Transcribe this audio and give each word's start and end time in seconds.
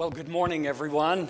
Well, 0.00 0.08
good 0.08 0.30
morning, 0.30 0.66
everyone. 0.66 1.28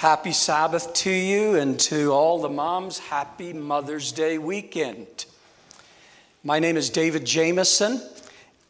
Happy 0.00 0.32
Sabbath 0.32 0.92
to 0.92 1.10
you 1.12 1.54
and 1.54 1.78
to 1.78 2.10
all 2.10 2.42
the 2.42 2.48
moms. 2.48 2.98
Happy 2.98 3.52
Mother's 3.52 4.10
Day 4.10 4.38
weekend. 4.38 5.26
My 6.42 6.58
name 6.58 6.76
is 6.76 6.90
David 6.90 7.24
Jamieson, 7.24 8.02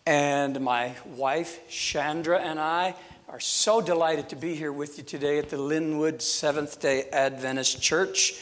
and 0.04 0.60
my 0.60 0.92
wife, 1.16 1.66
Chandra, 1.66 2.38
and 2.38 2.60
I 2.60 2.94
are 3.30 3.40
so 3.40 3.80
delighted 3.80 4.28
to 4.28 4.36
be 4.36 4.54
here 4.54 4.70
with 4.70 4.98
you 4.98 5.04
today 5.04 5.38
at 5.38 5.48
the 5.48 5.56
Linwood 5.56 6.20
Seventh 6.20 6.78
day 6.78 7.04
Adventist 7.10 7.80
Church. 7.80 8.34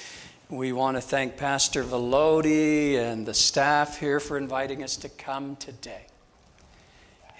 We 0.50 0.72
want 0.72 0.96
to 0.96 1.00
thank 1.00 1.36
Pastor 1.36 1.84
Velody 1.84 2.96
and 2.96 3.24
the 3.24 3.34
staff 3.34 4.00
here 4.00 4.18
for 4.18 4.36
inviting 4.38 4.82
us 4.82 4.96
to 4.96 5.08
come 5.08 5.54
today. 5.54 6.06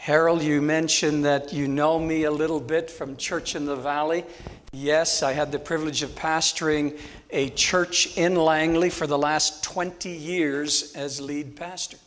Harold, 0.02 0.42
you 0.42 0.60
mentioned 0.60 1.24
that 1.24 1.52
you 1.52 1.68
know 1.68 1.96
me 1.96 2.24
a 2.24 2.30
little 2.32 2.58
bit 2.58 2.90
from 2.90 3.16
Church 3.16 3.54
in 3.54 3.66
the 3.66 3.76
Valley. 3.76 4.24
Yes, 4.72 5.22
I 5.22 5.32
had 5.32 5.52
the 5.52 5.60
privilege 5.60 6.02
of 6.02 6.10
pastoring 6.16 6.98
a 7.30 7.50
church 7.50 8.18
in 8.18 8.34
Langley 8.34 8.90
for 8.90 9.06
the 9.06 9.16
last 9.16 9.62
20 9.62 10.10
years 10.10 10.92
as 10.96 11.20
lead 11.20 11.54
pastor. 11.54 11.98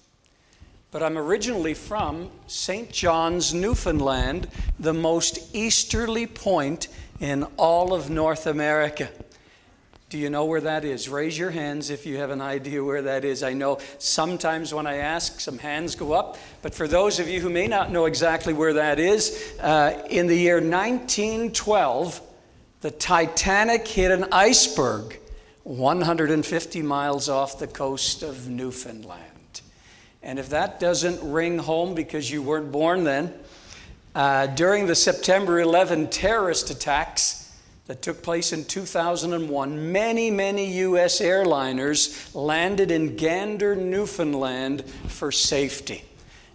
But 0.91 1.03
I'm 1.03 1.17
originally 1.17 1.73
from 1.73 2.31
St. 2.47 2.91
John's, 2.91 3.53
Newfoundland, 3.53 4.49
the 4.77 4.93
most 4.93 5.55
easterly 5.55 6.27
point 6.27 6.89
in 7.21 7.43
all 7.55 7.93
of 7.93 8.09
North 8.09 8.45
America. 8.45 9.07
Do 10.15 10.21
you 10.21 10.29
know 10.29 10.45
where 10.45 10.61
that 10.61 10.85
is? 10.85 11.09
Raise 11.09 11.37
your 11.37 11.51
hands 11.51 11.89
if 11.89 12.05
you 12.05 12.19
have 12.19 12.29
an 12.29 12.39
idea 12.39 12.81
where 12.81 13.01
that 13.01 13.25
is. 13.25 13.43
I 13.43 13.51
know 13.51 13.79
sometimes 13.97 14.73
when 14.73 14.87
I 14.87 14.95
ask, 14.99 15.41
some 15.41 15.57
hands 15.57 15.93
go 15.95 16.13
up. 16.13 16.37
But 16.61 16.73
for 16.73 16.87
those 16.87 17.19
of 17.19 17.27
you 17.27 17.41
who 17.41 17.49
may 17.49 17.67
not 17.67 17.91
know 17.91 18.05
exactly 18.05 18.53
where 18.53 18.71
that 18.75 18.97
is, 18.97 19.53
uh, 19.59 20.07
in 20.09 20.27
the 20.27 20.37
year 20.37 20.61
1912, 20.61 22.21
the 22.79 22.91
Titanic 22.91 23.85
hit 23.85 24.09
an 24.09 24.27
iceberg 24.31 25.19
150 25.63 26.81
miles 26.81 27.27
off 27.27 27.59
the 27.59 27.67
coast 27.67 28.23
of 28.23 28.47
Newfoundland. 28.47 29.59
And 30.23 30.39
if 30.39 30.47
that 30.51 30.79
doesn't 30.79 31.29
ring 31.29 31.57
home 31.57 31.93
because 31.93 32.31
you 32.31 32.41
weren't 32.41 32.71
born 32.71 33.03
then, 33.03 33.33
uh, 34.15 34.47
during 34.47 34.87
the 34.87 34.95
September 34.95 35.59
11 35.59 36.07
terrorist 36.07 36.69
attacks, 36.69 37.44
that 37.87 38.01
took 38.01 38.23
place 38.23 38.51
in 38.51 38.65
2001, 38.65 39.91
many, 39.91 40.31
many 40.31 40.73
U.S. 40.77 41.21
airliners 41.21 42.33
landed 42.33 42.89
in 42.89 43.15
Gander, 43.15 43.75
Newfoundland 43.75 44.83
for 45.07 45.31
safety. 45.31 46.03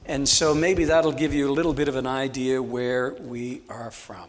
And 0.06 0.28
so 0.28 0.55
maybe 0.55 0.84
that'll 0.84 1.12
give 1.12 1.33
you 1.33 1.48
a 1.48 1.53
little 1.53 1.73
bit 1.73 1.86
of 1.86 1.95
an 1.95 2.06
idea 2.06 2.61
where 2.61 3.12
we 3.12 3.62
are 3.69 3.92
from. 3.92 4.28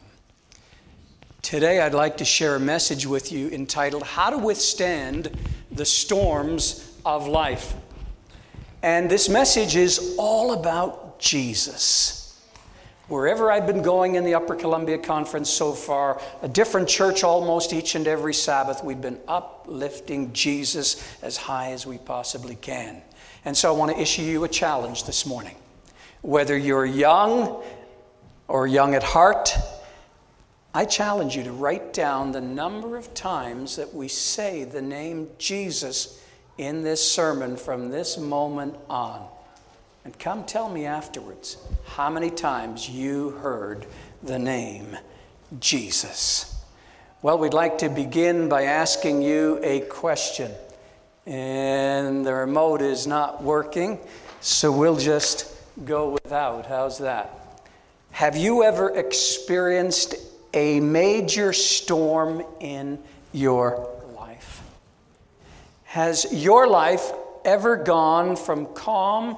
Today, 1.42 1.82
I'd 1.82 1.96
like 1.96 2.18
to 2.18 2.26
share 2.26 2.56
a 2.56 2.60
message 2.60 3.08
with 3.08 3.32
you 3.32 3.50
entitled 3.50 4.04
How 4.04 4.30
to 4.30 4.38
Withstand 4.38 5.36
the 5.72 5.86
Storms 5.86 6.96
of 7.04 7.28
Life. 7.28 7.74
And 8.84 9.10
this 9.10 9.28
message 9.28 9.76
is 9.76 10.16
all 10.20 10.54
about 10.54 11.20
Jesus. 11.20 12.21
Wherever 13.12 13.52
I've 13.52 13.68
been 13.68 13.82
going 13.82 14.16
in 14.16 14.24
the 14.24 14.36
Upper 14.36 14.56
Columbia 14.56 14.98
Conference 14.98 15.50
so 15.50 15.74
far, 15.74 16.22
a 16.44 16.48
different 16.48 16.88
church 16.88 17.26
almost 17.26 17.74
each 17.74 17.96
and 17.96 18.08
every 18.08 18.34
Sabbath, 18.34 18.86
we've 18.86 19.02
been 19.02 19.20
uplifting 19.28 20.32
Jesus 20.32 21.06
as 21.22 21.36
high 21.36 21.74
as 21.74 21.86
we 21.86 21.98
possibly 21.98 22.56
can. 22.56 23.02
And 23.44 23.58
so 23.58 23.68
I 23.68 23.78
want 23.78 23.92
to 23.92 24.02
issue 24.02 24.22
you 24.22 24.46
a 24.46 24.48
challenge 24.48 25.04
this 25.04 25.26
morning. 25.26 25.58
Whether 26.22 26.58
you're 26.58 26.86
young 26.86 27.62
or 28.48 28.66
young 28.66 28.96
at 28.96 29.04
heart, 29.04 29.58
I 30.74 30.86
challenge 30.86 31.36
you 31.36 31.44
to 31.44 31.52
write 31.52 31.92
down 31.92 32.32
the 32.32 32.40
number 32.40 32.96
of 32.96 33.14
times 33.14 33.76
that 33.76 33.94
we 33.94 34.08
say 34.08 34.64
the 34.64 34.82
name 34.82 35.28
Jesus 35.38 36.24
in 36.58 36.82
this 36.82 37.06
sermon 37.06 37.58
from 37.58 37.90
this 37.90 38.18
moment 38.18 38.78
on. 38.90 39.28
And 40.04 40.18
come 40.18 40.46
tell 40.46 40.68
me 40.70 40.86
afterwards 40.86 41.58
how 41.86 42.10
many 42.10 42.32
times 42.32 42.90
you 42.90 43.32
heard 43.32 43.86
the 44.24 44.40
name 44.40 44.98
Jesus. 45.60 46.64
Well, 47.22 47.38
we'd 47.38 47.54
like 47.54 47.78
to 47.80 47.90
begin 47.90 48.50
by 48.50 48.64
asking 48.64 49.22
you 49.22 49.60
a 49.62 49.82
question. 49.82 50.52
And 51.28 52.26
the 52.26 52.34
remote 52.34 52.82
is 52.82 53.06
not 53.06 53.44
working, 53.44 54.00
so 54.40 54.72
we'll 54.72 54.98
just 54.98 55.56
go 55.86 56.10
without. 56.10 56.66
How's 56.66 56.98
that? 56.98 57.70
Have 58.10 58.36
you 58.36 58.64
ever 58.64 58.90
experienced 58.98 60.16
a 60.56 60.80
major 60.80 61.54
storm 61.54 62.44
in 62.60 62.98
your 63.34 63.88
life? 64.16 64.64
Has 65.84 66.26
your 66.32 66.68
life 66.68 67.12
ever 67.46 67.76
gone 67.78 68.36
from 68.36 68.66
calm 68.74 69.38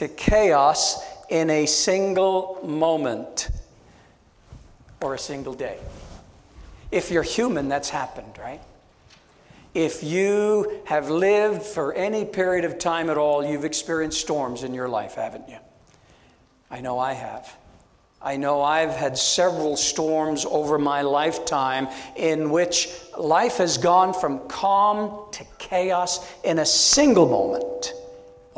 to 0.00 0.08
chaos 0.08 1.04
in 1.28 1.50
a 1.50 1.66
single 1.66 2.58
moment 2.64 3.50
or 5.02 5.12
a 5.12 5.18
single 5.18 5.52
day. 5.52 5.76
If 6.90 7.10
you're 7.10 7.22
human, 7.22 7.68
that's 7.68 7.90
happened, 7.90 8.38
right? 8.38 8.62
If 9.74 10.02
you 10.02 10.80
have 10.86 11.10
lived 11.10 11.62
for 11.62 11.92
any 11.92 12.24
period 12.24 12.64
of 12.64 12.78
time 12.78 13.10
at 13.10 13.18
all, 13.18 13.44
you've 13.44 13.66
experienced 13.66 14.22
storms 14.22 14.62
in 14.62 14.72
your 14.72 14.88
life, 14.88 15.16
haven't 15.16 15.50
you? 15.50 15.58
I 16.70 16.80
know 16.80 16.98
I 16.98 17.12
have. 17.12 17.54
I 18.22 18.38
know 18.38 18.62
I've 18.62 18.96
had 18.96 19.18
several 19.18 19.76
storms 19.76 20.46
over 20.46 20.78
my 20.78 21.02
lifetime 21.02 21.88
in 22.16 22.48
which 22.48 22.88
life 23.18 23.58
has 23.58 23.76
gone 23.76 24.14
from 24.14 24.48
calm 24.48 25.30
to 25.32 25.44
chaos 25.58 26.26
in 26.42 26.58
a 26.58 26.66
single 26.66 27.28
moment. 27.28 27.99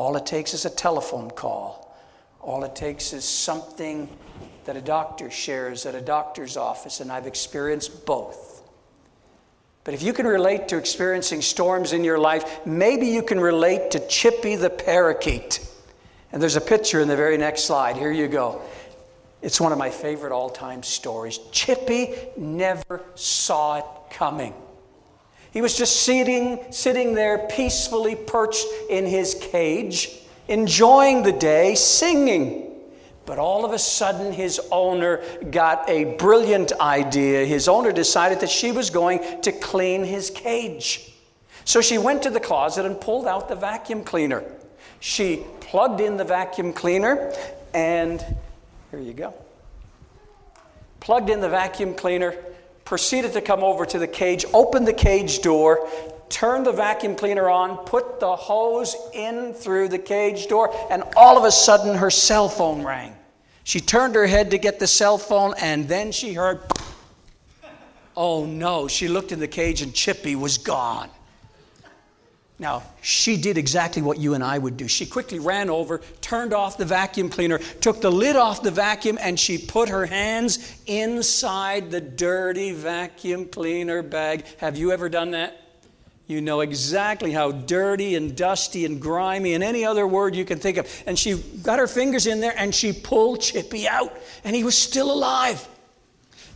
All 0.03 0.17
it 0.17 0.27
takes 0.27 0.53
is 0.53 0.65
a 0.65 0.71
telephone 0.71 1.31
call. 1.31 1.97
All 2.41 2.65
it 2.65 2.75
takes 2.75 3.13
is 3.13 3.25
something 3.25 4.09
that 4.65 4.77
a 4.77 4.81
doctor 4.81 5.31
shares 5.31 5.87
at 5.87 5.95
a 5.95 6.01
doctor's 6.01 6.57
office, 6.57 6.99
and 6.99 7.13
I've 7.13 7.29
experienced 7.29 8.05
both. 8.05 8.65
But 9.85 9.95
if 9.95 10.03
you 10.03 10.13
can 10.13 10.27
relate 10.27 10.67
to 10.67 10.77
experiencing 10.77 11.41
storms 11.41 11.93
in 11.93 12.03
your 12.03 12.19
life, 12.19 12.67
maybe 12.67 13.07
you 13.07 13.23
can 13.23 13.39
relate 13.39 13.93
to 13.93 14.05
Chippy 14.09 14.57
the 14.57 14.71
parakeet. 14.71 15.65
And 16.33 16.43
there's 16.43 16.57
a 16.57 16.61
picture 16.61 16.99
in 16.99 17.07
the 17.07 17.15
very 17.15 17.39
next 17.39 17.63
slide. 17.63 17.97
Here 17.97 18.11
you 18.11 18.27
go. 18.27 18.61
It's 19.41 19.61
one 19.61 19.71
of 19.71 19.79
my 19.79 19.91
favorite 19.91 20.33
all 20.33 20.51
time 20.51 20.83
stories. 20.83 21.39
Chippy 21.53 22.13
never 22.37 23.05
saw 23.15 23.79
it 23.79 23.85
coming. 24.11 24.53
He 25.53 25.61
was 25.61 25.77
just 25.77 26.03
sitting, 26.03 26.61
sitting 26.71 27.15
there 27.15 27.47
peacefully 27.49 28.17
perched 28.17 28.67
in 28.89 29.05
his 29.05 29.35
cage, 29.35 30.11
enjoying 30.49 31.23
the 31.23 31.33
day, 31.33 31.75
singing. 31.75 32.71
But 33.27 33.39
all 33.39 33.65
of 33.65 33.73
a 33.73 33.79
sudden, 33.79 34.33
his 34.33 34.61
owner 34.71 35.23
got 35.51 35.89
a 35.89 36.17
brilliant 36.17 36.73
idea. 36.81 37.45
His 37.45 37.69
owner 37.69 37.93
decided 37.93 38.41
that 38.41 38.51
she 38.51 38.73
was 38.73 38.91
going 38.91 39.43
to 39.43 39.53
clean 39.53 40.05
his 40.05 40.31
cage. 40.31 41.13
So 41.65 41.81
she 41.81 41.99
went 41.99 42.23
to 42.25 42.31
the 42.31 42.41
closet 42.41 42.87
and 42.87 43.01
pulled 43.01 43.27
out 43.27 43.49
the 43.49 43.55
vacuum 43.55 44.03
cleaner. 44.05 44.43
She 45.01 45.45
plugged 45.61 46.01
in 46.01 46.17
the 46.17 46.25
vacuum 46.25 46.73
cleaner, 46.73 47.33
and 47.75 48.25
here 48.91 49.01
you 49.01 49.13
go. 49.13 49.35
Plugged 51.01 51.31
in 51.31 51.41
the 51.41 51.49
vacuum 51.49 51.95
cleaner, 51.95 52.37
proceeded 52.93 53.33
to 53.33 53.41
come 53.41 53.65
over 53.65 53.87
to 53.87 53.99
the 53.99 54.07
cage, 54.07 54.45
opened 54.53 54.87
the 54.87 54.93
cage 54.93 55.41
door, 55.41 55.89
turned 56.29 56.67
the 56.67 56.73
vacuum 56.73 57.17
cleaner 57.17 57.49
on, 57.49 57.79
put 57.87 58.21
the 58.21 58.37
hose 58.37 58.95
in 59.15 59.55
through 59.55 59.89
the 59.89 59.99
cage 59.99 60.47
door, 60.47 60.71
and 60.91 61.03
all 61.17 61.39
of 61.39 61.45
a 61.45 61.51
sudden 61.51 61.97
her 61.97 62.11
cell 62.11 62.51
phone 62.51 62.85
rang. 62.85 63.17
She 63.65 63.81
turned 63.81 64.15
her 64.15 64.27
head 64.27 64.51
to 64.51 64.59
get 64.59 64.79
the 64.79 64.87
cell 64.87 65.17
phone, 65.17 65.55
and 65.59 65.89
then 65.89 66.13
she 66.13 66.35
heard, 66.35 66.61
oh 68.15 68.45
no. 68.45 68.89
She 68.89 69.09
looked 69.09 69.33
in 69.33 69.41
the 69.41 69.49
cage, 69.49 69.81
and 69.81 69.95
Chippy 69.95 70.37
was 70.37 70.59
gone. 70.59 71.09
Now, 72.63 72.85
she 73.01 73.37
did 73.37 73.59
exactly 73.59 74.03
what 74.03 74.19
you 74.19 74.35
and 74.35 74.45
I 74.45 74.57
would 74.57 74.77
do. 74.77 74.87
She 74.87 75.05
quickly 75.05 75.41
ran 75.41 75.69
over, 75.69 76.01
turned 76.21 76.55
off 76.55 76.79
the 76.79 76.85
vacuum 76.85 77.29
cleaner, 77.29 77.59
took 77.59 78.01
the 78.01 78.11
lid 78.11 78.37
off 78.37 78.63
the 78.63 78.71
vacuum, 78.71 79.19
and 79.21 79.39
she 79.39 79.59
put 79.59 79.89
her 79.89 80.07
hands 80.07 80.81
inside 80.87 81.91
the 81.91 82.01
dirty 82.01 82.71
vacuum 82.71 83.47
cleaner 83.47 84.01
bag. 84.01 84.45
Have 84.59 84.77
you 84.77 84.93
ever 84.93 85.09
done 85.09 85.33
that? 85.33 85.61
You 86.29 86.41
know 86.41 86.61
exactly 86.61 87.33
how 87.33 87.51
dirty 87.51 88.15
and 88.15 88.37
dusty 88.37 88.85
and 88.85 89.03
grimy 89.03 89.55
and 89.55 89.65
any 89.65 89.85
other 89.85 90.07
word 90.07 90.37
you 90.37 90.45
can 90.45 90.61
think 90.61 90.77
of. 90.77 91.03
And 91.05 91.19
she 91.19 91.39
got 91.65 91.81
her 91.81 91.89
fingers 91.89 92.29
in 92.29 92.39
there 92.39 92.55
and 92.57 92.73
she 92.73 92.93
pulled 92.93 93.41
Chippy 93.41 93.89
out, 93.89 94.17
and 94.45 94.55
he 94.55 94.63
was 94.63 94.79
still 94.79 95.11
alive. 95.11 95.67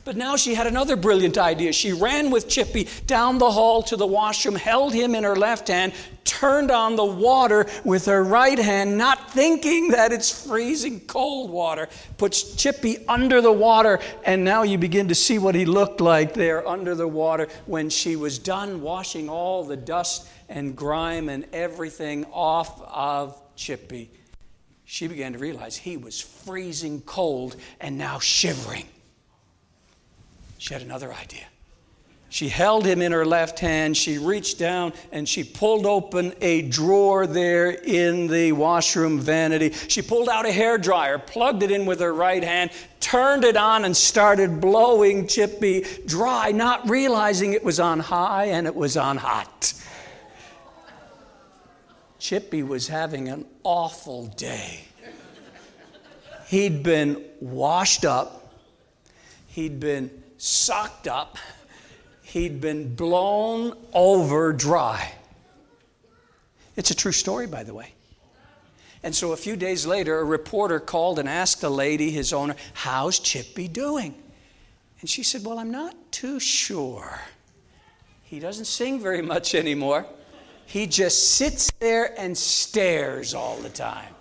But 0.06 0.16
now 0.16 0.36
she 0.36 0.54
had 0.54 0.68
another 0.68 0.94
brilliant 0.94 1.36
idea. 1.36 1.72
She 1.72 1.92
ran 1.92 2.30
with 2.30 2.48
Chippy 2.48 2.86
down 3.08 3.38
the 3.38 3.50
hall 3.50 3.82
to 3.82 3.96
the 3.96 4.06
washroom, 4.06 4.54
held 4.54 4.94
him 4.94 5.16
in 5.16 5.24
her 5.24 5.34
left 5.34 5.66
hand, 5.66 5.94
turned 6.22 6.70
on 6.70 6.94
the 6.94 7.04
water 7.04 7.66
with 7.84 8.06
her 8.06 8.22
right 8.22 8.56
hand, 8.56 8.96
not 8.96 9.32
thinking 9.32 9.88
that 9.88 10.12
it's 10.12 10.46
freezing 10.46 11.00
cold 11.00 11.50
water, 11.50 11.88
puts 12.18 12.54
Chippy 12.54 13.04
under 13.08 13.40
the 13.40 13.50
water, 13.50 13.98
and 14.24 14.44
now 14.44 14.62
you 14.62 14.78
begin 14.78 15.08
to 15.08 15.14
see 15.16 15.40
what 15.40 15.56
he 15.56 15.64
looked 15.64 16.00
like 16.00 16.34
there 16.34 16.66
under 16.68 16.94
the 16.94 17.08
water 17.08 17.48
when 17.66 17.90
she 17.90 18.14
was 18.14 18.38
done 18.38 18.82
washing 18.82 19.28
all 19.28 19.64
the 19.64 19.76
dust 19.76 20.28
and 20.48 20.76
grime 20.76 21.28
and 21.28 21.46
everything 21.52 22.24
off 22.32 22.80
of 22.82 23.36
Chippy. 23.56 24.08
She 24.84 25.08
began 25.08 25.32
to 25.32 25.40
realize 25.40 25.76
he 25.76 25.96
was 25.96 26.20
freezing 26.20 27.00
cold 27.00 27.56
and 27.80 27.98
now 27.98 28.20
shivering. 28.20 28.86
She 30.58 30.74
had 30.74 30.82
another 30.82 31.12
idea. 31.12 31.44
She 32.28 32.48
held 32.48 32.84
him 32.84 33.00
in 33.02 33.12
her 33.12 33.24
left 33.24 33.60
hand. 33.60 33.96
She 33.96 34.18
reached 34.18 34.58
down 34.58 34.92
and 35.12 35.28
she 35.28 35.44
pulled 35.44 35.86
open 35.86 36.34
a 36.40 36.62
drawer 36.62 37.26
there 37.26 37.70
in 37.70 38.26
the 38.26 38.52
washroom 38.52 39.20
vanity. 39.20 39.70
She 39.88 40.02
pulled 40.02 40.28
out 40.28 40.44
a 40.44 40.52
hair 40.52 40.76
dryer, 40.76 41.18
plugged 41.18 41.62
it 41.62 41.70
in 41.70 41.86
with 41.86 42.00
her 42.00 42.12
right 42.12 42.42
hand, 42.42 42.72
turned 43.00 43.44
it 43.44 43.56
on, 43.56 43.84
and 43.84 43.96
started 43.96 44.60
blowing 44.60 45.28
Chippy 45.28 45.86
dry, 46.04 46.50
not 46.50 46.90
realizing 46.90 47.52
it 47.52 47.64
was 47.64 47.78
on 47.78 48.00
high 48.00 48.46
and 48.46 48.66
it 48.66 48.74
was 48.74 48.96
on 48.96 49.16
hot. 49.16 49.72
Chippy 52.18 52.62
was 52.62 52.88
having 52.88 53.28
an 53.28 53.46
awful 53.62 54.26
day. 54.26 54.80
He'd 56.48 56.82
been 56.82 57.24
washed 57.40 58.04
up, 58.04 58.52
he'd 59.46 59.78
been 59.80 60.10
socked 60.46 61.08
up, 61.08 61.38
he'd 62.22 62.60
been 62.60 62.94
blown 62.94 63.76
over 63.92 64.52
dry. 64.52 65.12
It's 66.76 66.90
a 66.90 66.94
true 66.94 67.12
story, 67.12 67.46
by 67.46 67.64
the 67.64 67.74
way. 67.74 67.92
And 69.02 69.14
so 69.14 69.32
a 69.32 69.36
few 69.36 69.56
days 69.56 69.86
later, 69.86 70.18
a 70.18 70.24
reporter 70.24 70.80
called 70.80 71.18
and 71.18 71.28
asked 71.28 71.60
the 71.60 71.70
lady, 71.70 72.10
his 72.10 72.32
owner, 72.32 72.56
How's 72.74 73.18
Chippy 73.18 73.68
doing? 73.68 74.14
And 75.00 75.08
she 75.08 75.22
said, 75.22 75.44
Well, 75.44 75.58
I'm 75.58 75.70
not 75.70 75.94
too 76.10 76.40
sure. 76.40 77.20
He 78.22 78.40
doesn't 78.40 78.64
sing 78.64 79.00
very 79.00 79.22
much 79.22 79.54
anymore. 79.54 80.06
He 80.66 80.86
just 80.86 81.34
sits 81.34 81.70
there 81.78 82.18
and 82.18 82.36
stares 82.36 83.34
all 83.34 83.56
the 83.58 83.68
time. 83.68 84.15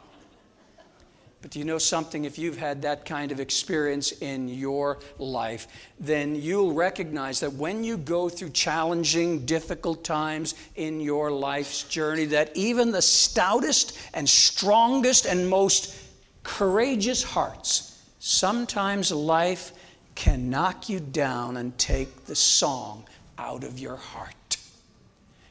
But 1.46 1.52
do 1.52 1.60
you 1.60 1.66
know 1.66 1.78
something? 1.78 2.26
If 2.26 2.40
you've 2.40 2.58
had 2.58 2.82
that 2.82 3.06
kind 3.06 3.32
of 3.32 3.40
experience 3.40 4.14
in 4.14 4.48
your 4.48 4.98
life, 5.20 5.68
then 6.00 6.34
you'll 6.34 6.74
recognize 6.74 7.40
that 7.42 7.54
when 7.54 7.84
you 7.84 7.98
go 7.98 8.30
through 8.30 8.50
challenging, 8.50 9.46
difficult 9.46 10.04
times 10.04 10.56
in 10.76 11.00
your 11.00 11.30
life's 11.30 11.84
journey, 11.84 12.26
that 12.26 12.50
even 12.58 12.92
the 12.92 13.00
stoutest 13.00 13.96
and 14.16 14.28
strongest 14.28 15.28
and 15.28 15.48
most 15.48 15.96
courageous 16.42 17.22
hearts, 17.22 18.02
sometimes 18.18 19.12
life 19.12 19.72
can 20.16 20.50
knock 20.50 20.90
you 20.90 21.00
down 21.00 21.58
and 21.58 21.78
take 21.78 22.26
the 22.26 22.36
song 22.36 23.06
out 23.38 23.64
of 23.64 23.78
your 23.78 23.98
heart. 23.98 24.34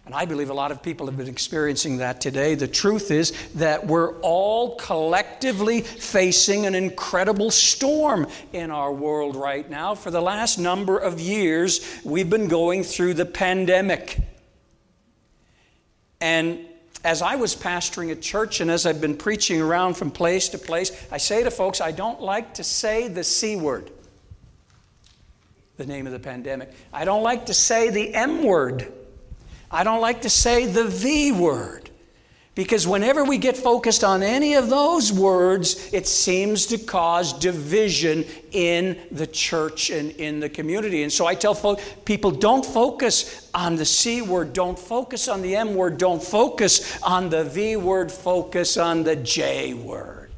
And 0.07 0.15
I 0.15 0.27
believe 0.27 0.51
a 0.51 0.55
lot 0.55 0.71
of 0.71 0.83
people 0.83 1.07
have 1.07 1.17
been 1.17 1.29
experiencing 1.29 1.97
that 1.99 2.21
today. 2.21 2.55
The 2.55 2.69
truth 2.69 3.11
is 3.11 3.33
that 3.55 3.87
we're 3.87 4.19
all 4.21 4.77
collectively 4.77 5.81
facing 5.81 6.67
an 6.67 6.75
incredible 6.75 7.51
storm 7.51 8.27
in 8.53 8.71
our 8.71 8.93
world 8.93 9.35
right 9.35 9.69
now. 9.69 9.95
For 9.95 10.11
the 10.11 10.21
last 10.21 10.59
number 10.59 10.99
of 10.99 11.21
years, 11.21 12.01
we've 12.05 12.29
been 12.29 12.49
going 12.49 12.83
through 12.83 13.15
the 13.15 13.25
pandemic. 13.25 14.19
And 16.21 16.67
as 17.03 17.23
I 17.23 17.37
was 17.37 17.57
pastoring 17.57 18.11
a 18.11 18.17
church 18.17 18.61
and 18.61 18.71
as 18.71 18.85
I've 18.85 19.01
been 19.01 19.17
preaching 19.17 19.61
around 19.61 19.95
from 19.95 20.11
place 20.11 20.51
to 20.51 20.59
place, 20.59 20.91
I 21.11 21.17
say 21.17 21.45
to 21.45 21.51
folks, 21.51 21.81
I 21.81 21.93
don't 21.93 22.21
like 22.21 22.55
to 22.55 22.65
say 22.65 23.09
the 23.09 23.25
C 23.25 23.57
word, 23.57 23.91
the 25.79 25.87
name 25.87 26.07
of 26.07 26.13
the 26.13 26.19
pandemic. 26.19 26.75
I 26.93 27.07
don't 27.07 27.23
like 27.23 27.47
to 27.47 27.55
say 27.55 27.89
the 27.89 28.15
M 28.15 28.43
word 28.43 28.93
I 29.75 29.83
don't 29.83 30.01
like 30.01 30.23
to 30.23 30.31
say 30.31 30.67
the 30.67 30.85
V 30.85 31.33
word 31.33 31.91
because 32.55 32.87
whenever 32.87 33.25
we 33.25 33.39
get 33.39 33.57
focused 33.57 34.05
on 34.05 34.23
any 34.23 34.55
of 34.55 34.71
those 34.71 35.13
words, 35.13 35.93
it 35.93 36.07
seems 36.07 36.67
to 36.67 36.79
cause 36.79 37.33
division 37.33 38.25
in 38.53 38.97
the 39.11 39.27
church 39.27 39.91
and 39.91 40.13
in 40.13 40.39
the 40.39 40.49
community. 40.49 41.03
And 41.03 41.13
so 41.13 41.27
I 41.27 41.35
tell 41.35 41.77
people 42.05 42.31
don't 42.31 42.65
focus 42.65 43.51
on 43.53 43.75
the 43.75 43.85
C 43.85 44.23
word, 44.23 44.53
don't 44.53 44.79
focus 44.79 45.27
on 45.27 45.43
the 45.43 45.57
M 45.57 45.75
word, 45.75 45.99
don't 45.99 46.23
focus 46.23 47.03
on 47.03 47.29
the 47.29 47.43
V 47.43 47.75
word, 47.75 48.13
focus 48.13 48.77
on 48.77 49.03
the 49.03 49.17
J 49.17 49.75
word. 49.75 50.31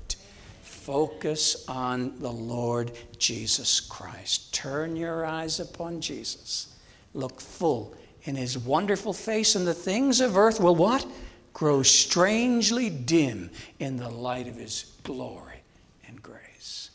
Focus 0.62 1.68
on 1.68 2.18
the 2.20 2.32
Lord 2.32 2.92
Jesus 3.18 3.80
Christ. 3.80 4.54
Turn 4.54 4.96
your 4.96 5.26
eyes 5.26 5.60
upon 5.60 6.00
Jesus. 6.00 6.68
Look 7.12 7.40
full 7.40 7.94
in 8.26 8.34
his 8.36 8.58
wonderful 8.58 9.12
face, 9.12 9.54
and 9.54 9.66
the 9.66 9.74
things 9.74 10.20
of 10.20 10.36
earth 10.36 10.60
will 10.60 10.76
what? 10.76 11.06
Grow 11.52 11.82
strangely 11.82 12.90
dim 12.90 13.50
in 13.78 13.96
the 13.96 14.10
light 14.10 14.48
of 14.48 14.56
his 14.56 14.92
glory 15.04 15.62
and 16.06 16.22
grace. 16.22 16.90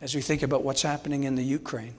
As 0.00 0.14
we 0.14 0.20
think 0.20 0.42
about 0.42 0.62
what's 0.62 0.82
happening 0.82 1.24
in 1.24 1.34
the 1.34 1.42
Ukraine, 1.42 1.94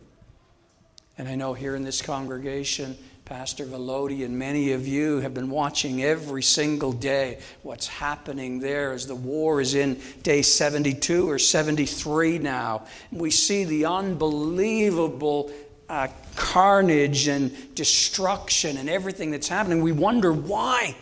and 1.17 1.27
I 1.27 1.35
know 1.35 1.53
here 1.53 1.75
in 1.75 1.83
this 1.83 2.01
congregation, 2.01 2.97
Pastor 3.25 3.65
Velody 3.65 4.25
and 4.25 4.37
many 4.37 4.73
of 4.73 4.87
you 4.87 5.19
have 5.19 5.33
been 5.33 5.49
watching 5.49 6.03
every 6.03 6.43
single 6.43 6.91
day 6.91 7.39
what's 7.63 7.87
happening 7.87 8.59
there 8.59 8.91
as 8.91 9.07
the 9.07 9.15
war 9.15 9.61
is 9.61 9.73
in 9.73 10.01
day 10.23 10.41
72 10.41 11.29
or 11.29 11.39
73 11.39 12.39
now. 12.39 12.87
We 13.11 13.31
see 13.31 13.63
the 13.63 13.85
unbelievable 13.85 15.49
uh, 15.91 16.07
carnage 16.37 17.27
and 17.27 17.75
destruction 17.75 18.77
and 18.77 18.89
everything 18.89 19.29
that's 19.29 19.49
happening, 19.49 19.81
we 19.81 19.91
wonder 19.91 20.31
why. 20.31 20.95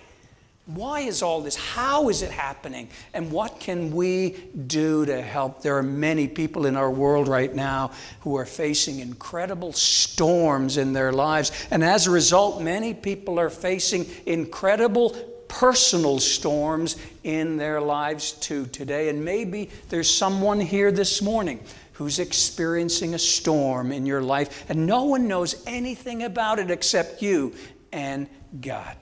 Why 0.65 1.01
is 1.01 1.21
all 1.21 1.41
this? 1.41 1.55
How 1.55 2.09
is 2.09 2.23
it 2.23 2.31
happening? 2.31 2.89
And 3.13 3.31
what 3.31 3.59
can 3.59 3.91
we 3.91 4.31
do 4.65 5.05
to 5.05 5.21
help? 5.21 5.61
There 5.61 5.77
are 5.77 5.83
many 5.83 6.27
people 6.27 6.65
in 6.65 6.75
our 6.75 6.89
world 6.89 7.27
right 7.27 7.53
now 7.53 7.91
who 8.21 8.35
are 8.35 8.47
facing 8.47 8.99
incredible 8.99 9.73
storms 9.73 10.77
in 10.77 10.91
their 10.91 11.11
lives. 11.11 11.51
And 11.69 11.83
as 11.83 12.07
a 12.07 12.11
result, 12.11 12.59
many 12.59 12.95
people 12.95 13.39
are 13.39 13.49
facing 13.51 14.07
incredible 14.25 15.11
personal 15.47 16.19
storms 16.19 16.95
in 17.23 17.57
their 17.57 17.79
lives 17.79 18.31
too 18.33 18.65
today. 18.67 19.09
And 19.09 19.23
maybe 19.23 19.69
there's 19.89 20.11
someone 20.11 20.59
here 20.59 20.91
this 20.91 21.21
morning 21.21 21.59
who's 21.99 22.17
experiencing 22.17 23.13
a 23.13 23.19
storm 23.19 23.91
in 23.91 24.05
your 24.05 24.21
life, 24.21 24.69
and 24.69 24.87
no 24.87 25.03
one 25.03 25.27
knows 25.27 25.61
anything 25.67 26.23
about 26.23 26.57
it 26.57 26.71
except 26.71 27.21
you 27.21 27.53
and 27.91 28.25
God. 28.61 28.95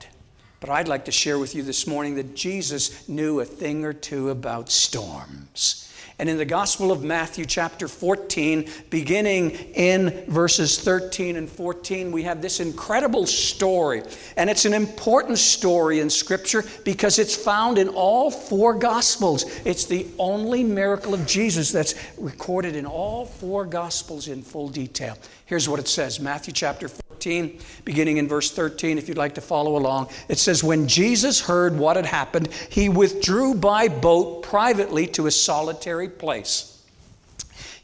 But 0.58 0.70
I'd 0.70 0.88
like 0.88 1.04
to 1.04 1.12
share 1.12 1.38
with 1.38 1.54
you 1.54 1.62
this 1.62 1.86
morning 1.86 2.16
that 2.16 2.34
Jesus 2.34 3.08
knew 3.08 3.38
a 3.38 3.44
thing 3.44 3.84
or 3.84 3.92
two 3.92 4.30
about 4.30 4.68
storms. 4.68 5.87
And 6.20 6.28
in 6.28 6.36
the 6.36 6.44
Gospel 6.44 6.90
of 6.90 7.04
Matthew, 7.04 7.44
chapter 7.44 7.86
14, 7.86 8.68
beginning 8.90 9.52
in 9.74 10.24
verses 10.26 10.80
13 10.80 11.36
and 11.36 11.48
14, 11.48 12.10
we 12.10 12.24
have 12.24 12.42
this 12.42 12.58
incredible 12.58 13.24
story. 13.24 14.02
And 14.36 14.50
it's 14.50 14.64
an 14.64 14.74
important 14.74 15.38
story 15.38 16.00
in 16.00 16.10
Scripture 16.10 16.64
because 16.84 17.20
it's 17.20 17.36
found 17.36 17.78
in 17.78 17.88
all 17.88 18.32
four 18.32 18.74
Gospels. 18.74 19.44
It's 19.64 19.84
the 19.84 20.08
only 20.18 20.64
miracle 20.64 21.14
of 21.14 21.24
Jesus 21.24 21.70
that's 21.70 21.94
recorded 22.18 22.74
in 22.74 22.84
all 22.84 23.24
four 23.24 23.64
Gospels 23.64 24.26
in 24.26 24.42
full 24.42 24.68
detail. 24.68 25.16
Here's 25.46 25.68
what 25.68 25.78
it 25.78 25.88
says 25.88 26.18
Matthew 26.18 26.52
chapter 26.52 26.88
14, 26.88 27.58
beginning 27.84 28.18
in 28.18 28.28
verse 28.28 28.50
13, 28.50 28.98
if 28.98 29.08
you'd 29.08 29.16
like 29.16 29.34
to 29.36 29.40
follow 29.40 29.76
along. 29.76 30.08
It 30.28 30.38
says, 30.38 30.62
When 30.62 30.86
Jesus 30.86 31.40
heard 31.40 31.76
what 31.78 31.96
had 31.96 32.06
happened, 32.06 32.48
he 32.70 32.88
withdrew 32.88 33.54
by 33.54 33.88
boat 33.88 34.42
privately 34.42 35.06
to 35.08 35.26
a 35.26 35.30
solitary 35.30 36.07
place. 36.08 36.74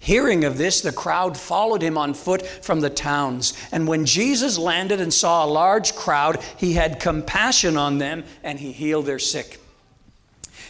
Hearing 0.04 0.44
of 0.44 0.58
this, 0.58 0.82
the 0.82 0.92
crowd 0.92 1.34
followed 1.34 1.80
him 1.80 1.96
on 1.96 2.12
foot 2.12 2.46
from 2.46 2.80
the 2.80 2.90
towns. 2.90 3.54
And 3.72 3.88
when 3.88 4.04
Jesus 4.04 4.58
landed 4.58 5.00
and 5.00 5.12
saw 5.12 5.44
a 5.44 5.48
large 5.48 5.94
crowd, 5.94 6.42
he 6.58 6.74
had 6.74 7.00
compassion 7.00 7.78
on 7.78 7.96
them 7.96 8.24
and 8.42 8.60
he 8.60 8.70
healed 8.70 9.06
their 9.06 9.18
sick. 9.18 9.60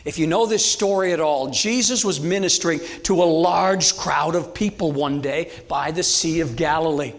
If 0.04 0.18
you 0.18 0.28
know 0.28 0.46
this 0.46 0.64
story 0.64 1.12
at 1.12 1.18
all, 1.18 1.50
Jesus 1.50 2.04
was 2.04 2.20
ministering 2.20 2.80
to 3.04 3.23
a 3.23 3.25
large 3.25 3.96
crowd 3.96 4.37
of 4.37 4.54
people 4.54 4.92
one 4.92 5.20
day 5.20 5.50
by 5.66 5.90
the 5.90 6.04
Sea 6.04 6.38
of 6.38 6.54
Galilee. 6.54 7.14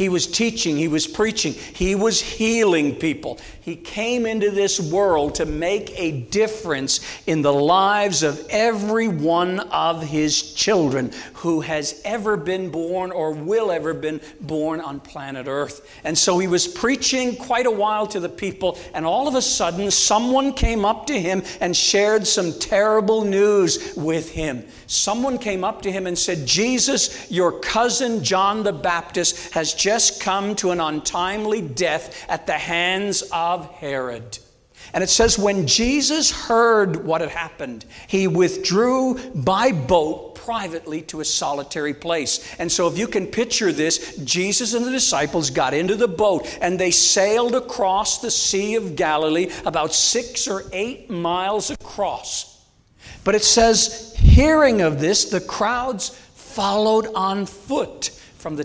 He 0.00 0.08
was 0.08 0.26
teaching, 0.26 0.78
he 0.78 0.88
was 0.88 1.06
preaching, 1.06 1.52
he 1.52 1.94
was 1.94 2.22
healing 2.22 2.94
people. 2.94 3.38
He 3.60 3.76
came 3.76 4.24
into 4.24 4.50
this 4.50 4.80
world 4.80 5.34
to 5.34 5.44
make 5.44 5.92
a 5.94 6.22
difference 6.22 7.00
in 7.26 7.42
the 7.42 7.52
lives 7.52 8.22
of 8.22 8.46
every 8.48 9.08
one 9.08 9.60
of 9.60 10.02
his 10.02 10.54
children 10.54 11.12
who 11.34 11.60
has 11.60 12.00
ever 12.06 12.38
been 12.38 12.70
born 12.70 13.12
or 13.12 13.32
will 13.32 13.70
ever 13.70 13.92
been 13.92 14.22
born 14.40 14.80
on 14.80 15.00
planet 15.00 15.46
Earth. 15.46 15.86
And 16.02 16.16
so 16.16 16.38
he 16.38 16.48
was 16.48 16.66
preaching 16.66 17.36
quite 17.36 17.66
a 17.66 17.70
while 17.70 18.06
to 18.06 18.20
the 18.20 18.28
people, 18.30 18.78
and 18.94 19.04
all 19.04 19.28
of 19.28 19.34
a 19.34 19.42
sudden, 19.42 19.90
someone 19.90 20.54
came 20.54 20.86
up 20.86 21.06
to 21.08 21.20
him 21.20 21.42
and 21.60 21.76
shared 21.76 22.26
some 22.26 22.58
terrible 22.58 23.22
news 23.22 23.92
with 23.98 24.30
him. 24.30 24.64
Someone 24.86 25.36
came 25.36 25.62
up 25.62 25.82
to 25.82 25.92
him 25.92 26.06
and 26.06 26.18
said, 26.18 26.46
Jesus, 26.46 27.30
your 27.30 27.60
cousin 27.60 28.24
John 28.24 28.62
the 28.62 28.72
Baptist 28.72 29.52
has 29.52 29.74
just 29.74 29.89
come 30.20 30.54
to 30.56 30.70
an 30.70 30.80
untimely 30.80 31.60
death 31.60 32.24
at 32.28 32.46
the 32.46 32.52
hands 32.52 33.22
of 33.32 33.70
Herod. 33.72 34.38
And 34.92 35.04
it 35.04 35.10
says, 35.10 35.38
when 35.38 35.66
Jesus 35.66 36.30
heard 36.30 37.04
what 37.04 37.20
had 37.20 37.30
happened, 37.30 37.84
he 38.08 38.26
withdrew 38.26 39.18
by 39.34 39.72
boat 39.72 40.34
privately 40.34 41.02
to 41.02 41.20
a 41.20 41.24
solitary 41.24 41.94
place. 41.94 42.56
And 42.58 42.70
so, 42.72 42.88
if 42.88 42.98
you 42.98 43.06
can 43.06 43.26
picture 43.26 43.72
this, 43.72 44.16
Jesus 44.24 44.74
and 44.74 44.84
the 44.84 44.90
disciples 44.90 45.50
got 45.50 45.74
into 45.74 45.94
the 45.94 46.08
boat 46.08 46.58
and 46.60 46.78
they 46.78 46.90
sailed 46.90 47.54
across 47.54 48.20
the 48.20 48.30
Sea 48.30 48.74
of 48.74 48.96
Galilee, 48.96 49.50
about 49.64 49.92
six 49.92 50.48
or 50.48 50.64
eight 50.72 51.08
miles 51.10 51.70
across. 51.70 52.64
But 53.22 53.34
it 53.34 53.44
says, 53.44 54.14
hearing 54.16 54.80
of 54.80 54.98
this, 54.98 55.26
the 55.26 55.40
crowds 55.40 56.08
followed 56.34 57.06
on 57.14 57.46
foot 57.46 58.06
from 58.38 58.56
the 58.56 58.64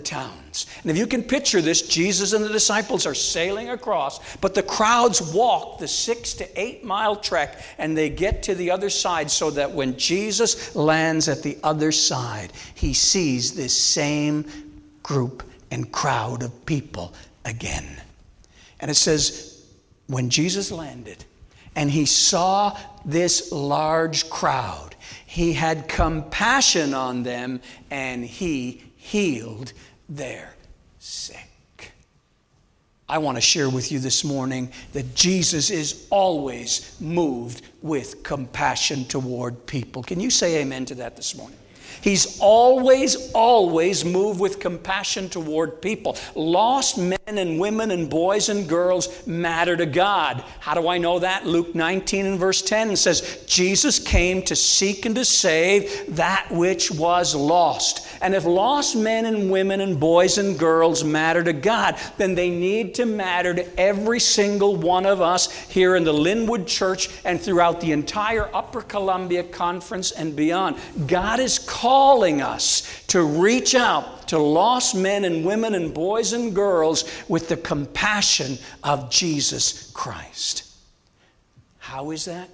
And 0.82 0.90
if 0.90 0.96
you 0.96 1.06
can 1.06 1.22
picture 1.22 1.60
this, 1.60 1.82
Jesus 1.82 2.32
and 2.32 2.42
the 2.44 2.48
disciples 2.48 3.04
are 3.04 3.14
sailing 3.14 3.70
across, 3.70 4.36
but 4.36 4.54
the 4.54 4.62
crowds 4.62 5.20
walk 5.34 5.78
the 5.78 5.88
six 5.88 6.32
to 6.34 6.60
eight 6.60 6.84
mile 6.84 7.16
trek 7.16 7.60
and 7.76 7.96
they 7.96 8.08
get 8.08 8.42
to 8.44 8.54
the 8.54 8.70
other 8.70 8.88
side 8.88 9.30
so 9.30 9.50
that 9.50 9.70
when 9.70 9.98
Jesus 9.98 10.74
lands 10.74 11.28
at 11.28 11.42
the 11.42 11.58
other 11.62 11.92
side, 11.92 12.52
he 12.74 12.94
sees 12.94 13.52
this 13.52 13.76
same 13.76 14.44
group 15.02 15.42
and 15.70 15.92
crowd 15.92 16.42
of 16.42 16.66
people 16.66 17.12
again. 17.44 18.00
And 18.80 18.90
it 18.90 18.94
says, 18.94 19.64
when 20.06 20.30
Jesus 20.30 20.70
landed 20.70 21.24
and 21.74 21.90
he 21.90 22.06
saw 22.06 22.76
this 23.04 23.52
large 23.52 24.30
crowd, 24.30 24.94
he 25.26 25.52
had 25.52 25.88
compassion 25.88 26.94
on 26.94 27.22
them 27.22 27.60
and 27.90 28.24
he 28.24 28.82
healed 28.96 29.72
their 30.08 30.54
sick. 30.98 31.92
I 33.08 33.18
want 33.18 33.36
to 33.36 33.40
share 33.40 33.70
with 33.70 33.92
you 33.92 34.00
this 34.00 34.24
morning 34.24 34.72
that 34.92 35.14
Jesus 35.14 35.70
is 35.70 36.08
always 36.10 36.96
moved 37.00 37.62
with 37.80 38.24
compassion 38.24 39.04
toward 39.04 39.64
people. 39.66 40.02
Can 40.02 40.18
you 40.18 40.30
say 40.30 40.60
amen 40.60 40.86
to 40.86 40.96
that 40.96 41.16
this 41.16 41.36
morning? 41.36 41.58
He's 42.06 42.38
always, 42.38 43.32
always 43.32 44.04
moved 44.04 44.38
with 44.38 44.60
compassion 44.60 45.28
toward 45.28 45.82
people. 45.82 46.16
Lost 46.36 46.98
men 46.98 47.18
and 47.26 47.58
women 47.58 47.90
and 47.90 48.08
boys 48.08 48.48
and 48.48 48.68
girls 48.68 49.26
matter 49.26 49.76
to 49.76 49.86
God. 49.86 50.44
How 50.60 50.74
do 50.74 50.86
I 50.86 50.98
know 50.98 51.18
that? 51.18 51.46
Luke 51.46 51.74
19 51.74 52.26
and 52.26 52.38
verse 52.38 52.62
10 52.62 52.94
says, 52.94 53.42
Jesus 53.48 53.98
came 53.98 54.40
to 54.42 54.54
seek 54.54 55.04
and 55.04 55.16
to 55.16 55.24
save 55.24 56.14
that 56.14 56.46
which 56.52 56.92
was 56.92 57.34
lost. 57.34 58.06
And 58.22 58.36
if 58.36 58.44
lost 58.44 58.94
men 58.94 59.26
and 59.26 59.50
women 59.50 59.80
and 59.80 59.98
boys 59.98 60.38
and 60.38 60.56
girls 60.56 61.02
matter 61.02 61.42
to 61.42 61.52
God, 61.52 61.98
then 62.18 62.36
they 62.36 62.50
need 62.50 62.94
to 62.94 63.04
matter 63.04 63.52
to 63.52 63.80
every 63.80 64.20
single 64.20 64.76
one 64.76 65.06
of 65.06 65.20
us 65.20 65.52
here 65.68 65.96
in 65.96 66.04
the 66.04 66.12
Linwood 66.12 66.68
Church 66.68 67.10
and 67.24 67.40
throughout 67.40 67.80
the 67.80 67.90
entire 67.90 68.48
Upper 68.54 68.82
Columbia 68.82 69.42
Conference 69.42 70.12
and 70.12 70.36
beyond. 70.36 70.76
God 71.08 71.40
is 71.40 71.58
calling 71.96 72.42
us 72.42 73.02
to 73.06 73.22
reach 73.22 73.74
out 73.74 74.28
to 74.28 74.38
lost 74.38 74.94
men 74.94 75.24
and 75.24 75.46
women 75.46 75.74
and 75.74 75.94
boys 75.94 76.34
and 76.34 76.54
girls 76.54 77.10
with 77.26 77.48
the 77.48 77.56
compassion 77.56 78.58
of 78.84 79.10
Jesus 79.10 79.90
Christ. 79.92 80.70
How 81.78 82.10
is 82.10 82.26
that? 82.26 82.50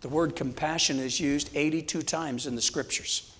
The 0.00 0.08
word 0.08 0.34
compassion 0.34 0.98
is 0.98 1.20
used 1.20 1.48
82 1.54 2.02
times 2.02 2.48
in 2.48 2.56
the 2.56 2.60
scriptures. 2.60 3.32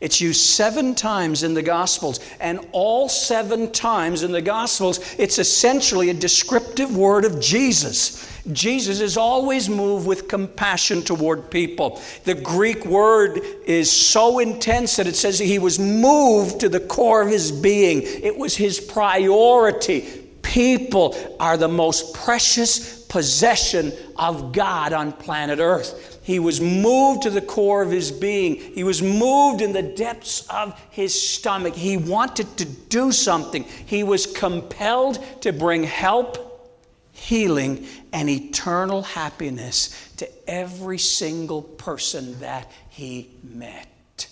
It's 0.00 0.20
used 0.20 0.40
seven 0.40 0.94
times 0.94 1.42
in 1.42 1.54
the 1.54 1.62
Gospels, 1.62 2.20
and 2.38 2.60
all 2.70 3.08
seven 3.08 3.72
times 3.72 4.22
in 4.22 4.30
the 4.30 4.40
Gospels, 4.40 5.00
it's 5.18 5.38
essentially 5.38 6.10
a 6.10 6.14
descriptive 6.14 6.96
word 6.96 7.24
of 7.24 7.40
Jesus. 7.40 8.30
Jesus 8.52 9.00
is 9.00 9.16
always 9.16 9.68
moved 9.68 10.06
with 10.06 10.28
compassion 10.28 11.02
toward 11.02 11.50
people. 11.50 12.00
The 12.24 12.36
Greek 12.36 12.86
word 12.86 13.40
is 13.66 13.90
so 13.90 14.38
intense 14.38 14.96
that 14.96 15.08
it 15.08 15.16
says 15.16 15.38
he 15.38 15.58
was 15.58 15.80
moved 15.80 16.60
to 16.60 16.68
the 16.68 16.80
core 16.80 17.22
of 17.22 17.28
his 17.28 17.50
being, 17.50 18.02
it 18.04 18.36
was 18.36 18.56
his 18.56 18.80
priority. 18.80 20.24
People 20.42 21.16
are 21.40 21.56
the 21.56 21.68
most 21.68 22.14
precious 22.14 23.02
possession 23.02 23.92
of 24.16 24.52
God 24.52 24.92
on 24.92 25.12
planet 25.12 25.58
Earth. 25.58 26.17
He 26.28 26.38
was 26.38 26.60
moved 26.60 27.22
to 27.22 27.30
the 27.30 27.40
core 27.40 27.80
of 27.80 27.90
his 27.90 28.12
being. 28.12 28.56
He 28.56 28.84
was 28.84 29.00
moved 29.00 29.62
in 29.62 29.72
the 29.72 29.82
depths 29.82 30.46
of 30.50 30.78
his 30.90 31.18
stomach. 31.18 31.74
He 31.74 31.96
wanted 31.96 32.54
to 32.58 32.66
do 32.66 33.12
something. 33.12 33.62
He 33.64 34.02
was 34.02 34.26
compelled 34.26 35.24
to 35.40 35.54
bring 35.54 35.84
help, 35.84 36.76
healing, 37.12 37.86
and 38.12 38.28
eternal 38.28 39.00
happiness 39.00 40.10
to 40.18 40.28
every 40.46 40.98
single 40.98 41.62
person 41.62 42.38
that 42.40 42.70
he 42.90 43.30
met. 43.42 44.28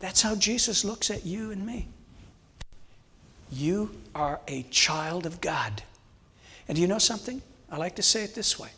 That's 0.00 0.20
how 0.20 0.34
Jesus 0.34 0.84
looks 0.84 1.10
at 1.10 1.24
you 1.24 1.50
and 1.50 1.64
me. 1.64 1.88
You 3.50 3.90
are 4.14 4.38
a 4.48 4.64
child 4.64 5.24
of 5.24 5.40
God. 5.40 5.82
And 6.68 6.76
do 6.76 6.82
you 6.82 6.86
know 6.86 6.98
something? 6.98 7.40
I 7.72 7.78
like 7.78 7.96
to 7.96 8.02
say 8.02 8.22
it 8.22 8.34
this 8.34 8.58
way 8.58 8.68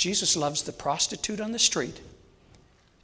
Jesus 0.00 0.34
loves 0.34 0.62
the 0.62 0.72
prostitute 0.72 1.42
on 1.42 1.52
the 1.52 1.58
street 1.58 2.00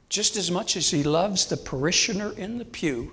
just 0.09 0.35
as 0.35 0.49
much 0.49 0.75
as 0.75 0.89
he 0.89 1.03
loves 1.03 1.45
the 1.45 1.55
parishioner 1.55 2.31
in 2.31 2.57
the 2.57 2.65
pew 2.65 3.11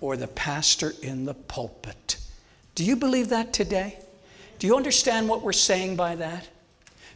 or 0.00 0.16
the 0.16 0.28
pastor 0.28 0.92
in 1.02 1.24
the 1.24 1.34
pulpit. 1.34 2.16
Do 2.76 2.84
you 2.84 2.94
believe 2.94 3.30
that 3.30 3.52
today? 3.52 3.98
Do 4.60 4.68
you 4.68 4.76
understand 4.76 5.28
what 5.28 5.42
we're 5.42 5.52
saying 5.52 5.96
by 5.96 6.14
that? 6.14 6.48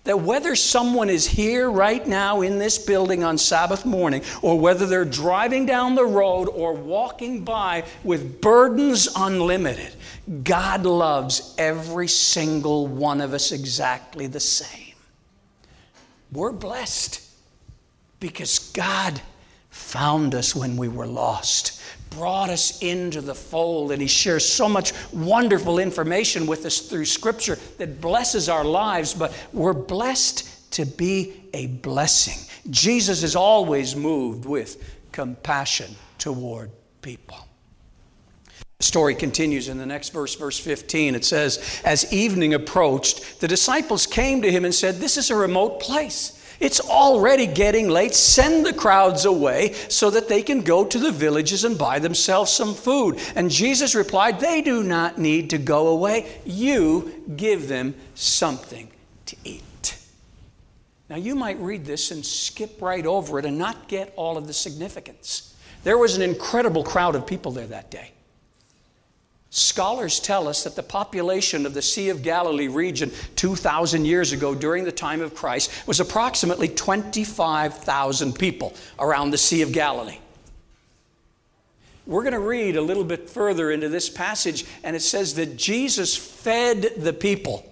That 0.02 0.18
whether 0.18 0.56
someone 0.56 1.08
is 1.08 1.24
here 1.24 1.70
right 1.70 2.04
now 2.04 2.40
in 2.40 2.58
this 2.58 2.78
building 2.78 3.22
on 3.22 3.38
Sabbath 3.38 3.86
morning, 3.86 4.22
or 4.42 4.58
whether 4.58 4.86
they're 4.86 5.04
driving 5.04 5.66
down 5.66 5.94
the 5.94 6.04
road 6.04 6.46
or 6.46 6.72
walking 6.72 7.44
by 7.44 7.84
with 8.02 8.40
burdens 8.40 9.08
unlimited, 9.14 9.94
God 10.42 10.84
loves 10.84 11.54
every 11.58 12.08
single 12.08 12.88
one 12.88 13.20
of 13.20 13.34
us 13.34 13.52
exactly 13.52 14.26
the 14.26 14.40
same. 14.40 14.85
We're 16.32 16.52
blessed 16.52 17.22
because 18.20 18.70
God 18.70 19.20
found 19.70 20.34
us 20.34 20.56
when 20.56 20.76
we 20.76 20.88
were 20.88 21.06
lost, 21.06 21.80
brought 22.10 22.50
us 22.50 22.82
into 22.82 23.20
the 23.20 23.34
fold, 23.34 23.92
and 23.92 24.00
He 24.00 24.08
shares 24.08 24.46
so 24.46 24.68
much 24.68 24.92
wonderful 25.12 25.78
information 25.78 26.46
with 26.46 26.64
us 26.64 26.80
through 26.80 27.04
Scripture 27.04 27.58
that 27.78 28.00
blesses 28.00 28.48
our 28.48 28.64
lives, 28.64 29.14
but 29.14 29.32
we're 29.52 29.72
blessed 29.72 30.72
to 30.72 30.86
be 30.86 31.44
a 31.54 31.66
blessing. 31.68 32.38
Jesus 32.70 33.22
is 33.22 33.36
always 33.36 33.94
moved 33.94 34.44
with 34.46 34.98
compassion 35.12 35.94
toward 36.18 36.70
people. 37.02 37.45
The 38.78 38.84
story 38.84 39.14
continues 39.14 39.68
in 39.68 39.78
the 39.78 39.86
next 39.86 40.10
verse, 40.10 40.34
verse 40.34 40.58
15. 40.58 41.14
It 41.14 41.24
says, 41.24 41.80
As 41.84 42.12
evening 42.12 42.52
approached, 42.52 43.40
the 43.40 43.48
disciples 43.48 44.06
came 44.06 44.42
to 44.42 44.52
him 44.52 44.66
and 44.66 44.74
said, 44.74 44.96
This 44.96 45.16
is 45.16 45.30
a 45.30 45.36
remote 45.36 45.80
place. 45.80 46.42
It's 46.60 46.80
already 46.80 47.46
getting 47.46 47.88
late. 47.88 48.14
Send 48.14 48.64
the 48.64 48.72
crowds 48.72 49.24
away 49.24 49.72
so 49.88 50.10
that 50.10 50.28
they 50.28 50.42
can 50.42 50.60
go 50.60 50.84
to 50.84 50.98
the 50.98 51.10
villages 51.10 51.64
and 51.64 51.78
buy 51.78 51.98
themselves 51.98 52.50
some 52.50 52.74
food. 52.74 53.18
And 53.34 53.50
Jesus 53.50 53.94
replied, 53.94 54.40
They 54.40 54.60
do 54.60 54.82
not 54.82 55.18
need 55.18 55.50
to 55.50 55.58
go 55.58 55.88
away. 55.88 56.40
You 56.44 57.24
give 57.36 57.68
them 57.68 57.94
something 58.14 58.90
to 59.26 59.36
eat. 59.44 59.62
Now, 61.08 61.16
you 61.16 61.34
might 61.34 61.58
read 61.60 61.84
this 61.84 62.10
and 62.10 62.24
skip 62.24 62.82
right 62.82 63.06
over 63.06 63.38
it 63.38 63.44
and 63.46 63.56
not 63.56 63.88
get 63.88 64.12
all 64.16 64.36
of 64.36 64.46
the 64.46 64.52
significance. 64.52 65.54
There 65.84 65.96
was 65.96 66.16
an 66.16 66.22
incredible 66.22 66.82
crowd 66.82 67.14
of 67.14 67.26
people 67.26 67.52
there 67.52 67.68
that 67.68 67.90
day. 67.90 68.10
Scholars 69.56 70.20
tell 70.20 70.48
us 70.48 70.64
that 70.64 70.76
the 70.76 70.82
population 70.82 71.64
of 71.64 71.72
the 71.72 71.80
Sea 71.80 72.10
of 72.10 72.22
Galilee 72.22 72.68
region 72.68 73.10
2,000 73.36 74.04
years 74.04 74.32
ago 74.32 74.54
during 74.54 74.84
the 74.84 74.92
time 74.92 75.22
of 75.22 75.34
Christ 75.34 75.70
was 75.86 75.98
approximately 75.98 76.68
25,000 76.68 78.38
people 78.38 78.74
around 78.98 79.30
the 79.30 79.38
Sea 79.38 79.62
of 79.62 79.72
Galilee. 79.72 80.18
We're 82.04 82.20
going 82.20 82.34
to 82.34 82.38
read 82.38 82.76
a 82.76 82.82
little 82.82 83.02
bit 83.02 83.30
further 83.30 83.70
into 83.70 83.88
this 83.88 84.10
passage, 84.10 84.66
and 84.84 84.94
it 84.94 85.00
says 85.00 85.36
that 85.36 85.56
Jesus 85.56 86.14
fed 86.14 86.90
the 86.98 87.14
people. 87.14 87.64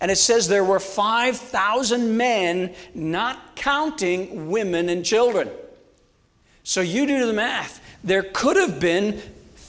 And 0.00 0.10
it 0.10 0.16
says 0.16 0.48
there 0.48 0.64
were 0.64 0.80
5,000 0.80 2.16
men, 2.16 2.74
not 2.94 3.56
counting 3.56 4.48
women 4.48 4.88
and 4.88 5.04
children. 5.04 5.50
So 6.62 6.80
you 6.80 7.04
do 7.04 7.26
the 7.26 7.34
math. 7.34 7.78
There 8.02 8.22
could 8.22 8.56
have 8.56 8.80
been 8.80 9.20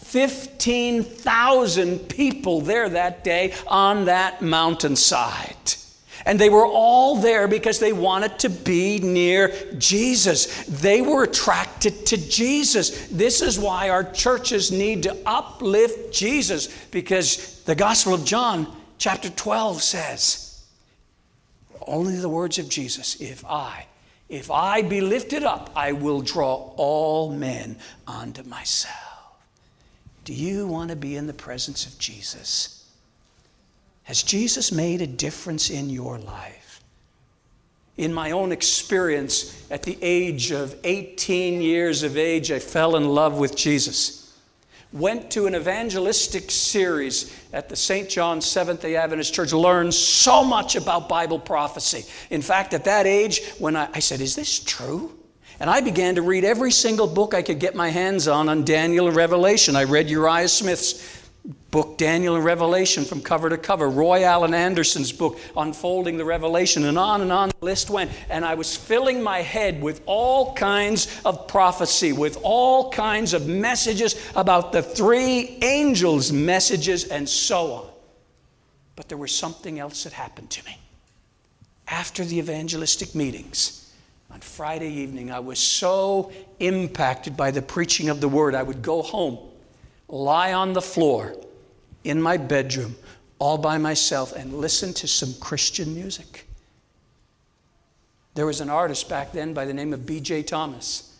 15,000 0.09 1.99
people 2.09 2.61
there 2.61 2.89
that 2.89 3.23
day 3.23 3.53
on 3.67 4.05
that 4.05 4.41
mountainside. 4.41 5.75
And 6.25 6.39
they 6.39 6.49
were 6.49 6.65
all 6.65 7.15
there 7.15 7.47
because 7.47 7.77
they 7.79 7.93
wanted 7.93 8.39
to 8.39 8.49
be 8.49 8.97
near 8.99 9.53
Jesus. 9.77 10.65
They 10.65 11.01
were 11.01 11.25
attracted 11.25 12.07
to 12.07 12.17
Jesus. 12.17 13.07
This 13.07 13.43
is 13.43 13.59
why 13.59 13.89
our 13.89 14.03
churches 14.03 14.71
need 14.71 15.03
to 15.03 15.15
uplift 15.27 16.11
Jesus 16.11 16.67
because 16.87 17.61
the 17.63 17.75
Gospel 17.75 18.15
of 18.15 18.25
John, 18.25 18.67
chapter 18.97 19.29
12, 19.29 19.83
says 19.83 20.65
only 21.85 22.15
the 22.17 22.29
words 22.29 22.57
of 22.57 22.67
Jesus 22.67 23.21
if 23.21 23.45
I, 23.45 23.85
if 24.27 24.49
I 24.49 24.81
be 24.81 25.01
lifted 25.01 25.43
up, 25.43 25.69
I 25.75 25.91
will 25.91 26.21
draw 26.21 26.73
all 26.77 27.31
men 27.31 27.77
unto 28.07 28.41
myself. 28.43 29.08
Do 30.29 30.35
you 30.35 30.67
want 30.67 30.91
to 30.91 30.95
be 30.95 31.15
in 31.15 31.25
the 31.25 31.33
presence 31.33 31.87
of 31.87 31.97
Jesus? 31.97 32.87
Has 34.03 34.21
Jesus 34.21 34.71
made 34.71 35.01
a 35.01 35.07
difference 35.07 35.71
in 35.71 35.89
your 35.89 36.19
life? 36.19 36.83
In 37.97 38.13
my 38.13 38.29
own 38.29 38.51
experience, 38.51 39.65
at 39.71 39.81
the 39.81 39.97
age 40.03 40.51
of 40.51 40.75
18 40.83 41.63
years 41.63 42.03
of 42.03 42.15
age, 42.15 42.51
I 42.51 42.59
fell 42.59 42.95
in 42.95 43.09
love 43.09 43.39
with 43.39 43.55
Jesus. 43.55 44.39
Went 44.93 45.31
to 45.31 45.47
an 45.47 45.55
evangelistic 45.55 46.51
series 46.51 47.35
at 47.51 47.67
the 47.67 47.75
St. 47.75 48.07
John 48.07 48.39
Seventh 48.39 48.83
day 48.83 48.97
Adventist 48.97 49.33
Church, 49.33 49.51
learned 49.51 49.95
so 49.95 50.43
much 50.43 50.75
about 50.75 51.09
Bible 51.09 51.39
prophecy. 51.39 52.05
In 52.29 52.43
fact, 52.43 52.75
at 52.75 52.83
that 52.83 53.07
age, 53.07 53.41
when 53.57 53.75
I, 53.75 53.89
I 53.95 53.99
said, 53.99 54.21
Is 54.21 54.35
this 54.35 54.59
true? 54.59 55.18
And 55.59 55.69
I 55.69 55.81
began 55.81 56.15
to 56.15 56.21
read 56.21 56.45
every 56.45 56.71
single 56.71 57.07
book 57.07 57.33
I 57.33 57.41
could 57.41 57.59
get 57.59 57.75
my 57.75 57.89
hands 57.89 58.27
on 58.27 58.47
on 58.47 58.63
Daniel 58.63 59.07
and 59.07 59.15
Revelation. 59.15 59.75
I 59.75 59.83
read 59.83 60.09
Uriah 60.09 60.47
Smith's 60.47 61.19
book 61.71 61.97
Daniel 61.97 62.35
and 62.35 62.43
Revelation 62.43 63.05
from 63.05 63.21
cover 63.21 63.49
to 63.49 63.57
cover, 63.57 63.89
Roy 63.89 64.23
Allan 64.23 64.53
Anderson's 64.53 65.11
book 65.11 65.39
Unfolding 65.55 66.17
the 66.17 66.25
Revelation, 66.25 66.85
and 66.85 66.97
on 66.97 67.21
and 67.21 67.31
on 67.31 67.49
the 67.49 67.65
list 67.65 67.89
went. 67.89 68.11
And 68.29 68.45
I 68.45 68.55
was 68.55 68.75
filling 68.75 69.21
my 69.21 69.41
head 69.41 69.81
with 69.81 70.01
all 70.05 70.53
kinds 70.55 71.21
of 71.25 71.47
prophecy, 71.47 72.13
with 72.13 72.37
all 72.41 72.91
kinds 72.91 73.33
of 73.33 73.47
messages 73.47 74.15
about 74.35 74.71
the 74.71 74.81
three 74.81 75.57
angels' 75.61 76.31
messages, 76.31 77.05
and 77.05 77.27
so 77.27 77.73
on. 77.73 77.85
But 78.95 79.09
there 79.09 79.17
was 79.17 79.33
something 79.33 79.79
else 79.79 80.03
that 80.03 80.13
happened 80.13 80.49
to 80.51 80.65
me. 80.65 80.77
After 81.87 82.23
the 82.23 82.37
evangelistic 82.37 83.15
meetings, 83.15 83.78
on 84.31 84.39
Friday 84.41 84.89
evening, 84.89 85.31
I 85.31 85.39
was 85.39 85.59
so 85.59 86.31
impacted 86.59 87.35
by 87.35 87.51
the 87.51 87.61
preaching 87.61 88.09
of 88.09 88.21
the 88.21 88.29
word, 88.29 88.55
I 88.55 88.63
would 88.63 88.81
go 88.81 89.01
home 89.01 89.37
lie 90.09 90.53
on 90.53 90.73
the 90.73 90.81
floor 90.81 91.35
in 92.03 92.21
my 92.21 92.37
bedroom 92.37 92.95
all 93.37 93.57
by 93.57 93.77
myself 93.77 94.33
and 94.35 94.53
listen 94.53 94.93
to 94.93 95.07
some 95.07 95.33
Christian 95.39 95.93
music. 95.95 96.45
There 98.33 98.45
was 98.45 98.61
an 98.61 98.69
artist 98.69 99.07
back 99.07 99.31
then 99.31 99.53
by 99.53 99.65
the 99.65 99.73
name 99.73 99.93
of 99.93 100.05
B.J. 100.05 100.43
Thomas. 100.43 101.17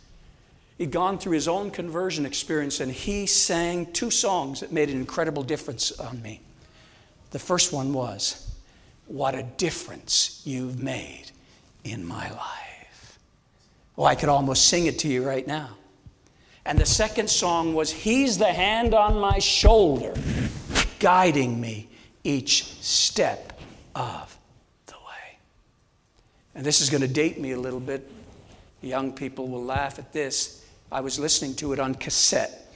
He'd 0.77 0.91
gone 0.91 1.17
through 1.17 1.33
his 1.33 1.47
own 1.47 1.71
conversion 1.71 2.25
experience 2.25 2.79
and 2.79 2.91
he 2.91 3.25
sang 3.25 3.91
two 3.93 4.11
songs 4.11 4.61
that 4.61 4.71
made 4.71 4.89
an 4.89 4.97
incredible 4.97 5.43
difference 5.43 5.91
on 5.99 6.21
me. 6.21 6.41
The 7.31 7.39
first 7.39 7.73
one 7.73 7.93
was, 7.93 8.55
What 9.07 9.35
a 9.35 9.43
difference 9.43 10.41
you've 10.45 10.81
made 10.81 11.25
in 11.83 12.05
my 12.05 12.29
life. 12.31 12.58
Well, 13.99 14.07
I 14.07 14.15
could 14.15 14.29
almost 14.29 14.67
sing 14.67 14.85
it 14.85 14.97
to 14.99 15.09
you 15.09 15.27
right 15.27 15.45
now. 15.45 15.71
And 16.63 16.79
the 16.79 16.85
second 16.85 17.29
song 17.29 17.73
was, 17.73 17.91
He's 17.91 18.37
the 18.37 18.45
hand 18.45 18.93
on 18.93 19.19
my 19.19 19.39
shoulder, 19.39 20.13
guiding 20.99 21.59
me 21.59 21.89
each 22.23 22.63
step 22.81 23.59
of 23.95 24.37
the 24.85 24.93
way. 24.93 25.37
And 26.55 26.65
this 26.65 26.79
is 26.79 26.89
going 26.89 27.01
to 27.01 27.09
date 27.09 27.41
me 27.41 27.51
a 27.51 27.59
little 27.59 27.81
bit. 27.81 28.09
Young 28.81 29.11
people 29.11 29.49
will 29.49 29.65
laugh 29.65 29.99
at 29.99 30.13
this. 30.13 30.65
I 30.89 31.01
was 31.01 31.19
listening 31.19 31.55
to 31.55 31.73
it 31.73 31.79
on 31.81 31.93
cassette. 31.93 32.73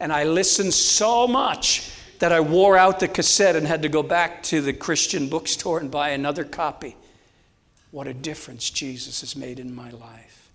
And 0.00 0.12
I 0.12 0.24
listened 0.24 0.74
so 0.74 1.28
much 1.28 1.92
that 2.18 2.32
I 2.32 2.40
wore 2.40 2.76
out 2.76 2.98
the 2.98 3.06
cassette 3.06 3.54
and 3.54 3.64
had 3.64 3.82
to 3.82 3.88
go 3.88 4.02
back 4.02 4.42
to 4.44 4.60
the 4.60 4.72
Christian 4.72 5.28
bookstore 5.28 5.78
and 5.78 5.92
buy 5.92 6.08
another 6.08 6.42
copy. 6.42 6.96
What 7.96 8.06
a 8.06 8.12
difference 8.12 8.68
Jesus 8.68 9.22
has 9.22 9.36
made 9.36 9.58
in 9.58 9.74
my 9.74 9.88
life. 9.88 10.50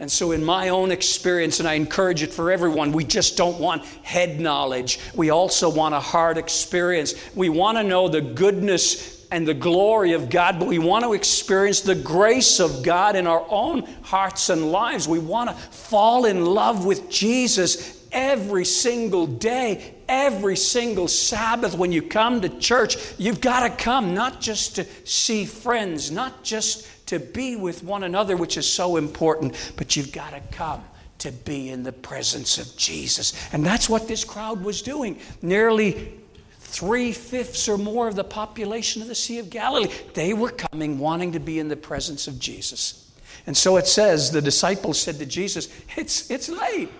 And 0.00 0.10
so, 0.10 0.32
in 0.32 0.44
my 0.44 0.70
own 0.70 0.90
experience, 0.90 1.60
and 1.60 1.68
I 1.68 1.74
encourage 1.74 2.24
it 2.24 2.32
for 2.32 2.50
everyone, 2.50 2.90
we 2.90 3.04
just 3.04 3.36
don't 3.36 3.60
want 3.60 3.84
head 4.02 4.40
knowledge. 4.40 4.98
We 5.14 5.30
also 5.30 5.70
want 5.70 5.94
a 5.94 6.00
heart 6.00 6.38
experience. 6.38 7.14
We 7.36 7.50
want 7.50 7.78
to 7.78 7.84
know 7.84 8.08
the 8.08 8.20
goodness 8.20 9.28
and 9.30 9.46
the 9.46 9.54
glory 9.54 10.12
of 10.12 10.28
God, 10.28 10.58
but 10.58 10.66
we 10.66 10.80
want 10.80 11.04
to 11.04 11.12
experience 11.12 11.82
the 11.82 11.94
grace 11.94 12.58
of 12.58 12.82
God 12.82 13.14
in 13.14 13.28
our 13.28 13.46
own 13.48 13.82
hearts 14.02 14.48
and 14.48 14.72
lives. 14.72 15.06
We 15.06 15.20
want 15.20 15.50
to 15.50 15.54
fall 15.54 16.24
in 16.24 16.44
love 16.44 16.84
with 16.84 17.08
Jesus 17.08 18.04
every 18.10 18.64
single 18.64 19.28
day, 19.28 19.94
every 20.08 20.56
single 20.56 21.08
Sabbath 21.08 21.76
when 21.76 21.92
you 21.92 22.02
come 22.02 22.40
to 22.40 22.48
church. 22.48 22.96
You've 23.18 23.40
got 23.40 23.68
to 23.68 23.84
come 23.84 24.14
not 24.14 24.40
just 24.40 24.76
to 24.76 24.86
see 25.04 25.44
friends, 25.44 26.10
not 26.10 26.42
just 26.42 27.06
to 27.06 27.18
be 27.18 27.56
with 27.56 27.82
one 27.82 28.02
another, 28.02 28.36
which 28.36 28.56
is 28.56 28.68
so 28.68 28.96
important, 28.96 29.72
but 29.76 29.96
you've 29.96 30.12
got 30.12 30.30
to 30.30 30.40
come 30.54 30.84
to 31.18 31.32
be 31.32 31.70
in 31.70 31.82
the 31.82 31.92
presence 31.92 32.58
of 32.58 32.76
Jesus. 32.76 33.32
And 33.52 33.64
that's 33.64 33.88
what 33.88 34.08
this 34.08 34.24
crowd 34.24 34.62
was 34.62 34.82
doing. 34.82 35.18
Nearly 35.42 36.12
three 36.58 37.12
fifths 37.12 37.68
or 37.68 37.78
more 37.78 38.08
of 38.08 38.16
the 38.16 38.24
population 38.24 39.00
of 39.02 39.08
the 39.08 39.14
Sea 39.14 39.38
of 39.38 39.48
Galilee, 39.50 39.88
they 40.14 40.34
were 40.34 40.50
coming 40.50 40.98
wanting 40.98 41.32
to 41.32 41.40
be 41.40 41.58
in 41.58 41.68
the 41.68 41.76
presence 41.76 42.28
of 42.28 42.38
Jesus. 42.38 43.10
And 43.46 43.56
so 43.56 43.76
it 43.76 43.86
says 43.86 44.30
the 44.30 44.42
disciples 44.42 45.00
said 45.00 45.18
to 45.18 45.26
Jesus, 45.26 45.68
It's, 45.96 46.30
it's 46.30 46.48
late. 46.48 46.90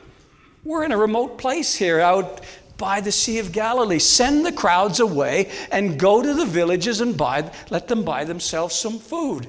We're 0.64 0.85
in 0.85 0.92
a 0.92 0.97
remote 0.97 1.38
place 1.38 1.75
here 1.75 2.01
out 2.01 2.40
by 2.79 3.01
the 3.01 3.12
Sea 3.12 3.39
of 3.39 3.53
Galilee. 3.53 3.99
Send 3.99 4.45
the 4.45 4.53
crowds 4.53 5.01
away 5.01 5.51
and 5.71 5.99
go 5.99 6.23
to 6.23 6.35
the 6.35 6.45
villages 6.45 7.01
and 7.01 7.17
buy, 7.17 7.51
let 7.71 7.87
them 7.89 8.03
buy 8.03 8.25
themselves 8.25 8.75
some 8.75 8.99
food. 8.99 9.49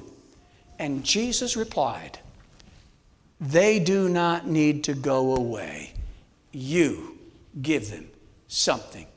And 0.78 1.04
Jesus 1.04 1.56
replied, 1.56 2.18
They 3.40 3.80
do 3.80 4.08
not 4.08 4.46
need 4.46 4.84
to 4.84 4.94
go 4.94 5.34
away. 5.34 5.92
You 6.52 7.18
give 7.60 7.90
them 7.90 8.08
something 8.46 9.07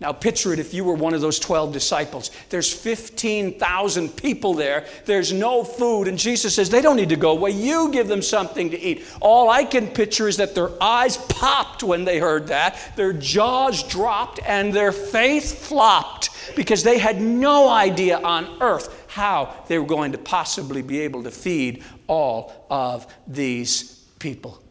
now, 0.00 0.12
picture 0.12 0.52
it 0.52 0.58
if 0.58 0.74
you 0.74 0.84
were 0.84 0.94
one 0.94 1.14
of 1.14 1.20
those 1.20 1.38
12 1.38 1.72
disciples. 1.72 2.32
There's 2.50 2.70
15,000 2.70 4.16
people 4.16 4.52
there. 4.52 4.86
There's 5.04 5.32
no 5.32 5.62
food. 5.62 6.08
And 6.08 6.18
Jesus 6.18 6.56
says, 6.56 6.68
they 6.68 6.82
don't 6.82 6.96
need 6.96 7.10
to 7.10 7.16
go 7.16 7.30
away. 7.30 7.52
You 7.52 7.92
give 7.92 8.08
them 8.08 8.20
something 8.20 8.70
to 8.70 8.80
eat. 8.80 9.06
All 9.20 9.50
I 9.50 9.64
can 9.64 9.86
picture 9.86 10.26
is 10.26 10.36
that 10.38 10.54
their 10.56 10.70
eyes 10.82 11.16
popped 11.16 11.84
when 11.84 12.04
they 12.04 12.18
heard 12.18 12.48
that, 12.48 12.76
their 12.96 13.12
jaws 13.12 13.84
dropped, 13.84 14.40
and 14.44 14.72
their 14.72 14.90
faith 14.90 15.64
flopped 15.64 16.30
because 16.56 16.82
they 16.82 16.98
had 16.98 17.20
no 17.20 17.68
idea 17.68 18.18
on 18.18 18.60
earth 18.60 19.06
how 19.08 19.54
they 19.68 19.78
were 19.78 19.86
going 19.86 20.10
to 20.10 20.18
possibly 20.18 20.82
be 20.82 21.00
able 21.02 21.22
to 21.22 21.30
feed 21.30 21.84
all 22.08 22.66
of 22.68 23.06
these 23.28 24.04
people. 24.18 24.63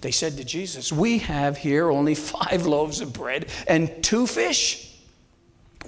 They 0.00 0.10
said 0.10 0.36
to 0.36 0.44
Jesus, 0.44 0.92
We 0.92 1.18
have 1.18 1.56
here 1.56 1.90
only 1.90 2.14
five 2.14 2.66
loaves 2.66 3.00
of 3.00 3.12
bread 3.12 3.46
and 3.66 4.02
two 4.02 4.26
fish. 4.26 4.94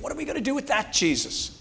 What 0.01 0.13
are 0.13 0.17
we 0.17 0.25
going 0.25 0.37
to 0.37 0.43
do 0.43 0.55
with 0.55 0.69
that, 0.69 0.93
Jesus? 0.93 1.58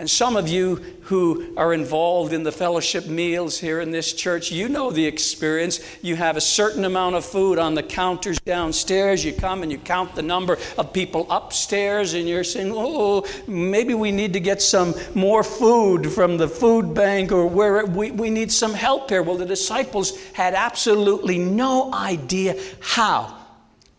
And 0.00 0.08
some 0.08 0.36
of 0.36 0.46
you 0.46 0.76
who 1.02 1.52
are 1.56 1.74
involved 1.74 2.32
in 2.32 2.44
the 2.44 2.52
fellowship 2.52 3.08
meals 3.08 3.58
here 3.58 3.80
in 3.80 3.90
this 3.90 4.12
church, 4.12 4.52
you 4.52 4.68
know 4.68 4.92
the 4.92 5.04
experience. 5.04 5.80
You 6.02 6.14
have 6.14 6.36
a 6.36 6.40
certain 6.40 6.84
amount 6.84 7.16
of 7.16 7.24
food 7.24 7.58
on 7.58 7.74
the 7.74 7.82
counters 7.82 8.38
downstairs. 8.38 9.24
You 9.24 9.32
come 9.32 9.64
and 9.64 9.72
you 9.72 9.78
count 9.78 10.14
the 10.14 10.22
number 10.22 10.56
of 10.76 10.92
people 10.92 11.26
upstairs, 11.30 12.14
and 12.14 12.28
you're 12.28 12.44
saying, 12.44 12.72
oh, 12.72 13.26
maybe 13.48 13.92
we 13.94 14.12
need 14.12 14.32
to 14.34 14.40
get 14.40 14.62
some 14.62 14.94
more 15.16 15.42
food 15.42 16.12
from 16.12 16.36
the 16.36 16.46
food 16.46 16.94
bank 16.94 17.32
or 17.32 17.46
where 17.48 17.84
we, 17.84 18.12
we 18.12 18.30
need 18.30 18.52
some 18.52 18.74
help 18.74 19.10
here. 19.10 19.24
Well, 19.24 19.36
the 19.36 19.46
disciples 19.46 20.16
had 20.32 20.54
absolutely 20.54 21.38
no 21.40 21.92
idea 21.92 22.54
how 22.80 23.36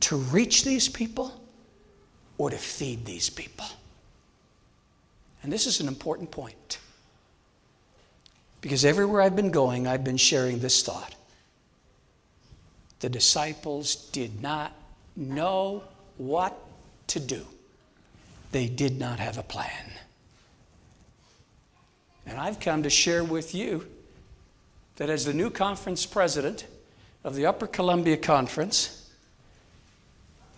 to 0.01 0.15
reach 0.15 0.63
these 0.63 0.87
people 0.87 1.33
or 2.37 2.51
to 2.51 2.57
feed 2.57 3.03
these 3.03 3.29
people. 3.29 3.65
And 5.43 5.51
this 5.51 5.67
is 5.67 5.79
an 5.79 5.87
important 5.87 6.31
point. 6.31 6.79
Because 8.61 8.83
everywhere 8.83 9.21
I've 9.21 9.35
been 9.35 9.51
going, 9.51 9.87
I've 9.87 10.03
been 10.03 10.17
sharing 10.17 10.59
this 10.59 10.83
thought. 10.83 11.15
The 12.99 13.09
disciples 13.09 13.95
did 13.95 14.41
not 14.41 14.73
know 15.15 15.83
what 16.17 16.57
to 17.07 17.19
do, 17.19 17.45
they 18.51 18.67
did 18.67 18.99
not 18.99 19.19
have 19.19 19.37
a 19.37 19.43
plan. 19.43 19.91
And 22.25 22.37
I've 22.37 22.59
come 22.59 22.83
to 22.83 22.89
share 22.89 23.23
with 23.23 23.55
you 23.55 23.87
that 24.97 25.09
as 25.09 25.25
the 25.25 25.33
new 25.33 25.49
conference 25.49 26.05
president 26.05 26.67
of 27.23 27.35
the 27.35 27.45
Upper 27.45 27.65
Columbia 27.65 28.17
Conference, 28.17 29.09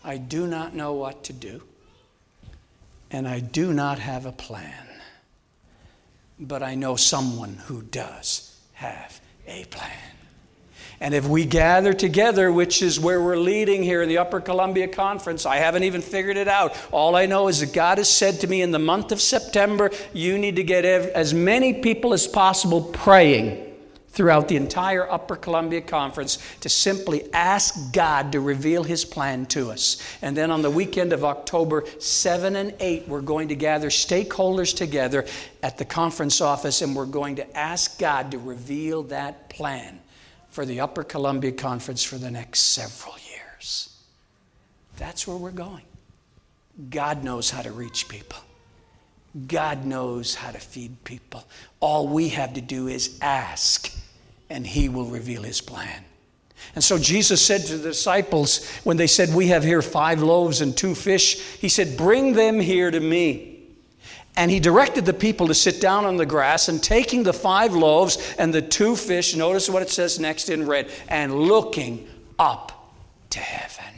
I 0.04 0.18
do 0.18 0.48
not 0.48 0.76
know 0.76 0.94
what 0.94 1.24
to 1.26 1.34
do, 1.34 1.62
and 3.12 3.28
I 3.28 3.40
do 3.40 3.74
not 3.74 4.00
have 4.00 4.26
a 4.26 4.32
plan. 4.32 4.74
But 6.40 6.64
I 6.64 6.76
know 6.76 6.96
someone 6.96 7.56
who 7.66 7.82
does 7.82 8.60
have 8.74 9.22
a 9.48 9.66
plan. 9.66 9.92
And 11.00 11.14
if 11.16 11.28
we 11.28 11.46
gather 11.46 11.94
together, 11.94 12.52
which 12.52 12.82
is 12.82 13.00
where 13.00 13.22
we're 13.22 13.38
leading 13.38 13.82
here 13.82 14.04
in 14.04 14.10
the 14.10 14.20
Upper 14.20 14.40
Columbia 14.40 14.88
Conference, 14.88 15.48
I 15.48 15.58
haven't 15.58 15.84
even 15.84 16.02
figured 16.02 16.38
it 16.38 16.48
out. 16.48 16.78
All 16.92 17.16
I 17.16 17.26
know 17.26 17.48
is 17.48 17.60
that 17.60 17.74
God 17.74 17.98
has 17.98 18.10
said 18.10 18.40
to 18.42 18.48
me 18.48 18.62
in 18.62 18.72
the 18.72 18.80
month 18.80 19.12
of 19.12 19.20
September, 19.20 19.90
you 20.14 20.38
need 20.38 20.56
to 20.58 20.64
get 20.64 20.86
as 20.86 21.34
many 21.34 21.74
people 21.74 22.14
as 22.14 22.28
possible 22.28 22.82
praying 22.82 23.71
throughout 24.12 24.48
the 24.48 24.58
entire 24.58 25.10
Upper 25.10 25.36
Columbia 25.36 25.82
Conference 25.82 26.38
to 26.62 26.70
simply 26.70 27.34
ask 27.34 27.94
God 27.94 28.34
to 28.34 28.40
reveal 28.40 28.84
His 28.84 29.06
plan 29.06 29.46
to 29.48 29.72
us. 29.72 30.02
And 30.22 30.36
then 30.36 30.52
on 30.52 30.62
the 30.62 30.70
weekend 30.70 31.14
of 31.14 31.24
October 31.24 31.86
7 32.00 32.56
and 32.56 32.74
8, 32.80 33.08
we're 33.08 33.22
going 33.22 33.48
to 33.50 33.56
gather 33.56 33.90
stakeholders 33.90 34.76
together 34.76 35.26
at 35.64 35.78
the 35.78 35.86
conference 35.86 36.42
office 36.42 36.82
and 36.82 36.96
we're 36.96 37.06
going 37.06 37.36
to 37.38 37.58
ask 37.58 38.00
God 38.00 38.32
to 38.32 38.38
reveal 38.38 39.04
that 39.04 39.50
plan 39.50 40.00
for 40.50 40.66
the 40.66 40.82
Upper 40.82 41.04
Columbia 41.04 41.54
Conference 41.54 42.04
for 42.04 42.18
the 42.18 42.32
next 42.32 42.60
several 42.60 43.16
years. 43.30 43.98
That's 44.98 45.26
where 45.26 45.38
we're 45.38 45.52
going. 45.52 45.84
God 46.90 47.24
knows 47.24 47.50
how 47.50 47.62
to 47.62 47.72
reach 47.72 48.10
people. 48.10 48.40
God 49.48 49.86
knows 49.86 50.36
how 50.36 50.52
to 50.52 50.60
feed 50.60 51.04
people. 51.04 51.48
All 51.80 52.08
we 52.08 52.30
have 52.30 52.54
to 52.56 52.62
do 52.62 52.88
is 52.88 53.18
ask, 53.22 53.94
and 54.50 54.68
He 54.68 54.90
will 54.90 55.06
reveal 55.06 55.44
His 55.44 55.62
plan. 55.62 56.04
And 56.76 56.84
so 56.84 56.98
Jesus 56.98 57.44
said 57.44 57.62
to 57.66 57.78
the 57.78 57.90
disciples 57.90 58.66
when 58.84 58.98
they 58.98 59.08
said, 59.08 59.34
We 59.34 59.48
have 59.48 59.64
here 59.64 59.82
five 59.82 60.22
loaves 60.22 60.62
and 60.62 60.76
two 60.76 60.96
fish, 60.96 61.40
He 61.58 61.70
said, 61.70 61.98
Bring 61.98 62.34
them 62.34 62.60
here 62.60 62.92
to 62.92 63.00
me. 63.00 63.52
And 64.38 64.50
he 64.50 64.62
directed 64.62 65.06
the 65.06 65.14
people 65.14 65.48
to 65.48 65.54
sit 65.54 65.82
down 65.82 66.06
on 66.06 66.16
the 66.16 66.26
grass, 66.26 66.70
and 66.70 66.82
taking 66.82 67.24
the 67.24 67.34
five 67.34 67.74
loaves 67.74 68.34
and 68.40 68.54
the 68.54 68.62
two 68.62 68.96
fish, 68.96 69.36
notice 69.36 69.70
what 69.70 69.82
it 69.82 69.90
says 69.90 70.20
next 70.20 70.50
in 70.50 70.66
red, 70.66 70.90
and 71.10 71.34
looking 71.36 72.08
up 72.40 72.94
to 73.32 73.40
heaven. 73.40 73.94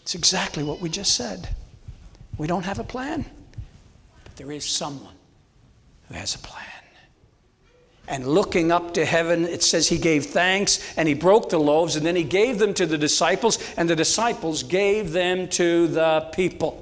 It's 0.00 0.14
exactly 0.14 0.62
what 0.62 0.80
we 0.80 0.88
just 0.88 1.14
said. 1.14 1.48
We 2.42 2.48
don't 2.48 2.64
have 2.64 2.80
a 2.80 2.84
plan, 2.84 3.24
but 4.24 4.34
there 4.34 4.50
is 4.50 4.64
someone 4.64 5.14
who 6.08 6.14
has 6.14 6.34
a 6.34 6.40
plan. 6.40 6.66
And 8.08 8.26
looking 8.26 8.72
up 8.72 8.94
to 8.94 9.04
heaven, 9.04 9.44
it 9.44 9.62
says 9.62 9.86
he 9.86 9.96
gave 9.96 10.26
thanks 10.26 10.80
and 10.96 11.06
he 11.06 11.14
broke 11.14 11.50
the 11.50 11.60
loaves, 11.60 11.94
and 11.94 12.04
then 12.04 12.16
he 12.16 12.24
gave 12.24 12.58
them 12.58 12.74
to 12.74 12.84
the 12.84 12.98
disciples, 12.98 13.60
and 13.76 13.88
the 13.88 13.94
disciples 13.94 14.64
gave 14.64 15.12
them 15.12 15.46
to 15.50 15.86
the 15.86 16.30
people. 16.32 16.81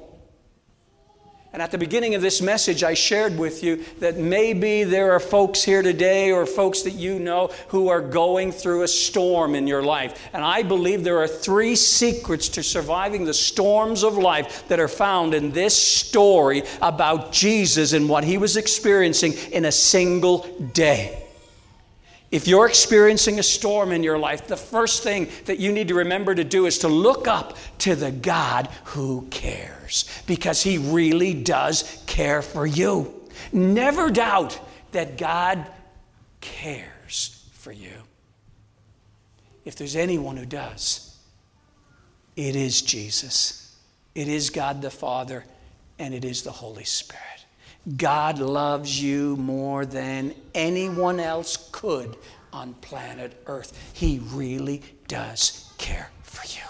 And 1.53 1.61
at 1.61 1.71
the 1.71 1.77
beginning 1.77 2.15
of 2.15 2.21
this 2.21 2.41
message, 2.41 2.81
I 2.81 2.93
shared 2.93 3.37
with 3.37 3.61
you 3.61 3.83
that 3.99 4.17
maybe 4.17 4.85
there 4.85 5.11
are 5.11 5.19
folks 5.19 5.61
here 5.61 5.81
today 5.81 6.31
or 6.31 6.45
folks 6.45 6.83
that 6.83 6.91
you 6.91 7.19
know 7.19 7.47
who 7.67 7.89
are 7.89 7.99
going 7.99 8.53
through 8.53 8.83
a 8.83 8.87
storm 8.87 9.53
in 9.53 9.67
your 9.67 9.83
life. 9.83 10.29
And 10.31 10.45
I 10.45 10.63
believe 10.63 11.03
there 11.03 11.19
are 11.19 11.27
three 11.27 11.75
secrets 11.75 12.47
to 12.49 12.63
surviving 12.63 13.25
the 13.25 13.33
storms 13.33 14.03
of 14.03 14.17
life 14.17 14.65
that 14.69 14.79
are 14.79 14.87
found 14.87 15.33
in 15.33 15.51
this 15.51 15.75
story 15.75 16.63
about 16.81 17.33
Jesus 17.33 17.91
and 17.91 18.07
what 18.07 18.23
he 18.23 18.37
was 18.37 18.55
experiencing 18.55 19.33
in 19.51 19.65
a 19.65 19.73
single 19.73 20.47
day. 20.71 21.20
If 22.31 22.47
you're 22.47 22.67
experiencing 22.67 23.39
a 23.39 23.43
storm 23.43 23.91
in 23.91 24.03
your 24.03 24.17
life, 24.17 24.47
the 24.47 24.55
first 24.55 25.03
thing 25.03 25.29
that 25.45 25.59
you 25.59 25.73
need 25.73 25.89
to 25.89 25.95
remember 25.95 26.33
to 26.33 26.45
do 26.45 26.65
is 26.65 26.79
to 26.79 26.87
look 26.87 27.27
up 27.27 27.57
to 27.79 27.93
the 27.93 28.11
God 28.11 28.69
who 28.85 29.27
cares 29.29 30.09
because 30.27 30.61
He 30.61 30.77
really 30.77 31.33
does 31.33 32.01
care 32.07 32.41
for 32.41 32.65
you. 32.65 33.13
Never 33.51 34.09
doubt 34.09 34.57
that 34.93 35.17
God 35.17 35.65
cares 36.39 37.49
for 37.51 37.73
you. 37.73 37.93
If 39.65 39.75
there's 39.75 39.97
anyone 39.97 40.37
who 40.37 40.45
does, 40.45 41.17
it 42.37 42.55
is 42.55 42.81
Jesus, 42.81 43.75
it 44.15 44.29
is 44.29 44.49
God 44.49 44.81
the 44.81 44.89
Father, 44.89 45.43
and 45.99 46.13
it 46.13 46.23
is 46.23 46.43
the 46.43 46.51
Holy 46.51 46.85
Spirit. 46.85 47.30
God 47.97 48.39
loves 48.39 49.01
you 49.01 49.35
more 49.37 49.85
than 49.85 50.35
anyone 50.53 51.19
else 51.19 51.69
could 51.71 52.15
on 52.53 52.73
planet 52.75 53.41
Earth. 53.47 53.77
He 53.93 54.19
really 54.31 54.81
does 55.07 55.71
care 55.77 56.09
for 56.23 56.45
you. 56.47 56.67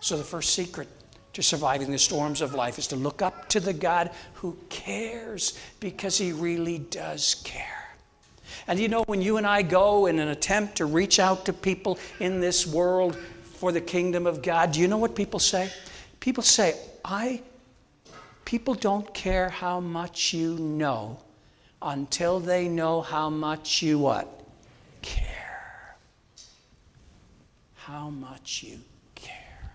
So, 0.00 0.16
the 0.16 0.24
first 0.24 0.54
secret 0.54 0.88
to 1.32 1.42
surviving 1.42 1.90
the 1.90 1.98
storms 1.98 2.40
of 2.40 2.54
life 2.54 2.78
is 2.78 2.86
to 2.88 2.96
look 2.96 3.22
up 3.22 3.48
to 3.50 3.60
the 3.60 3.72
God 3.72 4.10
who 4.34 4.56
cares 4.68 5.58
because 5.80 6.18
He 6.18 6.32
really 6.32 6.78
does 6.78 7.36
care. 7.44 7.94
And 8.68 8.80
you 8.80 8.88
know, 8.88 9.04
when 9.06 9.22
you 9.22 9.36
and 9.36 9.46
I 9.46 9.62
go 9.62 10.06
in 10.06 10.18
an 10.18 10.28
attempt 10.28 10.76
to 10.76 10.86
reach 10.86 11.20
out 11.20 11.44
to 11.46 11.52
people 11.52 11.98
in 12.20 12.40
this 12.40 12.66
world 12.66 13.16
for 13.44 13.70
the 13.70 13.80
kingdom 13.80 14.26
of 14.26 14.42
God, 14.42 14.72
do 14.72 14.80
you 14.80 14.88
know 14.88 14.98
what 14.98 15.14
people 15.14 15.38
say? 15.38 15.70
People 16.20 16.42
say, 16.42 16.74
I 17.04 17.42
People 18.46 18.74
don't 18.74 19.12
care 19.12 19.48
how 19.48 19.80
much 19.80 20.32
you 20.32 20.56
know 20.56 21.18
until 21.82 22.38
they 22.38 22.68
know 22.68 23.02
how 23.02 23.28
much 23.28 23.82
you 23.82 23.98
what? 23.98 24.40
Care. 25.02 25.96
How 27.74 28.08
much 28.08 28.62
you 28.62 28.78
care. 29.16 29.72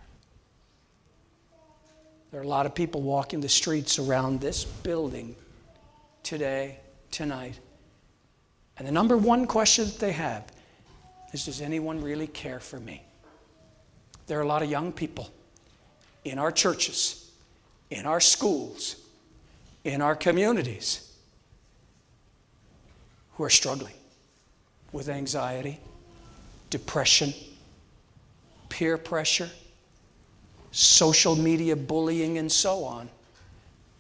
There 2.32 2.40
are 2.40 2.44
a 2.46 2.48
lot 2.48 2.66
of 2.66 2.74
people 2.74 3.02
walking 3.02 3.42
the 3.42 3.50
streets 3.50 4.00
around 4.00 4.40
this 4.40 4.64
building 4.64 5.36
today, 6.24 6.80
tonight. 7.12 7.60
And 8.78 8.88
the 8.88 8.92
number 8.94 9.18
one 9.18 9.48
question 9.48 9.84
that 9.84 10.00
they 10.00 10.14
have 10.14 10.46
is 11.34 11.44
Does 11.44 11.60
anyone 11.60 12.02
really 12.02 12.28
care 12.28 12.62
for 12.62 12.80
me? 12.80 13.04
There 14.28 14.40
are 14.40 14.44
a 14.44 14.48
lot 14.48 14.64
of 14.64 14.72
young 14.72 14.94
people 14.94 15.30
in 16.24 16.40
our 16.40 16.54
churches 16.54 17.21
in 17.92 18.06
our 18.06 18.22
schools, 18.22 18.96
in 19.84 20.02
our 20.02 20.16
communities 20.16 21.12
who 23.34 23.44
are 23.44 23.50
struggling 23.50 23.94
with 24.92 25.10
anxiety, 25.10 25.80
depression, 26.70 27.34
peer 28.70 28.98
pressure, 28.98 29.50
social 30.72 31.36
media 31.36 31.76
bullying, 31.76 32.38
and 32.38 32.52
so 32.52 32.84
on. 32.84 33.10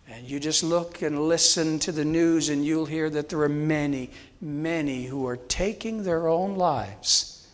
And 0.10 0.25
you 0.25 0.39
just 0.39 0.63
look 0.63 1.01
and 1.01 1.27
listen 1.27 1.77
to 1.80 1.91
the 1.91 2.04
news, 2.04 2.49
and 2.49 2.65
you'll 2.65 2.86
hear 2.86 3.10
that 3.10 3.30
there 3.30 3.41
are 3.41 3.49
many, 3.49 4.10
many 4.39 5.06
who 5.06 5.27
are 5.27 5.38
taking 5.38 6.04
their 6.04 6.27
own 6.27 6.56
lives 6.56 7.47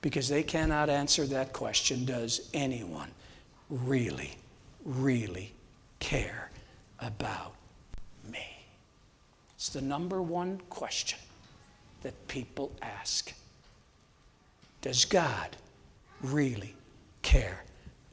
because 0.00 0.28
they 0.28 0.42
cannot 0.42 0.88
answer 0.88 1.26
that 1.26 1.52
question 1.52 2.04
Does 2.04 2.48
anyone 2.54 3.10
really 3.68 4.36
really 4.88 5.52
care 6.00 6.50
about 6.98 7.54
me? 8.30 8.64
It's 9.54 9.68
the 9.68 9.82
number 9.82 10.22
one 10.22 10.60
question 10.70 11.18
that 12.02 12.28
people 12.28 12.72
ask. 12.80 13.32
Does 14.80 15.04
God 15.04 15.56
really 16.22 16.74
care 17.22 17.64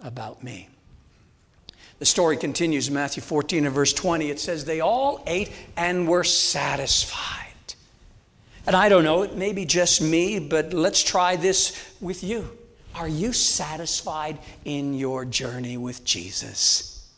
about 0.01 0.43
me? 0.43 0.69
The 1.99 2.05
story 2.05 2.35
continues, 2.35 2.89
in 2.89 2.93
Matthew 2.93 3.23
14 3.23 3.65
and 3.65 3.73
verse 3.73 3.93
20. 3.93 4.29
It 4.29 4.39
says, 4.39 4.65
They 4.65 4.81
all 4.81 5.23
ate 5.25 5.51
and 5.77 6.07
were 6.07 6.25
satisfied. 6.25 7.45
And 8.67 8.75
I 8.75 8.89
don't 8.89 9.03
know, 9.03 9.21
it 9.21 9.35
may 9.35 9.53
be 9.53 9.65
just 9.65 10.01
me, 10.01 10.39
but 10.39 10.73
let's 10.73 11.03
try 11.03 11.35
this 11.35 11.95
with 12.01 12.23
you. 12.23 12.49
Are 12.95 13.09
you 13.09 13.33
satisfied 13.33 14.39
in 14.63 14.93
your 14.93 15.25
journey 15.25 15.77
with 15.77 16.05
Jesus? 16.05 17.11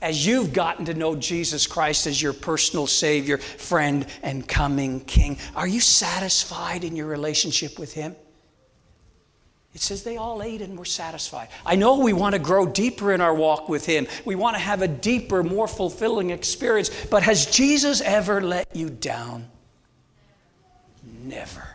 As 0.00 0.24
you've 0.24 0.52
gotten 0.52 0.84
to 0.84 0.94
know 0.94 1.16
Jesus 1.16 1.66
Christ 1.66 2.06
as 2.06 2.22
your 2.22 2.32
personal 2.32 2.86
Savior, 2.86 3.38
friend, 3.38 4.06
and 4.22 4.46
coming 4.46 5.00
King, 5.00 5.38
are 5.56 5.66
you 5.66 5.80
satisfied 5.80 6.84
in 6.84 6.94
your 6.94 7.06
relationship 7.06 7.78
with 7.78 7.92
Him? 7.92 8.14
It 9.74 9.80
says 9.80 10.02
they 10.02 10.18
all 10.18 10.42
ate 10.42 10.60
and 10.60 10.78
were 10.78 10.84
satisfied. 10.84 11.48
I 11.64 11.76
know 11.76 11.98
we 11.98 12.12
want 12.12 12.34
to 12.34 12.38
grow 12.38 12.66
deeper 12.66 13.12
in 13.12 13.20
our 13.20 13.34
walk 13.34 13.68
with 13.68 13.86
Him. 13.86 14.06
We 14.24 14.34
want 14.34 14.54
to 14.54 14.62
have 14.62 14.82
a 14.82 14.88
deeper, 14.88 15.42
more 15.42 15.66
fulfilling 15.66 16.30
experience. 16.30 16.90
But 17.06 17.22
has 17.22 17.46
Jesus 17.46 18.00
ever 18.02 18.40
let 18.40 18.76
you 18.76 18.90
down? 18.90 19.48
Never. 21.24 21.71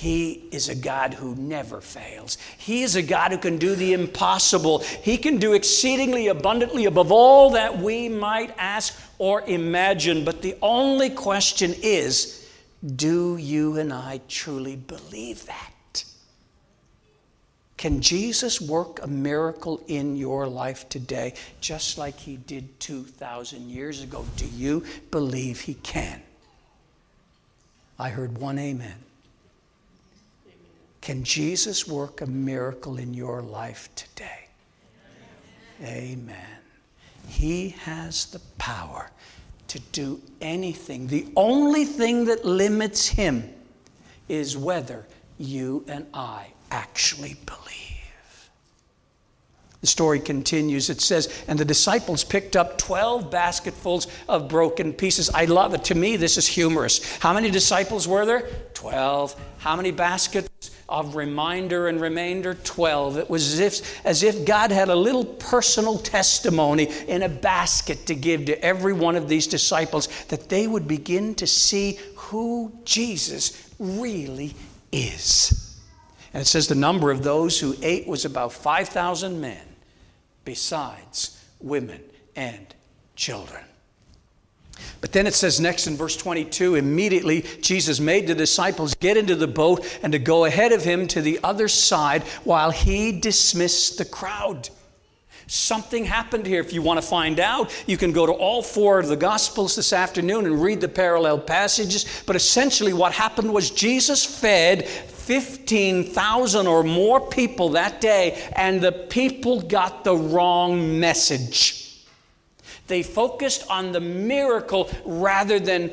He 0.00 0.44
is 0.50 0.70
a 0.70 0.74
God 0.74 1.12
who 1.12 1.34
never 1.34 1.82
fails. 1.82 2.38
He 2.56 2.84
is 2.84 2.96
a 2.96 3.02
God 3.02 3.32
who 3.32 3.36
can 3.36 3.58
do 3.58 3.74
the 3.74 3.92
impossible. 3.92 4.78
He 4.78 5.18
can 5.18 5.36
do 5.36 5.52
exceedingly 5.52 6.28
abundantly 6.28 6.86
above 6.86 7.12
all 7.12 7.50
that 7.50 7.76
we 7.76 8.08
might 8.08 8.54
ask 8.56 8.98
or 9.18 9.42
imagine. 9.42 10.24
But 10.24 10.40
the 10.40 10.56
only 10.62 11.10
question 11.10 11.74
is 11.82 12.48
do 12.96 13.36
you 13.36 13.76
and 13.76 13.92
I 13.92 14.22
truly 14.26 14.74
believe 14.74 15.44
that? 15.44 16.04
Can 17.76 18.00
Jesus 18.00 18.58
work 18.58 19.00
a 19.02 19.06
miracle 19.06 19.82
in 19.86 20.16
your 20.16 20.46
life 20.46 20.88
today, 20.88 21.34
just 21.60 21.98
like 21.98 22.18
he 22.18 22.38
did 22.38 22.80
2,000 22.80 23.68
years 23.68 24.02
ago? 24.02 24.24
Do 24.38 24.46
you 24.46 24.82
believe 25.10 25.60
he 25.60 25.74
can? 25.74 26.22
I 27.98 28.08
heard 28.08 28.38
one 28.38 28.58
amen. 28.58 28.94
Can 31.10 31.24
Jesus 31.24 31.88
work 31.88 32.20
a 32.20 32.26
miracle 32.26 32.98
in 32.98 33.12
your 33.12 33.42
life 33.42 33.88
today? 33.96 34.46
Amen. 35.82 36.36
He 37.26 37.70
has 37.80 38.26
the 38.26 38.38
power 38.58 39.10
to 39.66 39.80
do 39.90 40.20
anything. 40.40 41.08
The 41.08 41.26
only 41.34 41.84
thing 41.84 42.26
that 42.26 42.44
limits 42.44 43.08
him 43.08 43.42
is 44.28 44.56
whether 44.56 45.04
you 45.36 45.84
and 45.88 46.06
I 46.14 46.52
actually 46.70 47.34
believe. 47.44 48.50
The 49.80 49.88
story 49.88 50.20
continues. 50.20 50.90
It 50.90 51.00
says, 51.00 51.42
And 51.48 51.58
the 51.58 51.64
disciples 51.64 52.22
picked 52.22 52.54
up 52.54 52.78
12 52.78 53.32
basketfuls 53.32 54.06
of 54.28 54.48
broken 54.48 54.92
pieces. 54.92 55.28
I 55.30 55.46
love 55.46 55.74
it. 55.74 55.82
To 55.86 55.96
me, 55.96 56.14
this 56.14 56.38
is 56.38 56.46
humorous. 56.46 57.18
How 57.18 57.32
many 57.32 57.50
disciples 57.50 58.06
were 58.06 58.24
there? 58.24 58.48
12. 58.74 59.34
How 59.58 59.74
many 59.74 59.90
baskets 59.90 60.49
of 60.90 61.14
reminder 61.14 61.88
and 61.88 62.00
remainder? 62.00 62.54
12. 62.54 63.16
It 63.18 63.30
was 63.30 63.52
as 63.54 63.60
if, 63.60 64.06
as 64.06 64.22
if 64.22 64.44
God 64.44 64.70
had 64.70 64.88
a 64.88 64.94
little 64.94 65.24
personal 65.24 65.98
testimony 65.98 66.88
in 67.06 67.22
a 67.22 67.28
basket 67.28 68.06
to 68.06 68.14
give 68.14 68.46
to 68.46 68.62
every 68.64 68.92
one 68.92 69.16
of 69.16 69.28
these 69.28 69.46
disciples 69.46 70.08
that 70.24 70.48
they 70.48 70.66
would 70.66 70.88
begin 70.88 71.34
to 71.36 71.46
see 71.46 71.98
who 72.16 72.72
Jesus 72.84 73.72
really 73.78 74.54
is. 74.92 75.78
And 76.34 76.42
it 76.42 76.46
says 76.46 76.68
the 76.68 76.74
number 76.74 77.10
of 77.10 77.22
those 77.22 77.58
who 77.58 77.74
ate 77.82 78.06
was 78.06 78.24
about 78.24 78.52
5,000 78.52 79.40
men 79.40 79.62
besides 80.44 81.44
women 81.60 82.02
and 82.36 82.74
children. 83.16 83.64
But 85.00 85.12
then 85.12 85.26
it 85.26 85.34
says 85.34 85.60
next 85.60 85.86
in 85.86 85.96
verse 85.96 86.16
22 86.16 86.74
immediately 86.74 87.42
Jesus 87.60 88.00
made 88.00 88.26
the 88.26 88.34
disciples 88.34 88.94
get 88.94 89.16
into 89.16 89.34
the 89.34 89.48
boat 89.48 89.86
and 90.02 90.12
to 90.12 90.18
go 90.18 90.44
ahead 90.44 90.72
of 90.72 90.82
him 90.82 91.06
to 91.08 91.22
the 91.22 91.40
other 91.42 91.68
side 91.68 92.22
while 92.44 92.70
he 92.70 93.18
dismissed 93.18 93.98
the 93.98 94.04
crowd. 94.04 94.68
Something 95.50 96.04
happened 96.04 96.46
here. 96.46 96.60
If 96.60 96.72
you 96.72 96.80
want 96.80 97.00
to 97.00 97.06
find 97.06 97.40
out, 97.40 97.74
you 97.88 97.96
can 97.96 98.12
go 98.12 98.24
to 98.24 98.30
all 98.30 98.62
four 98.62 99.00
of 99.00 99.08
the 99.08 99.16
Gospels 99.16 99.74
this 99.74 99.92
afternoon 99.92 100.46
and 100.46 100.62
read 100.62 100.80
the 100.80 100.88
parallel 100.88 101.40
passages. 101.40 102.22
But 102.24 102.36
essentially, 102.36 102.92
what 102.92 103.12
happened 103.12 103.52
was 103.52 103.72
Jesus 103.72 104.24
fed 104.24 104.86
15,000 104.86 106.68
or 106.68 106.84
more 106.84 107.20
people 107.28 107.70
that 107.70 108.00
day, 108.00 108.48
and 108.54 108.80
the 108.80 108.92
people 108.92 109.60
got 109.60 110.04
the 110.04 110.14
wrong 110.14 111.00
message. 111.00 111.89
They 112.90 113.04
focused 113.04 113.70
on 113.70 113.92
the 113.92 114.00
miracle 114.00 114.90
rather 115.04 115.60
than 115.60 115.92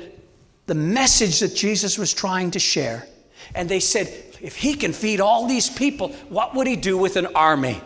the 0.66 0.74
message 0.74 1.40
that 1.42 1.56
Jesus 1.56 1.96
was 1.98 2.12
trying 2.12 2.50
to 2.52 2.60
share. 2.60 3.08
And 3.54 3.70
they 3.70 3.80
said, 3.80 4.08
if 4.42 4.56
he 4.56 4.74
can 4.74 4.94
feed 4.94 5.22
all 5.22 5.48
these 5.48 5.70
people, 5.70 6.10
what 6.30 6.56
would 6.56 6.66
he 6.66 6.76
do 6.76 6.98
with 6.98 7.16
an 7.16 7.28
army? 7.28 7.80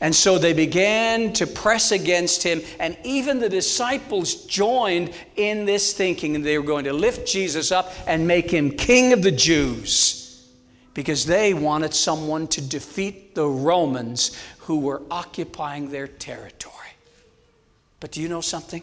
And 0.00 0.14
so 0.14 0.38
they 0.38 0.54
began 0.54 1.34
to 1.34 1.46
press 1.46 1.92
against 1.92 2.42
him, 2.42 2.62
and 2.80 2.96
even 3.04 3.38
the 3.38 3.48
disciples 3.48 4.46
joined 4.46 5.12
in 5.36 5.66
this 5.66 5.92
thinking, 5.92 6.34
and 6.34 6.44
they 6.44 6.56
were 6.56 6.64
going 6.64 6.84
to 6.84 6.94
lift 6.94 7.28
Jesus 7.28 7.70
up 7.72 7.92
and 8.06 8.26
make 8.26 8.50
him 8.50 8.70
king 8.70 9.12
of 9.12 9.22
the 9.22 9.30
Jews 9.30 10.48
because 10.94 11.26
they 11.26 11.52
wanted 11.52 11.92
someone 11.92 12.48
to 12.48 12.62
defeat 12.62 13.34
the 13.34 13.46
Romans 13.46 14.36
who 14.60 14.80
were 14.80 15.02
occupying 15.10 15.90
their 15.90 16.08
territory. 16.08 16.83
But 18.04 18.10
do 18.10 18.20
you 18.20 18.28
know 18.28 18.42
something? 18.42 18.82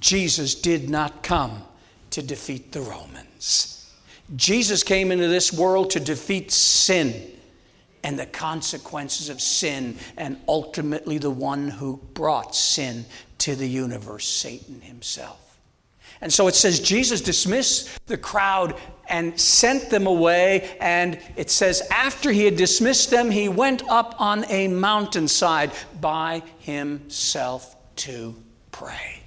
Jesus 0.00 0.56
did 0.56 0.90
not 0.90 1.22
come 1.22 1.62
to 2.10 2.20
defeat 2.20 2.72
the 2.72 2.80
Romans. 2.80 3.88
Jesus 4.34 4.82
came 4.82 5.12
into 5.12 5.28
this 5.28 5.52
world 5.52 5.90
to 5.90 6.00
defeat 6.00 6.50
sin 6.50 7.30
and 8.02 8.18
the 8.18 8.26
consequences 8.26 9.28
of 9.28 9.40
sin, 9.40 9.96
and 10.16 10.38
ultimately 10.48 11.18
the 11.18 11.30
one 11.30 11.68
who 11.68 12.00
brought 12.14 12.56
sin 12.56 13.04
to 13.38 13.54
the 13.54 13.68
universe, 13.68 14.26
Satan 14.26 14.80
himself. 14.80 15.56
And 16.20 16.32
so 16.32 16.48
it 16.48 16.56
says 16.56 16.80
Jesus 16.80 17.20
dismissed 17.20 18.04
the 18.08 18.18
crowd 18.18 18.74
and 19.08 19.38
sent 19.38 19.88
them 19.88 20.08
away. 20.08 20.76
And 20.80 21.20
it 21.36 21.48
says, 21.48 21.80
after 21.92 22.32
he 22.32 22.44
had 22.44 22.56
dismissed 22.56 23.08
them, 23.08 23.30
he 23.30 23.48
went 23.48 23.88
up 23.88 24.20
on 24.20 24.44
a 24.48 24.66
mountainside 24.66 25.70
by 26.00 26.42
himself 26.58 27.76
to 27.96 28.34
pray. 28.70 29.22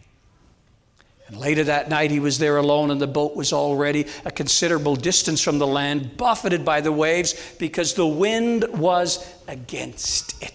And 1.27 1.37
later 1.37 1.63
that 1.63 1.89
night, 1.89 2.11
he 2.11 2.19
was 2.19 2.37
there 2.37 2.57
alone, 2.57 2.91
and 2.91 3.01
the 3.01 3.07
boat 3.07 3.35
was 3.35 3.51
already 3.51 4.05
a 4.25 4.31
considerable 4.31 4.95
distance 4.95 5.41
from 5.41 5.57
the 5.57 5.65
land, 5.65 6.17
buffeted 6.17 6.63
by 6.63 6.81
the 6.81 6.91
waves 6.91 7.55
because 7.57 7.95
the 7.95 8.05
wind 8.05 8.65
was 8.77 9.33
against 9.47 10.43
it. 10.43 10.51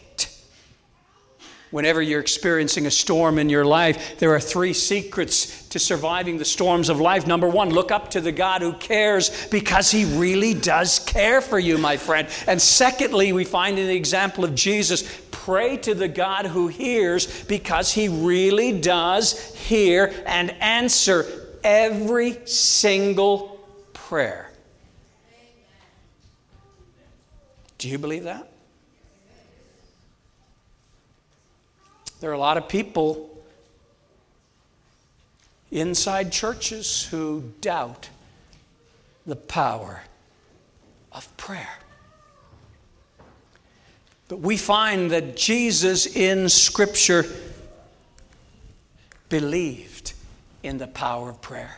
Whenever 1.70 2.02
you're 2.02 2.20
experiencing 2.20 2.86
a 2.86 2.90
storm 2.90 3.38
in 3.38 3.48
your 3.48 3.64
life, 3.64 4.18
there 4.18 4.34
are 4.34 4.40
three 4.40 4.72
secrets 4.72 5.68
to 5.68 5.78
surviving 5.78 6.36
the 6.36 6.44
storms 6.44 6.88
of 6.88 7.00
life. 7.00 7.28
Number 7.28 7.48
one, 7.48 7.70
look 7.70 7.92
up 7.92 8.10
to 8.10 8.20
the 8.20 8.32
God 8.32 8.60
who 8.60 8.72
cares 8.72 9.46
because 9.48 9.88
he 9.88 10.04
really 10.04 10.52
does 10.52 10.98
care 10.98 11.40
for 11.40 11.60
you, 11.60 11.78
my 11.78 11.96
friend. 11.96 12.26
And 12.48 12.60
secondly, 12.60 13.32
we 13.32 13.44
find 13.44 13.78
in 13.78 13.86
the 13.86 13.94
example 13.94 14.44
of 14.44 14.56
Jesus, 14.56 15.02
pray 15.44 15.78
to 15.78 15.94
the 15.94 16.08
God 16.08 16.44
who 16.44 16.68
hears 16.68 17.44
because 17.44 17.90
he 17.92 18.08
really 18.08 18.78
does 18.78 19.54
hear 19.54 20.12
and 20.26 20.50
answer 20.60 21.24
every 21.64 22.46
single 22.46 23.58
prayer. 23.94 24.50
Do 27.78 27.88
you 27.88 27.96
believe 27.96 28.24
that? 28.24 28.52
There 32.20 32.28
are 32.28 32.34
a 32.34 32.38
lot 32.38 32.58
of 32.58 32.68
people 32.68 33.30
inside 35.70 36.32
churches 36.32 37.06
who 37.10 37.50
doubt 37.62 38.10
the 39.26 39.36
power 39.36 40.02
of 41.12 41.34
prayer. 41.38 41.79
But 44.30 44.42
we 44.42 44.56
find 44.56 45.10
that 45.10 45.36
Jesus 45.36 46.06
in 46.06 46.48
Scripture 46.48 47.26
believed 49.28 50.12
in 50.62 50.78
the 50.78 50.86
power 50.86 51.30
of 51.30 51.42
prayer. 51.42 51.76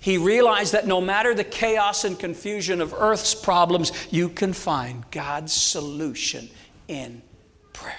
He 0.00 0.18
realized 0.18 0.74
that 0.74 0.86
no 0.86 1.00
matter 1.00 1.32
the 1.32 1.44
chaos 1.44 2.04
and 2.04 2.18
confusion 2.18 2.82
of 2.82 2.92
earth's 2.92 3.34
problems, 3.34 3.90
you 4.10 4.28
can 4.28 4.52
find 4.52 5.02
God's 5.10 5.54
solution 5.54 6.50
in 6.88 7.22
prayer. 7.72 7.96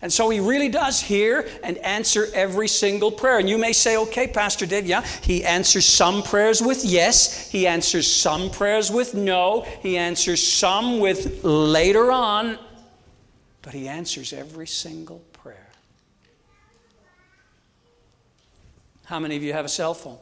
And 0.00 0.10
so 0.10 0.30
he 0.30 0.40
really 0.40 0.70
does 0.70 0.98
hear 0.98 1.46
and 1.62 1.76
answer 1.76 2.28
every 2.32 2.68
single 2.68 3.12
prayer. 3.12 3.38
And 3.38 3.50
you 3.50 3.58
may 3.58 3.74
say, 3.74 3.98
okay, 3.98 4.28
Pastor 4.28 4.64
Dave, 4.64 4.86
yeah, 4.86 5.06
he 5.20 5.44
answers 5.44 5.84
some 5.84 6.22
prayers 6.22 6.62
with 6.62 6.86
yes, 6.86 7.50
he 7.50 7.66
answers 7.66 8.10
some 8.10 8.50
prayers 8.50 8.90
with 8.90 9.12
no, 9.12 9.66
he 9.82 9.98
answers 9.98 10.42
some 10.42 11.00
with 11.00 11.44
later 11.44 12.10
on, 12.10 12.58
but 13.62 13.74
he 13.74 13.88
answers 13.88 14.32
every 14.32 14.66
single 14.66 15.18
prayer. 15.32 15.68
How 19.04 19.18
many 19.18 19.36
of 19.36 19.42
you 19.42 19.52
have 19.52 19.64
a 19.64 19.68
cell 19.68 19.94
phone? 19.94 20.18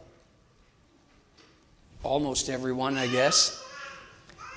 Almost 2.02 2.48
everyone, 2.48 2.96
I 2.96 3.06
guess. 3.06 3.62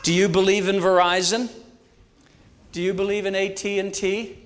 Do 0.03 0.13
you 0.13 0.29
believe 0.29 0.67
in 0.67 0.77
Verizon? 0.77 1.49
Do 2.71 2.81
you 2.81 2.93
believe 2.93 3.25
in 3.25 3.35
AT&T? 3.35 4.39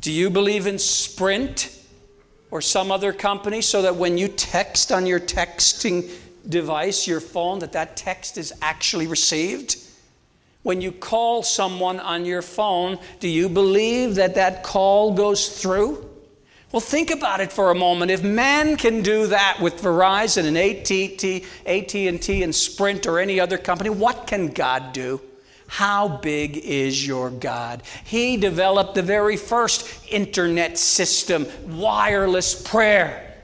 Do 0.00 0.12
you 0.12 0.28
believe 0.28 0.66
in 0.66 0.78
Sprint 0.78 1.80
or 2.50 2.60
some 2.60 2.90
other 2.90 3.12
company 3.12 3.62
so 3.62 3.82
that 3.82 3.96
when 3.96 4.18
you 4.18 4.28
text 4.28 4.92
on 4.92 5.06
your 5.06 5.20
texting 5.20 6.10
device, 6.48 7.06
your 7.06 7.20
phone, 7.20 7.60
that 7.60 7.72
that 7.72 7.96
text 7.96 8.36
is 8.36 8.52
actually 8.60 9.06
received? 9.06 9.76
When 10.64 10.80
you 10.80 10.92
call 10.92 11.42
someone 11.42 12.00
on 12.00 12.24
your 12.24 12.40
phone, 12.40 12.98
do 13.20 13.28
you 13.28 13.50
believe 13.50 14.14
that 14.14 14.34
that 14.36 14.62
call 14.62 15.12
goes 15.12 15.60
through? 15.60 16.10
Well, 16.72 16.80
think 16.80 17.10
about 17.10 17.40
it 17.40 17.52
for 17.52 17.70
a 17.70 17.74
moment. 17.74 18.10
If 18.10 18.24
man 18.24 18.78
can 18.78 19.02
do 19.02 19.26
that 19.26 19.58
with 19.60 19.80
Verizon 19.80 20.46
and 20.46 20.56
AT&T, 20.56 21.44
AT&T 21.66 22.42
and 22.42 22.54
Sprint 22.54 23.06
or 23.06 23.20
any 23.20 23.38
other 23.38 23.58
company, 23.58 23.90
what 23.90 24.26
can 24.26 24.48
God 24.48 24.94
do? 24.94 25.20
How 25.66 26.08
big 26.08 26.56
is 26.56 27.06
your 27.06 27.28
God? 27.28 27.82
He 28.04 28.38
developed 28.38 28.94
the 28.94 29.02
very 29.02 29.36
first 29.36 29.86
internet 30.10 30.78
system, 30.78 31.46
wireless 31.66 32.60
prayer. 32.60 33.34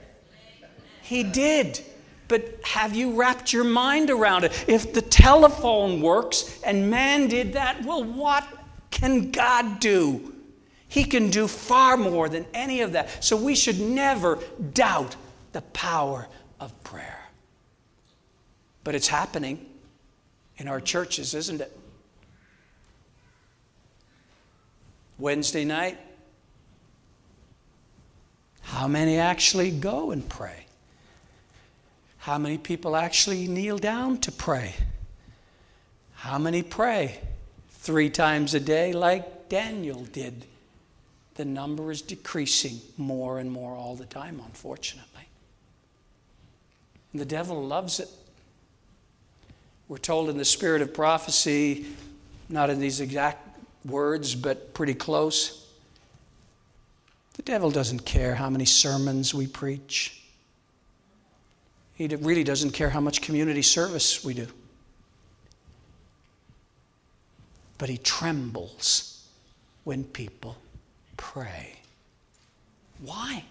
He 1.03 1.23
did. 1.23 1.81
But 2.31 2.61
have 2.63 2.95
you 2.95 3.17
wrapped 3.17 3.53
your 3.53 3.65
mind 3.65 4.09
around 4.09 4.45
it? 4.45 4.65
If 4.69 4.93
the 4.93 5.03
telephone 5.03 6.01
works 6.01 6.63
and 6.63 6.89
man 6.89 7.27
did 7.27 7.55
that, 7.55 7.85
well, 7.85 8.05
what 8.05 8.47
can 8.93 9.33
God 9.33 9.81
do? 9.81 10.33
He 10.87 11.03
can 11.03 11.31
do 11.31 11.49
far 11.49 11.97
more 11.97 12.29
than 12.29 12.47
any 12.55 12.83
of 12.83 12.93
that. 12.93 13.25
So 13.25 13.37
we 13.37 13.57
should 13.57 13.81
never 13.81 14.39
doubt 14.75 15.17
the 15.51 15.63
power 15.63 16.29
of 16.61 16.73
prayer. 16.85 17.19
But 18.85 18.95
it's 18.95 19.09
happening 19.09 19.67
in 20.59 20.69
our 20.69 20.81
churches, 20.81 21.35
isn't 21.35 21.61
it? 21.61 21.77
Wednesday 25.19 25.65
night, 25.65 25.99
how 28.63 28.87
many 28.87 29.19
actually 29.19 29.73
go 29.73 30.13
and 30.13 30.27
pray? 30.29 30.67
How 32.21 32.37
many 32.37 32.59
people 32.59 32.97
actually 32.97 33.49
kneel 33.49 33.79
down 33.79 34.19
to 34.19 34.33
pray? 34.33 34.75
How 36.17 36.37
many 36.37 36.63
pray 36.63 37.19
three 37.71 38.11
times 38.11 38.53
a 38.53 38.61
day 38.61 38.93
like 38.93 39.49
Daniel 39.49 40.05
did? 40.05 40.45
The 41.37 41.47
number 41.47 41.91
is 41.91 42.03
decreasing 42.03 42.79
more 42.99 43.39
and 43.39 43.51
more 43.51 43.75
all 43.75 43.97
the 43.97 44.05
time, 44.05 44.43
unfortunately. 44.45 45.29
The 47.15 47.25
devil 47.25 47.67
loves 47.67 48.01
it. 48.01 48.11
We're 49.89 49.97
told 49.97 50.29
in 50.29 50.37
the 50.37 50.45
spirit 50.45 50.83
of 50.83 50.93
prophecy, 50.93 51.87
not 52.51 52.69
in 52.69 52.81
these 52.81 53.01
exact 53.01 53.59
words, 53.87 54.35
but 54.35 54.75
pretty 54.75 54.95
close. 54.95 55.67
The 57.33 57.43
devil 57.43 57.71
doesn't 57.71 58.05
care 58.05 58.35
how 58.35 58.51
many 58.51 58.67
sermons 58.67 59.33
we 59.35 59.47
preach. 59.47 60.20
He 62.01 62.07
really 62.07 62.45
doesn't 62.45 62.71
care 62.71 62.89
how 62.89 63.01
much 63.01 63.21
community 63.21 63.61
service 63.61 64.25
we 64.25 64.33
do. 64.33 64.47
But 67.77 67.91
he 67.91 67.99
trembles 67.99 69.29
when 69.85 70.05
people 70.05 70.57
pray. 71.19 71.75
Why? 73.03 73.45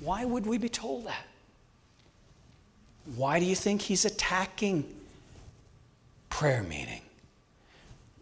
Why 0.00 0.24
would 0.24 0.44
we 0.44 0.58
be 0.58 0.68
told 0.68 1.06
that? 1.06 1.28
Why 3.14 3.38
do 3.38 3.46
you 3.46 3.54
think 3.54 3.82
he's 3.82 4.04
attacking 4.04 4.84
prayer 6.28 6.64
meeting? 6.64 7.02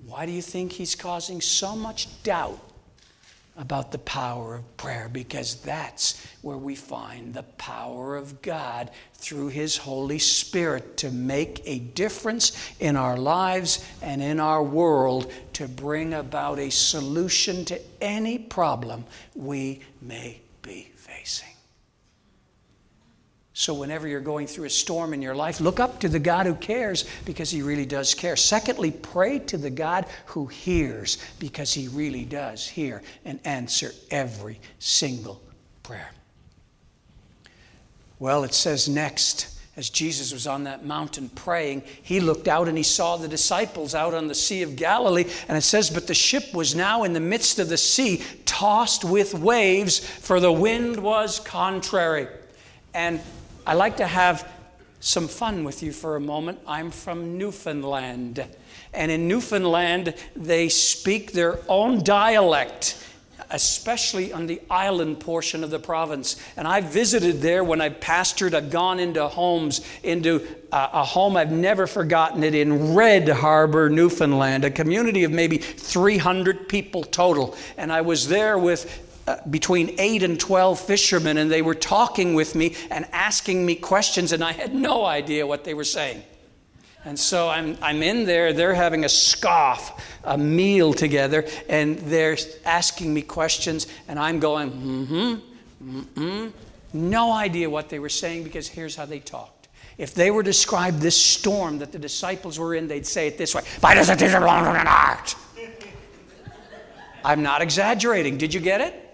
Why 0.05 0.27
do 0.27 0.33
you 0.33 0.43
think 0.43 0.73
he's 0.73 0.95
causing 0.95 1.41
so 1.41 1.75
much 1.75 2.23
doubt 2.23 2.61
about 3.59 3.93
the 3.93 3.99
power 3.99 4.55
of 4.55 4.77
prayer? 4.79 5.11
Because 5.13 5.57
that's 5.57 6.25
where 6.41 6.57
we 6.57 6.75
find 6.75 7.35
the 7.35 7.43
power 7.43 8.17
of 8.17 8.41
God 8.41 8.91
through 9.15 9.49
his 9.49 9.77
Holy 9.77 10.19
Spirit 10.19 10.97
to 10.99 11.11
make 11.11 11.61
a 11.67 11.81
difference 11.81 12.73
in 12.81 12.97
our 12.97 13.19
lives 13.19 13.85
and 14.01 14.23
in 14.23 14.41
our 14.41 14.63
world 14.63 15.31
to 15.55 15.69
bring 15.69 16.15
about 16.15 16.59
a 16.59 16.71
solution 16.71 17.65
to 17.67 17.81
any 18.01 18.39
problem 18.39 19.05
we 19.35 19.81
may 20.01 20.41
be 20.63 20.91
facing. 20.95 21.58
So, 23.59 23.75
whenever 23.75 24.07
you're 24.07 24.21
going 24.21 24.47
through 24.47 24.67
a 24.67 24.71
storm 24.71 25.13
in 25.13 25.21
your 25.21 25.35
life, 25.35 25.61
look 25.61 25.81
up 25.81 25.99
to 25.99 26.09
the 26.09 26.21
God 26.21 26.47
who 26.47 26.55
cares 26.55 27.05
because 27.25 27.51
he 27.51 27.61
really 27.61 27.87
does 27.87 28.15
care. 28.15 28.37
Secondly, 28.37 28.93
pray 28.93 29.41
to 29.41 29.59
the 29.59 29.69
God 29.69 30.07
who 30.27 30.47
hears 30.47 31.19
because 31.41 31.75
he 31.75 31.89
really 31.89 32.25
does 32.25 32.69
hear 32.69 33.03
and 33.25 33.41
answer 33.45 33.91
every 34.13 34.61
single 34.79 35.43
prayer. 35.83 36.13
Well, 38.21 38.45
it 38.45 38.55
says 38.55 38.89
next, 38.89 39.59
as 39.77 39.91
Jesus 39.91 40.33
was 40.33 40.47
on 40.47 40.63
that 40.63 40.85
mountain 40.85 41.29
praying, 41.29 41.83
he 42.05 42.21
looked 42.21 42.47
out 42.47 42.69
and 42.69 42.77
he 42.77 42.85
saw 42.85 43.17
the 43.17 43.27
disciples 43.27 43.93
out 43.93 44.15
on 44.15 44.29
the 44.29 44.37
Sea 44.37 44.63
of 44.63 44.77
Galilee. 44.77 45.25
And 45.49 45.59
it 45.59 45.63
says, 45.63 45.91
But 45.91 46.07
the 46.07 46.15
ship 46.15 46.55
was 46.55 46.77
now 46.77 47.03
in 47.03 47.13
the 47.13 47.19
midst 47.19 47.59
of 47.59 47.69
the 47.69 47.77
sea, 47.77 48.23
tossed 48.45 49.05
with 49.05 49.35
waves, 49.35 49.99
for 49.99 50.39
the 50.39 50.53
wind 50.53 51.03
was 51.03 51.41
contrary. 51.41 52.29
And 52.95 53.21
I 53.69 53.75
like 53.75 53.99
to 53.99 54.07
have 54.07 54.51
some 55.01 55.29
fun 55.29 55.63
with 55.63 55.83
you 55.83 55.93
for 55.93 56.17
a 56.17 56.21
moment. 56.21 56.59
I'm 56.67 56.91
from 56.91 57.37
Newfoundland. 57.37 58.43
And 58.95 59.11
in 59.11 59.29
Newfoundland, 59.29 60.15
they 60.35 60.71
speak 60.71 61.33
their 61.33 61.59
own 61.69 62.03
dialect, 62.03 62.97
especially 63.51 64.33
on 64.33 64.47
the 64.47 64.63
island 64.71 65.21
portion 65.21 65.63
of 65.63 65.69
the 65.69 65.79
province. 65.79 66.37
And 66.57 66.67
I 66.67 66.81
visited 66.81 67.43
there 67.43 67.63
when 67.63 67.83
I 67.83 67.91
pastored. 67.91 68.55
I've 68.55 68.71
gone 68.71 69.01
into 69.01 69.29
homes, 69.29 69.83
into 70.03 70.49
a, 70.73 70.89
a 70.95 71.05
home 71.05 71.37
I've 71.37 71.53
never 71.53 71.87
forgotten 71.87 72.43
it 72.45 72.55
in 72.55 72.95
Red 72.95 73.29
Harbor, 73.29 73.91
Newfoundland, 73.91 74.65
a 74.65 74.71
community 74.71 75.25
of 75.25 75.31
maybe 75.31 75.59
300 75.59 76.71
people 76.71 77.05
total. 77.05 77.55
And 77.77 77.93
I 77.93 78.01
was 78.01 78.29
there 78.29 78.57
with 78.57 79.05
uh, 79.29 79.37
between 79.51 79.95
8 79.99 80.23
and 80.23 80.41
12 80.41 80.81
fishermen, 80.81 81.37
and 81.37 81.51
they 81.51 81.61
were 81.61 81.75
talking 81.75 82.33
with 82.33 82.55
me 82.55 82.75
and 82.91 83.05
asking 83.13 83.67
me 83.67 83.75
questions, 83.75 84.33
and 84.33 84.43
I 84.43 84.53
had 84.53 84.75
no 84.75 85.05
idea 85.05 85.47
what 85.47 85.65
they 85.65 85.75
were 85.75 85.85
saying. 85.85 86.23
And 87.05 87.19
so 87.19 87.47
I'm, 87.51 87.77
I'm 87.83 88.03
in 88.03 88.25
there, 88.25 88.55
they're 88.55 88.73
having 88.73 89.05
a 89.05 89.09
scoff, 89.09 90.03
a 90.25 90.39
meal 90.39 90.95
together, 90.95 91.45
and 91.69 91.99
they're 91.99 92.39
asking 92.65 93.13
me 93.13 93.21
questions, 93.21 93.87
and 94.09 94.19
I'm 94.19 94.41
going, 94.41 94.71
mm 94.71 95.07
hmm, 95.07 95.91
mm 95.91 96.05
hmm. 96.15 96.49
No 96.95 97.31
idea 97.31 97.69
what 97.69 97.91
they 97.91 97.99
were 97.99 98.09
saying 98.09 98.45
because 98.45 98.67
here's 98.67 98.97
how 98.97 99.05
they 99.05 99.21
talked. 99.21 99.69
If 99.99 100.15
they 100.15 100.31
were 100.31 100.43
to 100.43 100.49
describe 100.49 101.01
this 101.01 101.23
storm 101.23 101.81
that 101.81 101.93
the 101.93 101.99
disciples 101.99 102.59
were 102.59 102.75
in, 102.75 102.89
they'd 102.89 103.07
say 103.07 103.27
it 103.27 103.37
this 103.37 103.55
way 103.55 103.61
I'm 107.25 107.43
not 107.43 107.61
exaggerating. 107.61 108.39
Did 108.39 108.55
you 108.55 108.61
get 108.61 108.81
it? 108.81 109.05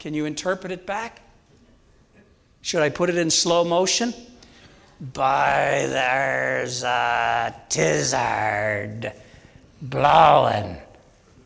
Can 0.00 0.14
you 0.14 0.24
interpret 0.24 0.72
it 0.72 0.86
back? 0.86 1.20
Should 2.62 2.82
I 2.82 2.88
put 2.88 3.10
it 3.10 3.18
in 3.18 3.30
slow 3.30 3.64
motion? 3.64 4.14
By 4.98 5.86
there's 5.88 6.82
a 6.82 7.54
tizzard 7.68 9.12
blowing 9.82 10.78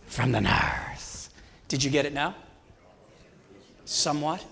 from 0.06 0.30
the 0.30 0.40
north. 0.40 1.30
Did 1.66 1.82
you 1.82 1.90
get 1.90 2.06
it 2.06 2.12
now? 2.12 2.36
Somewhat. 3.84 4.44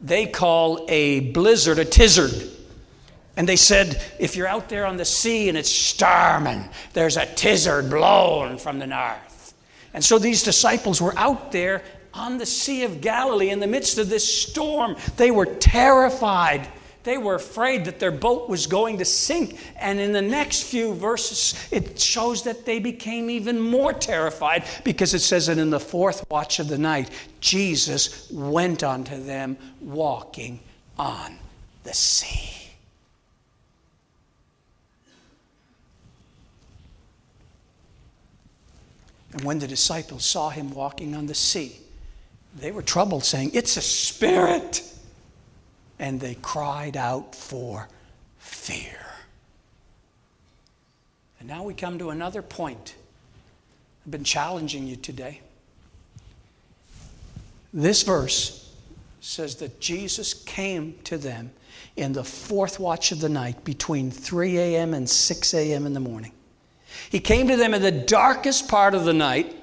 They 0.00 0.26
call 0.26 0.86
a 0.88 1.20
blizzard 1.20 1.78
a 1.78 1.84
tizzard. 1.84 2.50
And 3.36 3.46
they 3.46 3.56
said, 3.56 4.02
if 4.18 4.34
you're 4.34 4.46
out 4.46 4.70
there 4.70 4.86
on 4.86 4.96
the 4.96 5.04
sea 5.04 5.50
and 5.50 5.58
it's 5.58 5.70
storming, 5.70 6.68
there's 6.94 7.18
a 7.18 7.26
tizzard 7.26 7.90
blowing 7.90 8.56
from 8.56 8.78
the 8.78 8.86
north. 8.86 9.54
And 9.92 10.02
so 10.02 10.18
these 10.18 10.42
disciples 10.42 11.02
were 11.02 11.16
out 11.18 11.52
there 11.52 11.82
on 12.14 12.38
the 12.38 12.46
Sea 12.46 12.84
of 12.84 13.00
Galilee 13.00 13.50
in 13.50 13.60
the 13.60 13.66
midst 13.66 13.98
of 13.98 14.08
this 14.08 14.42
storm. 14.42 14.96
They 15.16 15.30
were 15.30 15.46
terrified. 15.46 16.68
They 17.04 17.18
were 17.18 17.34
afraid 17.34 17.84
that 17.86 17.98
their 17.98 18.12
boat 18.12 18.48
was 18.48 18.66
going 18.66 18.98
to 18.98 19.04
sink. 19.04 19.58
And 19.76 19.98
in 19.98 20.12
the 20.12 20.22
next 20.22 20.64
few 20.64 20.94
verses, 20.94 21.54
it 21.72 21.98
shows 21.98 22.44
that 22.44 22.64
they 22.64 22.78
became 22.78 23.28
even 23.28 23.58
more 23.58 23.92
terrified 23.92 24.64
because 24.84 25.14
it 25.14 25.20
says 25.20 25.46
that 25.48 25.58
in 25.58 25.70
the 25.70 25.80
fourth 25.80 26.24
watch 26.30 26.60
of 26.60 26.68
the 26.68 26.78
night, 26.78 27.10
Jesus 27.40 28.30
went 28.30 28.84
unto 28.84 29.20
them 29.20 29.56
walking 29.80 30.60
on 30.98 31.38
the 31.82 31.94
sea. 31.94 32.62
And 39.32 39.42
when 39.44 39.58
the 39.58 39.66
disciples 39.66 40.24
saw 40.24 40.50
him 40.50 40.70
walking 40.72 41.16
on 41.16 41.26
the 41.26 41.34
sea, 41.34 41.81
they 42.56 42.72
were 42.72 42.82
troubled, 42.82 43.24
saying, 43.24 43.52
It's 43.54 43.76
a 43.76 43.82
spirit. 43.82 44.82
And 45.98 46.20
they 46.20 46.34
cried 46.34 46.96
out 46.96 47.34
for 47.34 47.88
fear. 48.38 48.98
And 51.38 51.48
now 51.48 51.62
we 51.62 51.74
come 51.74 51.98
to 51.98 52.10
another 52.10 52.42
point. 52.42 52.96
I've 54.04 54.10
been 54.10 54.24
challenging 54.24 54.86
you 54.86 54.96
today. 54.96 55.40
This 57.72 58.02
verse 58.02 58.74
says 59.20 59.56
that 59.56 59.80
Jesus 59.80 60.34
came 60.34 60.94
to 61.04 61.16
them 61.16 61.52
in 61.96 62.12
the 62.12 62.24
fourth 62.24 62.80
watch 62.80 63.12
of 63.12 63.20
the 63.20 63.28
night 63.28 63.64
between 63.64 64.10
3 64.10 64.58
a.m. 64.58 64.94
and 64.94 65.08
6 65.08 65.54
a.m. 65.54 65.86
in 65.86 65.94
the 65.94 66.00
morning. 66.00 66.32
He 67.10 67.20
came 67.20 67.48
to 67.48 67.56
them 67.56 67.74
in 67.74 67.82
the 67.82 67.92
darkest 67.92 68.68
part 68.68 68.94
of 68.94 69.04
the 69.04 69.12
night. 69.12 69.56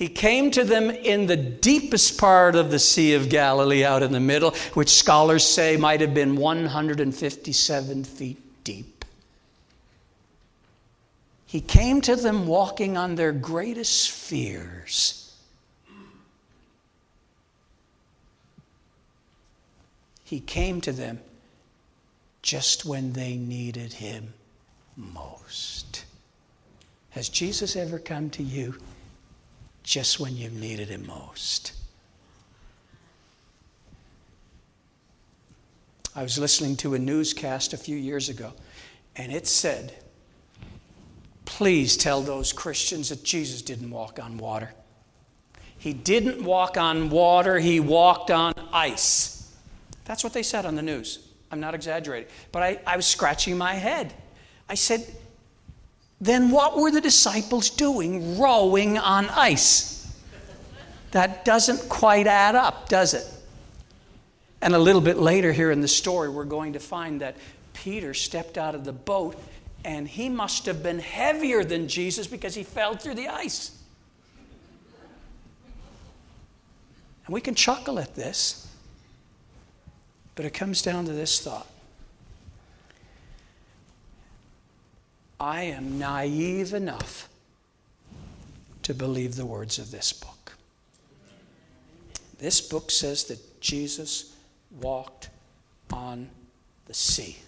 He 0.00 0.08
came 0.08 0.50
to 0.52 0.64
them 0.64 0.88
in 0.88 1.26
the 1.26 1.36
deepest 1.36 2.16
part 2.16 2.56
of 2.56 2.70
the 2.70 2.78
Sea 2.78 3.12
of 3.12 3.28
Galilee, 3.28 3.84
out 3.84 4.02
in 4.02 4.12
the 4.12 4.18
middle, 4.18 4.52
which 4.72 4.88
scholars 4.88 5.44
say 5.44 5.76
might 5.76 6.00
have 6.00 6.14
been 6.14 6.36
157 6.36 8.04
feet 8.04 8.64
deep. 8.64 9.04
He 11.44 11.60
came 11.60 12.00
to 12.00 12.16
them 12.16 12.46
walking 12.46 12.96
on 12.96 13.14
their 13.14 13.30
greatest 13.30 14.10
fears. 14.10 15.36
He 20.24 20.40
came 20.40 20.80
to 20.80 20.92
them 20.92 21.20
just 22.40 22.86
when 22.86 23.12
they 23.12 23.36
needed 23.36 23.92
him 23.92 24.32
most. 24.96 26.06
Has 27.10 27.28
Jesus 27.28 27.76
ever 27.76 27.98
come 27.98 28.30
to 28.30 28.42
you 28.42 28.76
just 29.90 30.20
when 30.20 30.36
you've 30.36 30.52
needed 30.52 30.88
him 30.88 31.04
most? 31.04 31.72
I 36.14 36.22
was 36.22 36.38
listening 36.38 36.76
to 36.76 36.94
a 36.94 36.98
newscast 36.98 37.72
a 37.72 37.76
few 37.76 37.96
years 37.96 38.28
ago, 38.28 38.52
and 39.16 39.32
it 39.32 39.48
said, 39.48 39.92
Please 41.44 41.96
tell 41.96 42.22
those 42.22 42.52
Christians 42.52 43.08
that 43.08 43.24
Jesus 43.24 43.62
didn't 43.62 43.90
walk 43.90 44.20
on 44.22 44.38
water. 44.38 44.72
He 45.76 45.92
didn't 45.92 46.44
walk 46.44 46.76
on 46.76 47.10
water, 47.10 47.58
he 47.58 47.80
walked 47.80 48.30
on 48.30 48.54
ice. 48.72 49.52
That's 50.04 50.22
what 50.22 50.32
they 50.32 50.44
said 50.44 50.66
on 50.66 50.76
the 50.76 50.82
news. 50.82 51.26
I'm 51.50 51.58
not 51.58 51.74
exaggerating. 51.74 52.28
But 52.52 52.62
I, 52.62 52.80
I 52.86 52.94
was 52.96 53.06
scratching 53.06 53.58
my 53.58 53.74
head. 53.74 54.14
I 54.68 54.74
said, 54.74 55.04
then 56.20 56.50
what 56.50 56.76
were 56.76 56.90
the 56.90 57.00
disciples 57.00 57.70
doing 57.70 58.38
rowing 58.38 58.98
on 58.98 59.28
ice? 59.30 60.14
That 61.12 61.44
doesn't 61.44 61.88
quite 61.88 62.26
add 62.26 62.54
up, 62.54 62.88
does 62.88 63.14
it? 63.14 63.26
And 64.60 64.74
a 64.74 64.78
little 64.78 65.00
bit 65.00 65.16
later 65.16 65.52
here 65.52 65.70
in 65.70 65.80
the 65.80 65.88
story, 65.88 66.28
we're 66.28 66.44
going 66.44 66.74
to 66.74 66.80
find 66.80 67.22
that 67.22 67.36
Peter 67.72 68.12
stepped 68.12 68.58
out 68.58 68.74
of 68.74 68.84
the 68.84 68.92
boat 68.92 69.40
and 69.84 70.06
he 70.06 70.28
must 70.28 70.66
have 70.66 70.82
been 70.82 70.98
heavier 70.98 71.64
than 71.64 71.88
Jesus 71.88 72.26
because 72.26 72.54
he 72.54 72.62
fell 72.62 72.94
through 72.94 73.14
the 73.14 73.28
ice. 73.28 73.76
And 77.24 77.32
we 77.32 77.40
can 77.40 77.54
chuckle 77.54 77.98
at 77.98 78.14
this, 78.14 78.68
but 80.34 80.44
it 80.44 80.52
comes 80.52 80.82
down 80.82 81.06
to 81.06 81.12
this 81.12 81.40
thought 81.40 81.66
I 85.40 85.62
am 85.62 85.98
naive 85.98 86.74
enough 86.74 87.30
to 88.82 88.92
believe 88.92 89.36
the 89.36 89.46
words 89.46 89.78
of 89.78 89.90
this 89.90 90.12
book. 90.12 90.52
This 92.38 92.60
book 92.60 92.90
says 92.90 93.24
that 93.24 93.60
Jesus 93.60 94.36
walked 94.80 95.30
on 95.90 96.28
the 96.86 96.94
sea, 96.94 97.38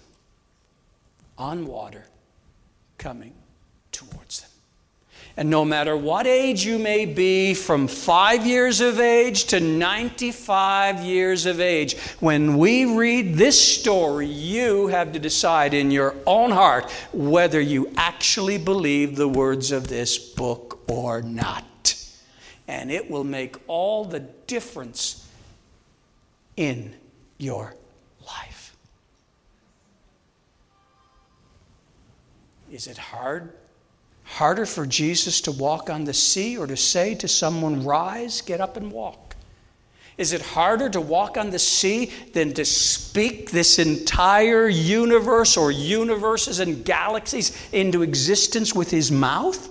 on 1.37 1.67
water 1.67 2.05
coming 2.97 3.35
towards 3.91 4.41
them. 4.41 4.51
And 5.37 5.49
no 5.49 5.65
matter 5.65 5.97
what 5.97 6.27
age 6.27 6.65
you 6.65 6.79
may 6.79 7.07
be, 7.07 7.55
from 7.55 7.89
five 7.89 8.47
years 8.47 8.83
of 8.83 9.01
age 9.01 9.45
to 9.47 9.61
95 9.61 11.01
years 11.01 11.47
of 11.47 11.59
age, 11.59 11.99
when 12.21 12.59
we 12.59 12.85
read 12.85 13.35
this 13.35 13.59
story, 13.59 14.27
you 14.27 14.89
have 14.89 15.13
to 15.13 15.19
decide 15.19 15.73
in 15.73 15.91
your 15.91 16.15
own 16.27 16.51
heart 16.51 16.91
whether 17.13 17.61
you 17.61 17.91
actually 17.97 18.59
believe 18.59 19.17
the 19.17 19.29
words 19.29 19.73
of 19.73 19.89
this 19.89 20.19
book 20.19 20.81
or 20.87 21.23
not. 21.23 21.65
And 22.69 22.91
it 22.91 23.11
will 23.11 23.25
make 23.25 23.57
all 23.69 24.05
the 24.05 24.21
difference 24.21 25.27
in 26.59 26.95
your 27.39 27.75
life. 28.27 28.77
Is 32.71 32.87
it 32.87 32.99
hard 32.99 33.55
Harder 34.33 34.65
for 34.65 34.87
Jesus 34.87 35.43
to 35.43 35.53
walk 35.53 35.91
on 35.91 36.05
the 36.05 36.15
sea 36.15 36.57
or 36.57 36.67
to 36.67 36.75
say 36.75 37.15
to 37.17 37.29
someone, 37.29 37.85
Rise, 37.85 38.41
get 38.41 38.63
up 38.63 38.79
and 38.79 38.91
walk? 38.91 39.37
Is 40.17 40.33
it 40.33 40.41
harder 40.41 40.89
to 40.89 41.03
walk 41.03 41.37
on 41.37 41.51
the 41.51 41.59
sea 41.59 42.11
than 42.33 42.55
to 42.55 42.65
speak 42.65 43.51
this 43.51 43.79
entire 43.79 44.69
universe 44.69 45.59
or 45.59 45.71
universes 45.71 46.61
and 46.61 46.83
galaxies 46.83 47.55
into 47.73 48.01
existence 48.01 48.75
with 48.75 48.91
his 48.91 49.13
mouth? 49.13 49.69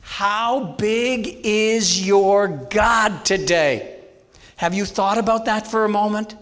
How 0.00 0.64
big 0.78 1.40
is 1.44 2.06
your 2.06 2.48
God 2.48 3.22
today? 3.26 4.00
Have 4.56 4.72
you 4.72 4.86
thought 4.86 5.18
about 5.18 5.44
that 5.44 5.66
for 5.66 5.84
a 5.84 5.90
moment? 5.90 6.36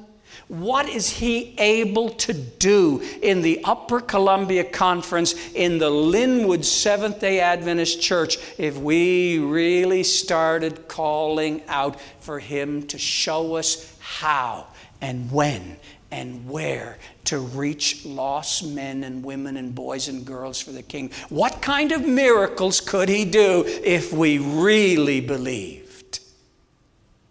What 0.49 0.88
is 0.88 1.09
he 1.09 1.55
able 1.59 2.11
to 2.11 2.32
do 2.32 3.03
in 3.22 3.43
the 3.43 3.61
Upper 3.64 4.01
Columbia 4.01 4.64
Conference 4.64 5.34
in 5.55 5.78
the 5.78 5.90
Linwood 5.90 6.64
Seventh 6.64 7.20
day 7.20 7.40
Adventist 7.40 8.01
Church 8.01 8.38
if 8.59 8.76
we 8.76 9.38
really 9.38 10.03
started 10.03 10.88
calling 10.88 11.62
out 11.68 12.01
for 12.20 12.38
him 12.38 12.86
to 12.88 12.99
show 12.99 13.57
us 13.57 13.97
how 14.01 14.66
and 15.01 15.30
when 15.30 15.76
and 16.11 16.47
where 16.49 16.99
to 17.24 17.38
reach 17.38 18.05
lost 18.05 18.66
men 18.66 19.03
and 19.05 19.24
women 19.24 19.57
and 19.57 19.74
boys 19.74 20.09
and 20.09 20.24
girls 20.26 20.61
for 20.61 20.70
the 20.70 20.82
King? 20.82 21.11
What 21.30 21.62
kind 21.62 21.90
of 21.90 22.07
miracles 22.07 22.80
could 22.80 23.09
he 23.09 23.24
do 23.24 23.64
if 23.66 24.12
we 24.12 24.38
really 24.38 25.20
believed? 25.20 26.20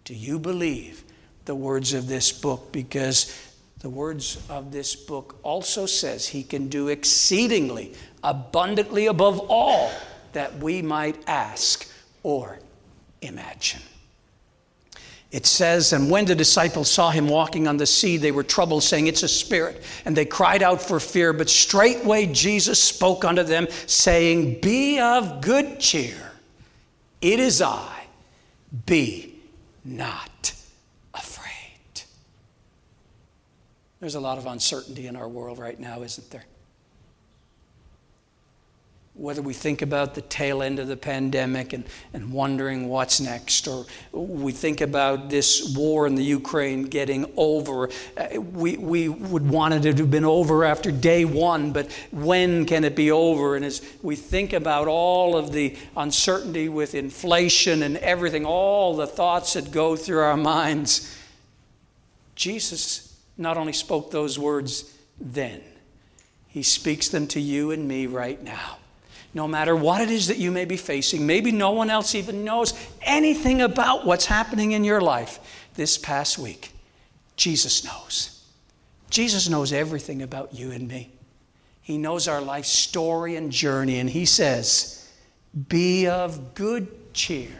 Do 0.04 0.14
you 0.14 0.38
believe? 0.38 1.01
The 1.44 1.54
words 1.54 1.92
of 1.92 2.06
this 2.06 2.32
book 2.32 2.72
because 2.72 3.36
the 3.80 3.90
words 3.90 4.38
of 4.48 4.70
this 4.70 4.94
book 4.94 5.38
also 5.42 5.86
says 5.86 6.28
he 6.28 6.44
can 6.44 6.68
do 6.68 6.88
exceedingly 6.88 7.94
abundantly 8.22 9.06
above 9.06 9.40
all 9.48 9.90
that 10.32 10.56
we 10.58 10.82
might 10.82 11.16
ask 11.26 11.90
or 12.22 12.58
imagine. 13.20 13.82
It 15.32 15.46
says, 15.46 15.92
And 15.92 16.10
when 16.10 16.26
the 16.26 16.34
disciples 16.34 16.90
saw 16.90 17.10
him 17.10 17.26
walking 17.26 17.66
on 17.66 17.78
the 17.78 17.86
sea, 17.86 18.18
they 18.18 18.32
were 18.32 18.42
troubled, 18.42 18.82
saying, 18.82 19.06
It's 19.06 19.22
a 19.22 19.28
spirit. 19.28 19.82
And 20.04 20.16
they 20.16 20.26
cried 20.26 20.62
out 20.62 20.80
for 20.80 21.00
fear. 21.00 21.32
But 21.32 21.48
straightway 21.48 22.26
Jesus 22.26 22.82
spoke 22.82 23.24
unto 23.24 23.42
them, 23.42 23.66
saying, 23.86 24.60
Be 24.60 25.00
of 25.00 25.40
good 25.40 25.80
cheer. 25.80 26.32
It 27.22 27.40
is 27.40 27.62
I. 27.62 28.04
Be 28.86 29.34
not 29.84 30.52
There's 34.02 34.16
a 34.16 34.20
lot 34.20 34.36
of 34.36 34.46
uncertainty 34.46 35.06
in 35.06 35.14
our 35.14 35.28
world 35.28 35.60
right 35.60 35.78
now, 35.78 36.02
isn't 36.02 36.28
there? 36.32 36.44
Whether 39.14 39.42
we 39.42 39.54
think 39.54 39.80
about 39.80 40.16
the 40.16 40.22
tail 40.22 40.60
end 40.60 40.80
of 40.80 40.88
the 40.88 40.96
pandemic 40.96 41.72
and, 41.72 41.84
and 42.12 42.32
wondering 42.32 42.88
what's 42.88 43.20
next, 43.20 43.68
or 43.68 43.86
we 44.10 44.50
think 44.50 44.80
about 44.80 45.30
this 45.30 45.72
war 45.76 46.08
in 46.08 46.16
the 46.16 46.24
Ukraine 46.24 46.82
getting 46.82 47.32
over, 47.36 47.90
uh, 48.16 48.40
we, 48.40 48.76
we 48.76 49.08
would 49.08 49.48
want 49.48 49.74
it 49.74 49.82
to 49.82 49.94
have 49.94 50.10
been 50.10 50.24
over 50.24 50.64
after 50.64 50.90
day 50.90 51.24
one, 51.24 51.70
but 51.70 51.88
when 52.10 52.66
can 52.66 52.82
it 52.82 52.96
be 52.96 53.12
over? 53.12 53.54
And 53.54 53.64
as 53.64 53.82
we 54.02 54.16
think 54.16 54.52
about 54.52 54.88
all 54.88 55.36
of 55.36 55.52
the 55.52 55.76
uncertainty 55.96 56.68
with 56.68 56.96
inflation 56.96 57.84
and 57.84 57.98
everything, 57.98 58.46
all 58.46 58.96
the 58.96 59.06
thoughts 59.06 59.52
that 59.52 59.70
go 59.70 59.94
through 59.94 60.22
our 60.22 60.36
minds, 60.36 61.16
Jesus 62.34 63.11
not 63.42 63.56
only 63.56 63.72
spoke 63.72 64.10
those 64.10 64.38
words 64.38 64.96
then, 65.20 65.60
he 66.48 66.62
speaks 66.62 67.08
them 67.08 67.26
to 67.28 67.40
you 67.40 67.70
and 67.70 67.86
me 67.86 68.06
right 68.06 68.42
now. 68.42 68.78
No 69.34 69.48
matter 69.48 69.74
what 69.74 70.02
it 70.02 70.10
is 70.10 70.28
that 70.28 70.36
you 70.36 70.50
may 70.50 70.66
be 70.66 70.76
facing, 70.76 71.26
maybe 71.26 71.52
no 71.52 71.70
one 71.70 71.88
else 71.88 72.14
even 72.14 72.44
knows 72.44 72.74
anything 73.00 73.62
about 73.62 74.04
what's 74.04 74.26
happening 74.26 74.72
in 74.72 74.84
your 74.84 75.00
life 75.00 75.66
this 75.74 75.96
past 75.96 76.38
week. 76.38 76.72
Jesus 77.36 77.84
knows. 77.84 78.44
Jesus 79.08 79.48
knows 79.48 79.72
everything 79.72 80.22
about 80.22 80.54
you 80.54 80.70
and 80.70 80.86
me. 80.86 81.12
He 81.80 81.98
knows 81.98 82.28
our 82.28 82.40
life 82.40 82.66
story 82.66 83.36
and 83.36 83.50
journey, 83.50 83.98
and 83.98 84.08
He 84.08 84.24
says, 84.26 85.10
Be 85.68 86.06
of 86.06 86.54
good 86.54 87.14
cheer. 87.14 87.50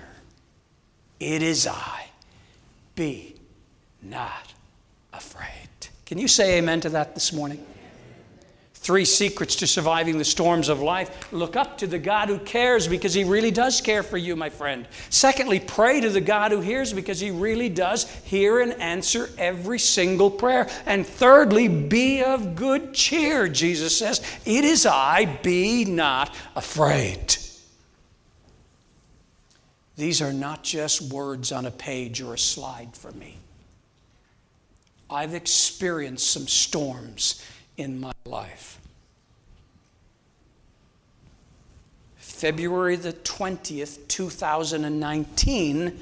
It 1.19 1.43
is 1.43 1.67
I. 1.67 2.07
Be 2.95 3.37
not 4.03 4.53
afraid. 5.13 5.62
Can 6.13 6.21
you 6.21 6.29
say 6.29 6.59
amen 6.59 6.83
to 6.83 6.91
that 6.91 7.15
this 7.15 7.33
morning? 7.33 7.65
Three 8.75 9.07
secrets 9.07 9.57
to 9.57 9.67
surviving 9.67 10.19
the 10.19 10.27
storms 10.27 10.69
of 10.69 10.83
life. 10.83 11.33
Look 11.33 11.57
up 11.57 11.79
to 11.79 11.87
the 11.87 11.99
God 11.99 12.29
who 12.29 12.39
cares 12.39 12.87
because 12.87 13.15
he 13.15 13.25
really 13.25 13.51
does 13.51 13.81
care 13.81 14.03
for 14.03 14.19
you, 14.19 14.37
my 14.37 14.51
friend. 14.51 14.87
Secondly, 15.09 15.59
pray 15.59 16.03
to 16.03 16.11
the 16.11 16.21
God 16.21 16.53
who 16.53 16.61
hears 16.61 16.93
because 16.93 17.19
he 17.19 17.31
really 17.31 17.71
does 17.71 18.11
hear 18.25 18.61
and 18.61 18.75
answer 18.75 19.31
every 19.39 19.79
single 19.79 20.31
prayer. 20.31 20.69
And 20.85 21.07
thirdly, 21.07 21.67
be 21.67 22.23
of 22.23 22.57
good 22.57 22.93
cheer. 22.93 23.49
Jesus 23.49 23.97
says, 23.97 24.21
It 24.45 24.65
is 24.67 24.85
I, 24.85 25.39
be 25.43 25.87
not 25.87 26.37
afraid. 26.55 27.37
These 29.97 30.21
are 30.21 30.35
not 30.35 30.63
just 30.63 31.11
words 31.11 31.53
on 31.53 31.65
a 31.65 31.71
page 31.71 32.21
or 32.21 32.35
a 32.35 32.39
slide 32.39 32.95
for 32.95 33.13
me. 33.13 33.39
I've 35.13 35.35
experienced 35.35 36.31
some 36.31 36.49
storms 36.49 37.45
in 37.77 38.01
my 38.01 38.13
life. 38.25 38.81
February 42.17 42.97
the 42.97 43.13
20th, 43.13 44.09
2019 44.09 46.01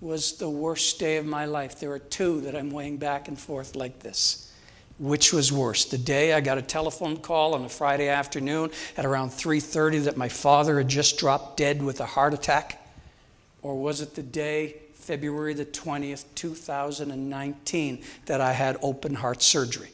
was 0.00 0.32
the 0.32 0.50
worst 0.50 0.98
day 0.98 1.16
of 1.16 1.24
my 1.24 1.44
life. 1.44 1.78
There 1.78 1.92
are 1.92 2.00
two 2.00 2.40
that 2.40 2.56
I'm 2.56 2.70
weighing 2.72 2.96
back 2.96 3.28
and 3.28 3.38
forth 3.38 3.76
like 3.76 4.00
this. 4.00 4.52
Which 4.98 5.32
was 5.32 5.52
worse? 5.52 5.84
The 5.84 5.98
day 5.98 6.34
I 6.34 6.40
got 6.40 6.58
a 6.58 6.62
telephone 6.62 7.16
call 7.16 7.54
on 7.54 7.64
a 7.64 7.68
Friday 7.68 8.08
afternoon 8.08 8.72
at 8.96 9.06
around 9.06 9.30
3:30 9.30 10.00
that 10.00 10.16
my 10.16 10.28
father 10.28 10.78
had 10.78 10.88
just 10.88 11.18
dropped 11.18 11.56
dead 11.56 11.82
with 11.82 12.00
a 12.00 12.06
heart 12.06 12.34
attack? 12.34 12.84
Or 13.62 13.80
was 13.80 14.00
it 14.00 14.16
the 14.16 14.22
day 14.22 14.81
February 15.02 15.52
the 15.52 15.66
20th, 15.66 16.24
2019, 16.34 18.04
that 18.26 18.40
I 18.40 18.52
had 18.52 18.78
open 18.82 19.14
heart 19.14 19.42
surgery. 19.42 19.90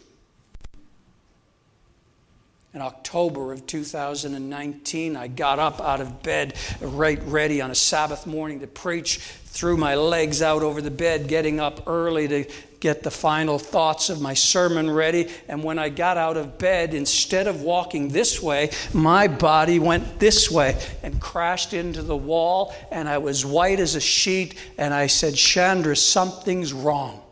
In 2.75 2.83
October 2.83 3.53
of 3.53 3.67
2019, 3.67 5.17
I 5.17 5.29
got 5.29 5.59
up 5.59 5.81
out 5.81 6.03
of 6.03 6.23
bed, 6.23 6.55
right 6.83 7.21
ready 7.25 7.63
on 7.63 7.71
a 7.71 7.75
Sabbath 7.75 8.27
morning 8.27 8.61
to 8.61 8.67
preach, 8.67 9.19
threw 9.19 9.79
my 9.79 9.95
legs 9.95 10.43
out 10.43 10.63
over 10.63 10.83
the 10.83 10.91
bed, 10.91 11.29
getting 11.29 11.61
up 11.61 11.85
early 11.87 12.29
to 12.29 12.45
get 12.81 13.03
the 13.03 13.11
final 13.11 13.59
thoughts 13.59 14.11
of 14.11 14.21
my 14.21 14.35
sermon 14.35 14.91
ready. 14.91 15.29
And 15.49 15.65
when 15.65 15.79
I 15.79 15.89
got 15.89 16.19
out 16.19 16.37
of 16.37 16.59
bed, 16.59 16.93
instead 16.93 17.47
of 17.47 17.63
walking 17.63 18.09
this 18.09 18.43
way, 18.43 18.71
my 18.93 19.29
body 19.29 19.79
went 19.79 20.19
this 20.19 20.51
way 20.51 20.79
and 21.03 21.19
crashed 21.21 21.73
into 21.73 22.03
the 22.03 22.17
wall. 22.17 22.75
And 22.93 23.09
I 23.09 23.17
was 23.19 23.45
white 23.45 23.81
as 23.81 23.95
a 23.95 24.01
sheet. 24.01 24.59
And 24.77 24.93
I 24.93 25.07
said, 25.07 25.35
Chandra, 25.35 25.97
something's 25.97 26.73
wrong. 26.73 27.23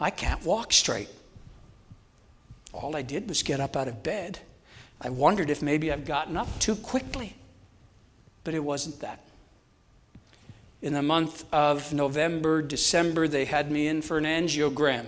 I 0.00 0.10
can't 0.10 0.44
walk 0.44 0.72
straight. 0.72 1.08
All 2.72 2.96
I 2.96 3.02
did 3.02 3.28
was 3.28 3.44
get 3.44 3.60
up 3.60 3.76
out 3.76 3.86
of 3.86 4.02
bed. 4.02 4.40
I 5.00 5.10
wondered 5.10 5.50
if 5.50 5.62
maybe 5.62 5.92
I've 5.92 6.06
gotten 6.06 6.36
up 6.36 6.58
too 6.60 6.76
quickly, 6.76 7.36
but 8.42 8.54
it 8.54 8.64
wasn't 8.64 9.00
that 9.00 9.24
in 10.84 10.92
the 10.92 11.02
month 11.02 11.46
of 11.50 11.94
November, 11.94 12.60
December, 12.60 13.26
they 13.26 13.46
had 13.46 13.70
me 13.70 13.88
in 13.88 14.02
for 14.02 14.18
an 14.18 14.24
angiogram. 14.24 15.06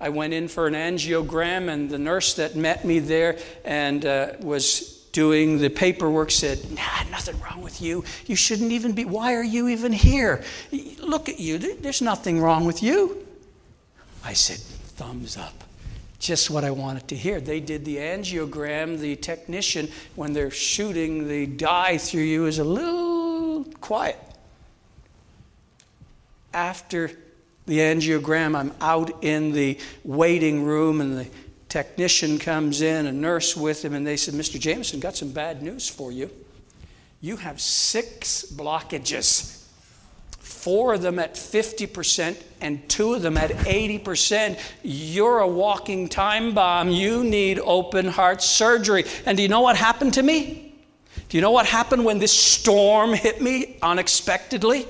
I 0.00 0.08
went 0.08 0.32
in 0.32 0.48
for 0.48 0.66
an 0.66 0.72
angiogram, 0.72 1.68
and 1.68 1.90
the 1.90 1.98
nurse 1.98 2.32
that 2.34 2.56
met 2.56 2.86
me 2.86 3.00
there 3.00 3.38
and 3.66 4.06
uh, 4.06 4.28
was 4.40 5.04
doing 5.12 5.58
the 5.58 5.68
paperwork 5.68 6.30
said, 6.30 6.58
Nah, 6.70 7.02
nothing 7.10 7.38
wrong 7.40 7.60
with 7.60 7.82
you. 7.82 8.02
You 8.24 8.34
shouldn't 8.34 8.72
even 8.72 8.92
be. 8.92 9.04
Why 9.04 9.34
are 9.34 9.44
you 9.44 9.68
even 9.68 9.92
here? 9.92 10.42
Look 10.98 11.28
at 11.28 11.38
you. 11.38 11.58
There's 11.58 12.00
nothing 12.00 12.40
wrong 12.40 12.64
with 12.64 12.82
you. 12.82 13.26
I 14.24 14.32
said, 14.32 14.56
Thumbs 14.56 15.36
up. 15.36 15.63
Just 16.24 16.48
what 16.48 16.64
I 16.64 16.70
wanted 16.70 17.08
to 17.08 17.16
hear. 17.16 17.38
They 17.38 17.60
did 17.60 17.84
the 17.84 17.98
angiogram. 17.98 18.98
The 18.98 19.14
technician, 19.16 19.90
when 20.14 20.32
they're 20.32 20.50
shooting 20.50 21.28
the 21.28 21.46
dye 21.46 21.98
through 21.98 22.22
you, 22.22 22.46
is 22.46 22.58
a 22.58 22.64
little 22.64 23.64
quiet 23.80 24.18
after 26.54 27.10
the 27.66 27.78
angiogram, 27.78 28.56
I'm 28.56 28.72
out 28.80 29.22
in 29.24 29.52
the 29.52 29.78
waiting 30.04 30.64
room, 30.64 31.00
and 31.00 31.18
the 31.18 31.28
technician 31.68 32.38
comes 32.38 32.80
in, 32.80 33.06
a 33.06 33.12
nurse 33.12 33.56
with 33.56 33.84
him, 33.84 33.94
and 33.94 34.06
they 34.06 34.16
said, 34.16 34.34
Mr. 34.34 34.58
Jamieson, 34.58 35.00
got 35.00 35.16
some 35.16 35.32
bad 35.32 35.62
news 35.62 35.88
for 35.88 36.12
you. 36.12 36.30
You 37.20 37.36
have 37.36 37.60
six 37.60 38.44
blockages, 38.44 39.63
four 40.64 40.94
of 40.94 41.02
them 41.02 41.18
at 41.18 41.34
50%, 41.34 42.42
and 42.62 42.88
two 42.88 43.12
of 43.12 43.20
them 43.20 43.36
at 43.36 43.50
80%. 43.50 44.58
You're 44.82 45.40
a 45.40 45.46
walking 45.46 46.08
time 46.08 46.54
bomb. 46.54 46.88
You 46.88 47.22
need 47.22 47.58
open 47.58 48.06
heart 48.08 48.42
surgery. 48.42 49.04
And 49.26 49.36
do 49.36 49.42
you 49.42 49.48
know 49.50 49.60
what 49.60 49.76
happened 49.76 50.14
to 50.14 50.22
me? 50.22 50.72
Do 51.28 51.36
you 51.36 51.42
know 51.42 51.50
what 51.50 51.66
happened 51.66 52.06
when 52.06 52.18
this 52.18 52.32
storm 52.32 53.12
hit 53.12 53.42
me 53.42 53.76
unexpectedly? 53.82 54.86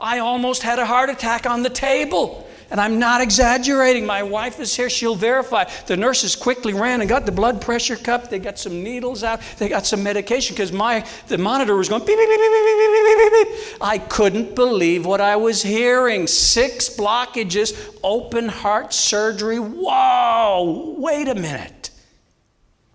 I 0.00 0.18
almost 0.18 0.64
had 0.64 0.80
a 0.80 0.84
heart 0.84 1.10
attack 1.10 1.46
on 1.46 1.62
the 1.62 1.70
table. 1.70 2.43
And 2.70 2.80
I'm 2.80 2.98
not 2.98 3.20
exaggerating. 3.20 4.06
My 4.06 4.22
wife 4.22 4.58
is 4.60 4.74
here. 4.74 4.90
She'll 4.90 5.14
verify. 5.14 5.64
The 5.86 5.96
nurses 5.96 6.34
quickly 6.34 6.74
ran 6.74 7.00
and 7.00 7.08
got 7.08 7.26
the 7.26 7.32
blood 7.32 7.60
pressure 7.60 7.96
cup. 7.96 8.30
They 8.30 8.38
got 8.38 8.58
some 8.58 8.82
needles 8.82 9.22
out. 9.22 9.40
They 9.58 9.68
got 9.68 9.86
some 9.86 10.02
medication 10.02 10.54
because 10.54 10.72
my 10.72 11.06
the 11.28 11.38
monitor 11.38 11.76
was 11.76 11.88
going 11.88 12.04
beep, 12.04 12.18
beep, 12.18 12.28
beep, 12.28 12.38
beep, 12.38 13.04
beep, 13.04 13.32
beep, 13.32 13.32
beep. 13.32 13.82
I 13.82 13.98
couldn't 13.98 14.54
believe 14.54 15.06
what 15.06 15.20
I 15.20 15.36
was 15.36 15.62
hearing. 15.62 16.26
Six 16.26 16.90
blockages, 16.90 17.96
open 18.02 18.48
heart 18.48 18.92
surgery. 18.92 19.58
Whoa, 19.58 20.94
wait 20.98 21.28
a 21.28 21.34
minute. 21.34 21.90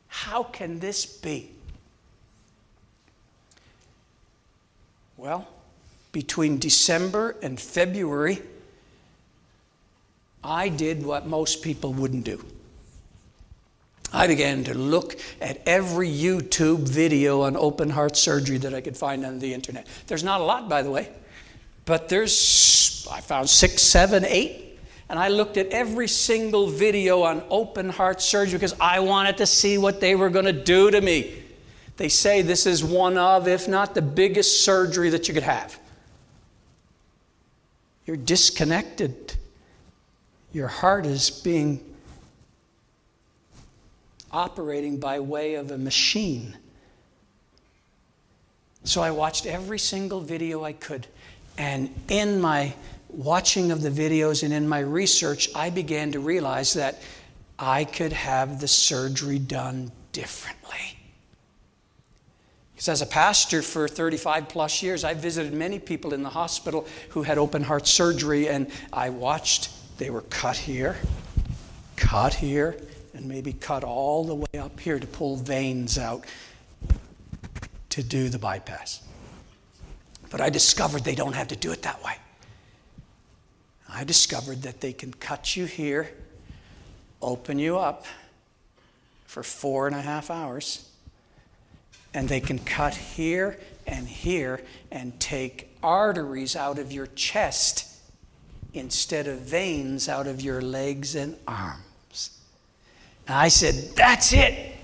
How 0.07 0.43
can 0.43 0.79
this 0.79 1.05
be? 1.05 1.51
Well, 5.15 5.47
between 6.11 6.59
December 6.59 7.35
and 7.41 7.59
February, 7.59 8.41
I 10.43 10.69
did 10.69 11.05
what 11.05 11.27
most 11.27 11.61
people 11.61 11.93
wouldn't 11.93 12.23
do. 12.23 12.43
I 14.11 14.27
began 14.27 14.63
to 14.63 14.73
look 14.73 15.19
at 15.39 15.61
every 15.67 16.09
YouTube 16.09 16.87
video 16.87 17.41
on 17.41 17.55
open 17.55 17.89
heart 17.89 18.17
surgery 18.17 18.57
that 18.57 18.73
I 18.73 18.81
could 18.81 18.97
find 18.97 19.25
on 19.25 19.39
the 19.39 19.53
internet. 19.53 19.85
There's 20.07 20.23
not 20.23 20.41
a 20.41 20.43
lot, 20.43 20.67
by 20.67 20.81
the 20.81 20.89
way, 20.89 21.09
but 21.85 22.09
there's, 22.09 23.07
I 23.11 23.21
found 23.21 23.49
six, 23.49 23.83
seven, 23.83 24.25
eight. 24.25 24.65
And 25.09 25.17
I 25.17 25.29
looked 25.29 25.57
at 25.57 25.67
every 25.69 26.07
single 26.07 26.67
video 26.67 27.23
on 27.23 27.43
open 27.49 27.89
heart 27.89 28.21
surgery 28.21 28.59
because 28.59 28.75
I 28.79 28.99
wanted 28.99 29.37
to 29.37 29.47
see 29.47 29.79
what 29.79 29.99
they 29.99 30.15
were 30.15 30.29
going 30.29 30.45
to 30.45 30.53
do 30.53 30.91
to 30.91 31.01
me. 31.01 31.33
They 31.97 32.09
say 32.09 32.43
this 32.43 32.67
is 32.67 32.83
one 32.83 33.17
of, 33.17 33.47
if 33.47 33.67
not 33.67 33.95
the 33.95 34.03
biggest 34.03 34.63
surgery 34.63 35.09
that 35.09 35.27
you 35.27 35.33
could 35.33 35.43
have. 35.43 35.79
You're 38.05 38.17
disconnected. 38.17 39.35
Your 40.51 40.67
heart 40.67 41.05
is 41.05 41.29
being 41.29 41.79
operating 44.31 44.99
by 44.99 45.19
way 45.19 45.55
of 45.55 45.71
a 45.71 45.77
machine. 45.77 46.57
So 48.83 49.01
I 49.01 49.11
watched 49.11 49.45
every 49.45 49.79
single 49.79 50.21
video 50.21 50.63
I 50.63 50.73
could. 50.73 51.05
And 51.57 51.93
in 52.07 52.41
my 52.41 52.73
watching 53.09 53.71
of 53.71 53.81
the 53.81 53.89
videos 53.89 54.43
and 54.43 54.53
in 54.53 54.67
my 54.67 54.79
research, 54.79 55.49
I 55.53 55.69
began 55.69 56.11
to 56.13 56.19
realize 56.19 56.73
that 56.73 56.99
I 57.59 57.83
could 57.83 58.13
have 58.13 58.59
the 58.59 58.67
surgery 58.67 59.37
done 59.37 59.91
differently. 60.13 60.97
Because 62.73 62.89
as 62.89 63.01
a 63.01 63.05
pastor 63.05 63.61
for 63.61 63.87
35 63.87 64.47
plus 64.47 64.81
years, 64.81 65.03
I 65.03 65.13
visited 65.13 65.53
many 65.53 65.79
people 65.79 66.13
in 66.13 66.23
the 66.23 66.29
hospital 66.29 66.87
who 67.09 67.23
had 67.23 67.37
open 67.37 67.61
heart 67.63 67.85
surgery, 67.85 68.47
and 68.47 68.71
I 68.93 69.09
watched 69.09 69.69
they 69.99 70.09
were 70.09 70.21
cut 70.21 70.55
here, 70.57 70.97
cut 71.97 72.33
here, 72.33 72.75
and 73.13 73.27
maybe 73.27 73.51
cut 73.53 73.83
all 73.83 74.23
the 74.23 74.33
way 74.33 74.59
up 74.59 74.79
here 74.79 74.97
to 74.97 75.05
pull 75.05 75.35
veins 75.35 75.97
out 75.97 76.25
to 77.89 78.01
do 78.01 78.29
the 78.29 78.39
bypass. 78.39 79.01
But 80.31 80.39
I 80.39 80.49
discovered 80.49 81.03
they 81.03 81.15
don't 81.15 81.33
have 81.33 81.49
to 81.49 81.55
do 81.55 81.71
it 81.71 81.81
that 81.81 82.01
way. 82.03 82.13
I 83.89 84.05
discovered 84.05 84.61
that 84.61 84.79
they 84.79 84.93
can 84.93 85.11
cut 85.11 85.57
you 85.57 85.65
here, 85.65 86.09
open 87.21 87.59
you 87.59 87.77
up 87.77 88.05
for 89.25 89.43
four 89.43 89.85
and 89.85 89.95
a 89.95 90.01
half 90.01 90.31
hours 90.31 90.89
and 92.13 92.29
they 92.29 92.39
can 92.39 92.59
cut 92.59 92.95
here 92.95 93.59
and 93.85 94.07
here 94.07 94.61
and 94.91 95.19
take 95.19 95.75
arteries 95.83 96.55
out 96.55 96.79
of 96.79 96.91
your 96.91 97.07
chest 97.07 97.88
instead 98.73 99.27
of 99.27 99.39
veins 99.39 100.07
out 100.07 100.27
of 100.27 100.41
your 100.41 100.61
legs 100.61 101.15
and 101.15 101.35
arms. 101.47 102.39
And 103.27 103.35
I 103.35 103.47
said, 103.47 103.95
That's 103.95 104.33
it. 104.33 104.75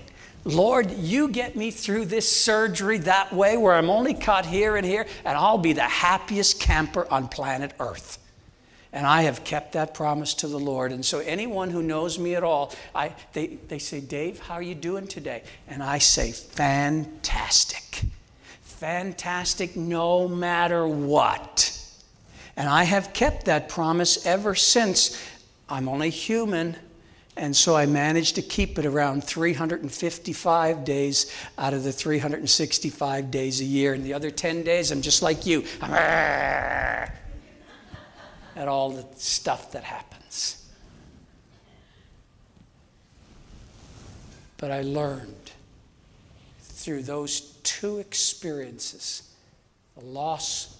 Lord, 0.44 0.92
you 0.92 1.28
get 1.28 1.56
me 1.56 1.72
through 1.72 2.04
this 2.04 2.30
surgery 2.30 2.98
that 2.98 3.32
way 3.32 3.56
where 3.56 3.74
I'm 3.74 3.90
only 3.90 4.14
cut 4.14 4.46
here 4.46 4.76
and 4.76 4.86
here, 4.86 5.06
and 5.24 5.36
I'll 5.36 5.58
be 5.58 5.72
the 5.72 5.82
happiest 5.82 6.60
camper 6.60 7.04
on 7.10 7.26
planet 7.26 7.72
Earth. 7.80 8.18
And 8.92 9.04
I 9.04 9.22
have 9.22 9.42
kept 9.42 9.72
that 9.72 9.92
promise 9.92 10.34
to 10.34 10.48
the 10.48 10.58
Lord. 10.58 10.92
And 10.92 11.04
so, 11.04 11.18
anyone 11.18 11.70
who 11.70 11.82
knows 11.82 12.18
me 12.18 12.36
at 12.36 12.44
all, 12.44 12.72
I, 12.94 13.12
they, 13.32 13.58
they 13.68 13.78
say, 13.78 14.00
Dave, 14.00 14.38
how 14.38 14.54
are 14.54 14.62
you 14.62 14.76
doing 14.76 15.08
today? 15.08 15.42
And 15.66 15.82
I 15.82 15.98
say, 15.98 16.30
fantastic. 16.30 18.02
Fantastic 18.62 19.76
no 19.76 20.28
matter 20.28 20.86
what. 20.86 21.75
And 22.56 22.68
I 22.68 22.84
have 22.84 23.12
kept 23.12 23.44
that 23.46 23.68
promise 23.68 24.24
ever 24.24 24.54
since. 24.54 25.22
I'm 25.68 25.88
only 25.88 26.10
human. 26.10 26.76
And 27.36 27.54
so 27.54 27.76
I 27.76 27.84
managed 27.84 28.36
to 28.36 28.42
keep 28.42 28.78
it 28.78 28.86
around 28.86 29.22
355 29.22 30.84
days 30.84 31.30
out 31.58 31.74
of 31.74 31.84
the 31.84 31.92
365 31.92 33.30
days 33.30 33.60
a 33.60 33.64
year. 33.64 33.92
And 33.92 34.02
the 34.02 34.14
other 34.14 34.30
10 34.30 34.62
days, 34.62 34.90
I'm 34.90 35.02
just 35.02 35.20
like 35.20 35.44
you. 35.44 35.64
I'm 35.82 35.92
at 38.56 38.68
all 38.68 38.90
the 38.90 39.06
stuff 39.16 39.72
that 39.72 39.84
happens. 39.84 40.66
But 44.56 44.70
I 44.70 44.80
learned 44.80 45.52
through 46.60 47.02
those 47.02 47.40
two 47.62 47.98
experiences 47.98 49.34
the 49.98 50.04
loss 50.04 50.75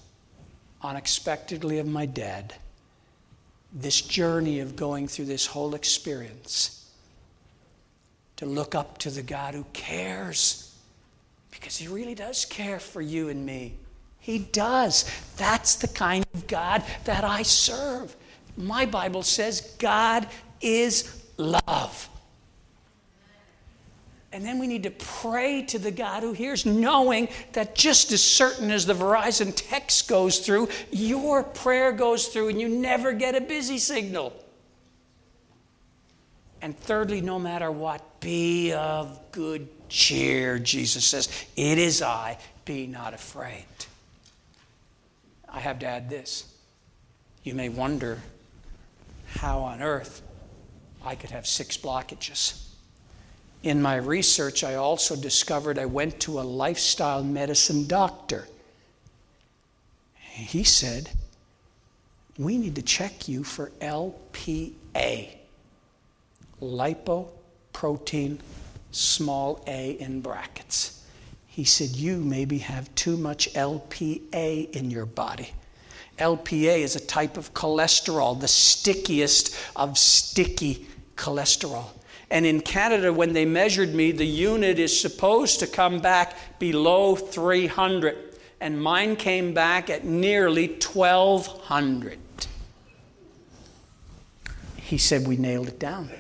unexpectedly 0.83 1.79
of 1.79 1.87
my 1.87 2.07
dad 2.07 2.55
this 3.73 4.01
journey 4.01 4.61
of 4.61 4.75
going 4.75 5.07
through 5.07 5.27
this 5.27 5.47
whole 5.47 5.75
experience 5.75 6.91
to 8.37 8.47
look 8.47 8.75
up 8.75 8.99
to 8.99 9.11
the 9.11 9.23
God 9.23 9.55
who 9.55 9.65
cares 9.73 10.75
because 11.51 11.77
he 11.77 11.89
really 11.89 12.15
does 12.15 12.45
care 12.45 12.79
for 12.79 13.01
you 13.01 13.29
and 13.29 13.45
me. 13.45 13.75
He 14.19 14.39
does. 14.39 15.05
That's 15.37 15.77
the 15.77 15.89
kind 15.89 16.27
of 16.35 16.47
God 16.47 16.83
that 17.05 17.25
I 17.25 17.43
serve. 17.43 18.15
My 18.57 18.87
Bible 18.87 19.23
says 19.23 19.75
God 19.79 20.27
is 20.61 21.25
love. 21.37 22.09
And 24.37 24.45
then 24.45 24.59
we 24.59 24.67
need 24.67 24.83
to 24.83 24.91
pray 24.91 25.63
to 25.63 25.79
the 25.79 25.91
God 25.91 26.23
who 26.23 26.35
hears, 26.35 26.67
knowing 26.67 27.31
that 27.55 27.75
just 27.75 28.13
as 28.13 28.23
certain 28.23 28.71
as 28.71 28.85
the 28.85 28.93
Verizon 28.93 29.51
text 29.57 30.09
goes 30.09 30.41
through, 30.41 30.69
your 30.91 31.43
prayer 31.43 31.91
goes 31.91 32.27
through 32.27 32.49
and 32.49 32.61
you 32.61 32.69
never 32.69 33.15
get 33.15 33.35
a 33.35 33.41
busy 33.41 33.79
signal. 33.79 34.35
And 36.61 36.79
thirdly, 36.79 37.23
no 37.23 37.39
matter 37.39 37.73
what, 37.73 38.21
be 38.21 38.75
of 38.75 39.19
good 39.33 39.69
cheer, 39.89 40.59
Jesus 40.59 41.07
says. 41.07 41.31
It 41.57 41.79
is 41.79 42.03
I, 42.03 42.37
be 42.67 42.87
not 42.87 43.15
afraid. 43.15 43.65
I 45.49 45.61
have 45.61 45.79
to 45.79 45.87
add 45.87 46.11
this. 46.11 46.45
You 47.43 47.55
may 47.55 47.71
wonder 47.71 48.21
how 49.29 49.61
on 49.61 49.81
earth 49.81 50.21
I 51.03 51.15
could 51.15 51.31
have 51.31 51.47
six 51.47 51.79
blockages. 51.79 52.66
In 53.63 53.83
my 53.83 53.97
research, 53.97 54.63
I 54.63 54.75
also 54.75 55.17
discovered 55.17 55.79
I 55.79 55.87
went 55.87 56.21
to 56.21 56.41
a 56.41 56.43
lifestyle 56.43 57.25
medicine 57.25 57.87
doctor. 57.87 58.47
He 60.15 60.65
said, 60.65 61.11
We 62.39 62.59
need 62.59 62.75
to 62.77 62.83
check 62.83 63.29
you 63.29 63.43
for 63.43 63.71
LPA, 63.81 65.29
lipoprotein 66.61 68.39
small 68.93 69.63
a 69.67 69.93
in 69.93 70.21
brackets. 70.21 71.03
He 71.47 71.65
said, 71.65 71.91
You 71.91 72.19
maybe 72.19 72.59
have 72.59 72.95
too 72.95 73.17
much 73.17 73.53
LPA 73.55 74.71
in 74.71 74.91
your 74.91 75.07
body. 75.07 75.53
LPA 76.19 76.79
is 76.79 76.97
a 76.97 77.01
type 77.01 77.37
of 77.37 77.53
cholesterol, 77.53 78.39
the 78.39 78.49
stickiest 78.49 79.57
of 79.75 79.99
sticky 79.99 80.87
cholesterol. 81.17 81.87
And 82.31 82.45
in 82.45 82.61
Canada, 82.61 83.13
when 83.13 83.33
they 83.33 83.45
measured 83.45 83.95
me, 83.95 84.11
the 84.11 84.27
unit 84.27 84.79
is 84.79 84.99
supposed 84.99 85.61
to 85.61 85.67
come 85.67 86.01
back 86.01 86.59
below 86.59 87.15
300. 87.15 88.17
And 88.61 88.83
mine 88.83 89.17
came 89.17 89.55
back 89.55 89.91
at 89.91 90.05
nearly 90.05 90.69
1200. 90.69 92.19
He 94.77 94.99
said, 94.99 95.27
We 95.27 95.37
nailed 95.37 95.69
it 95.69 95.79
down. 95.79 96.11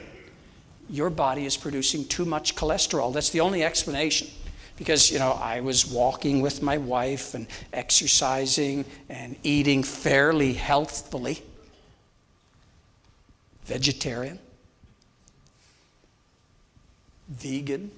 Your 0.88 1.10
body 1.10 1.44
is 1.44 1.56
producing 1.56 2.04
too 2.04 2.24
much 2.24 2.54
cholesterol. 2.54 3.12
That's 3.12 3.30
the 3.30 3.40
only 3.40 3.64
explanation. 3.64 4.28
Because, 4.76 5.10
you 5.10 5.18
know, 5.18 5.32
I 5.32 5.60
was 5.60 5.86
walking 5.86 6.40
with 6.40 6.62
my 6.62 6.76
wife 6.76 7.34
and 7.34 7.48
exercising 7.72 8.84
and 9.08 9.34
eating 9.42 9.82
fairly 9.82 10.52
healthfully, 10.52 11.42
vegetarian 13.64 14.38
vegan, 17.28 17.90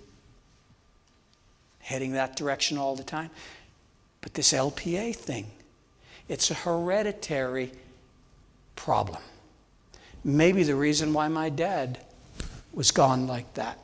heading 1.80 2.12
that 2.12 2.36
direction 2.36 2.78
all 2.78 2.96
the 2.96 3.04
time. 3.04 3.30
But 4.20 4.34
this 4.34 4.52
LPA 4.52 5.14
thing, 5.14 5.46
it's 6.28 6.50
a 6.50 6.54
hereditary 6.54 7.72
problem. 8.76 9.22
Maybe 10.24 10.62
the 10.62 10.74
reason 10.74 11.12
why 11.12 11.28
my 11.28 11.48
dad 11.48 11.98
was 12.72 12.90
gone 12.90 13.26
like 13.26 13.54
that. 13.54 13.78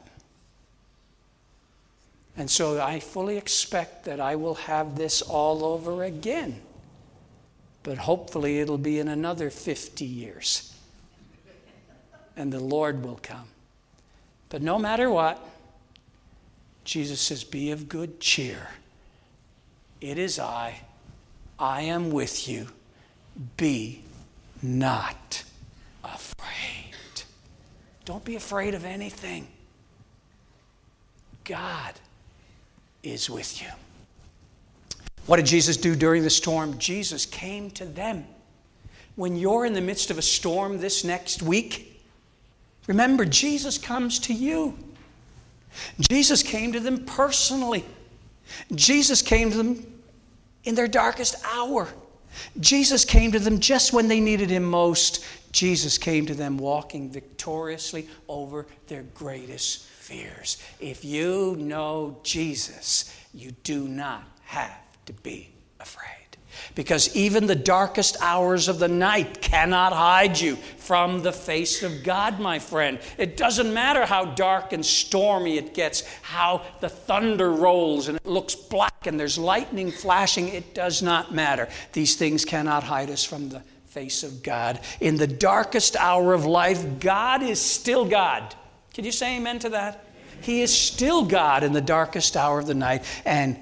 And 2.37 2.51
so 2.51 2.81
I 2.81 2.99
fully 3.01 3.37
expect 3.37 4.05
that 4.05 4.21
I 4.21 4.37
will 4.37 4.55
have 4.55 4.97
this 4.97 5.23
all 5.23 5.65
over 5.65 6.03
again. 6.03 6.61
But 7.85 7.99
hopefully 7.99 8.61
it'll 8.61 8.79
be 8.79 8.99
in 8.99 9.09
another 9.09 9.51
50 9.51 10.05
years. 10.05 10.75
And 12.37 12.53
the 12.53 12.61
Lord 12.61 13.05
will 13.05 13.21
come. 13.23 13.47
But 14.55 14.63
no 14.63 14.79
matter 14.79 15.11
what, 15.11 15.45
Jesus 16.85 17.21
says, 17.21 17.43
Be 17.43 17.73
of 17.73 17.89
good 17.89 18.21
cheer. 18.21 18.69
It 20.01 20.17
is 20.17 20.39
I. 20.39 20.81
I 21.59 21.81
am 21.81 22.13
with 22.13 22.49
you. 22.49 22.69
Be 23.57 24.05
not 24.63 25.43
afraid. 26.05 27.25
Don't 28.05 28.25
be 28.25 28.37
afraid 28.37 28.75
of 28.75 28.85
anything. 28.85 29.49
God 31.43 31.95
is 33.03 33.29
with 33.29 33.61
you. 33.61 33.71
What 35.27 35.39
did 35.39 35.47
Jesus 35.47 35.77
do 35.77 35.97
during 35.97 36.23
the 36.23 36.31
storm? 36.31 36.79
Jesus 36.79 37.27
came 37.27 37.73
to 37.73 37.85
them. 37.85 38.25
When 39.17 39.35
you're 39.35 39.67
in 39.67 39.73
the 39.73 39.81
midst 39.81 40.13
of 40.13 40.19
a 40.19 40.23
storm 40.23 40.79
this 40.79 41.03
next 41.03 41.43
week, 41.43 41.94
Remember, 42.87 43.25
Jesus 43.25 43.79
comes 43.79 44.19
to 44.21 44.35
you. 44.35 44.77
Jesus 46.01 46.43
came 46.43 46.73
to 46.73 46.81
them 46.81 47.05
personally. 47.05 47.85
Jesus 48.75 49.23
came 49.23 49.51
to 49.51 49.57
them 49.57 50.01
in 50.65 50.75
their 50.75 50.89
darkest 50.89 51.37
hour. 51.45 51.89
Jesus 52.61 53.05
came 53.05 53.33
to 53.33 53.39
them 53.39 53.61
just 53.61 53.93
when 53.93 54.09
they 54.09 54.21
needed 54.21 54.51
him 54.51 54.65
most. 54.65 55.25
Jesus 55.53 55.99
came 55.99 56.27
to 56.27 56.35
them 56.35 56.59
walking 56.59 57.11
victoriously 57.11 58.09
over 58.29 58.67
their 58.89 59.05
greatest 59.15 59.85
fears. 59.85 60.63
If 60.81 61.05
you 61.05 61.57
know 61.59 62.19
Jesus, 62.23 63.17
you 63.33 63.53
do 63.63 63.89
not 63.89 64.25
have 64.45 64.77
to 65.07 65.13
be 65.13 65.51
afraid. 65.81 66.24
Because 66.75 67.15
even 67.15 67.47
the 67.47 67.55
darkest 67.55 68.17
hours 68.21 68.67
of 68.67 68.81
the 68.81 68.89
night 68.89 69.41
cannot 69.41 69.93
hide 69.93 70.41
you 70.41 70.57
from 70.57 71.23
the 71.23 71.33
face 71.33 71.85
of 71.85 72.03
God, 72.03 72.41
my 72.41 72.59
friend. 72.59 72.99
It 73.17 73.37
doesn't 73.37 73.73
matter 73.73 74.05
how 74.05 74.25
dark 74.25 74.73
and 74.73 74.85
stormy 74.85 75.57
it 75.57 75.73
gets, 75.73 76.03
how 76.23 76.63
the 76.81 76.89
thunder 76.89 77.53
rolls 77.53 78.09
and 78.09 78.17
it 78.17 78.27
looks 78.27 78.57
black 78.57 79.07
and 79.07 79.19
there's 79.19 79.39
lightning 79.39 79.93
flashing. 79.93 80.49
It 80.49 80.75
does 80.75 81.01
not 81.01 81.33
matter. 81.33 81.69
These 81.93 82.17
things 82.17 82.45
cannot 82.45 82.83
hide 82.83 83.11
us 83.11 83.23
from 83.23 83.51
the 83.51 83.63
face 83.87 84.25
of 84.25 84.43
God. 84.43 84.81
In 85.01 85.17
the 85.17 85.29
darkest 85.29 85.95
hour 85.95 86.35
of 86.35 86.45
life, 86.45 86.85
God 86.99 87.43
is 87.45 87.61
still 87.61 88.05
God. 88.05 88.53
Can 88.93 89.05
you 89.05 89.13
say 89.13 89.37
amen 89.37 89.61
to 89.61 89.69
that? 89.71 90.05
He 90.41 90.63
is 90.63 90.77
still 90.77 91.25
God 91.25 91.63
in 91.63 91.73
the 91.73 91.81
darkest 91.81 92.37
hour 92.37 92.59
of 92.59 92.67
the 92.67 92.75
night, 92.75 93.05
and 93.25 93.57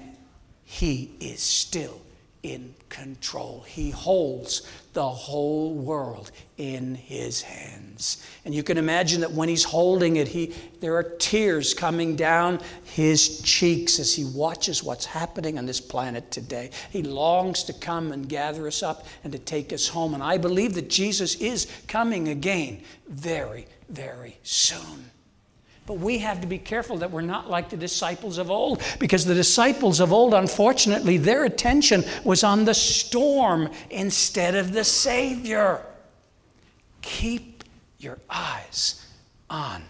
He 0.63 1.11
is 1.19 1.39
still 1.39 2.01
in 2.41 2.73
control. 2.93 3.65
He 3.67 3.89
holds 3.89 4.69
the 4.93 5.09
whole 5.09 5.73
world 5.73 6.31
in 6.57 6.93
his 6.93 7.41
hands. 7.41 8.25
And 8.45 8.53
you 8.53 8.61
can 8.61 8.77
imagine 8.77 9.21
that 9.21 9.31
when 9.31 9.49
he's 9.49 9.63
holding 9.63 10.17
it, 10.17 10.27
he, 10.27 10.53
there 10.79 10.95
are 10.95 11.03
tears 11.03 11.73
coming 11.73 12.15
down 12.15 12.61
his 12.83 13.41
cheeks 13.41 13.99
as 13.99 14.13
he 14.13 14.25
watches 14.25 14.83
what's 14.83 15.05
happening 15.05 15.57
on 15.57 15.65
this 15.65 15.81
planet 15.81 16.29
today. 16.29 16.69
He 16.91 17.01
longs 17.01 17.63
to 17.63 17.73
come 17.73 18.11
and 18.11 18.29
gather 18.29 18.67
us 18.67 18.83
up 18.83 19.07
and 19.23 19.33
to 19.33 19.39
take 19.39 19.73
us 19.73 19.87
home. 19.87 20.13
And 20.13 20.21
I 20.21 20.37
believe 20.37 20.75
that 20.75 20.89
Jesus 20.89 21.35
is 21.35 21.67
coming 21.87 22.27
again 22.27 22.83
very, 23.07 23.65
very 23.89 24.37
soon. 24.43 25.09
But 25.85 25.95
we 25.95 26.19
have 26.19 26.39
to 26.41 26.47
be 26.47 26.57
careful 26.57 26.97
that 26.97 27.11
we're 27.11 27.21
not 27.21 27.49
like 27.49 27.69
the 27.69 27.77
disciples 27.77 28.37
of 28.37 28.49
old, 28.49 28.81
because 28.99 29.25
the 29.25 29.33
disciples 29.33 29.99
of 29.99 30.13
old, 30.13 30.33
unfortunately, 30.33 31.17
their 31.17 31.43
attention 31.43 32.05
was 32.23 32.43
on 32.43 32.63
the 32.63 32.73
storm 32.73 33.69
instead 33.89 34.55
of 34.55 34.71
the 34.71 34.83
Savior. 34.83 35.81
keep 37.01 37.65
your 37.99 38.17
eyes 38.29 39.05
on 39.49 39.83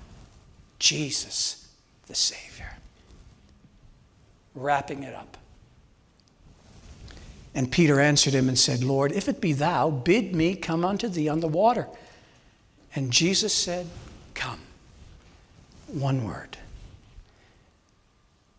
Jesus, 0.80 1.68
the 2.08 2.16
Savior. 2.16 2.72
Wrapping 4.56 5.04
it 5.04 5.14
up. 5.14 5.38
And 7.56 7.72
Peter 7.72 8.00
answered 8.00 8.34
him 8.34 8.50
and 8.50 8.58
said, 8.58 8.84
Lord, 8.84 9.12
if 9.12 9.30
it 9.30 9.40
be 9.40 9.54
thou, 9.54 9.92
bid 9.92 10.36
me 10.36 10.56
come 10.56 10.84
unto 10.84 11.08
thee 11.08 11.30
on 11.30 11.40
the 11.40 11.48
water. 11.48 11.88
And 12.96 13.12
Jesus 13.12 13.54
said, 13.54 13.88
Come. 14.34 14.60
One 15.94 16.24
word. 16.26 16.58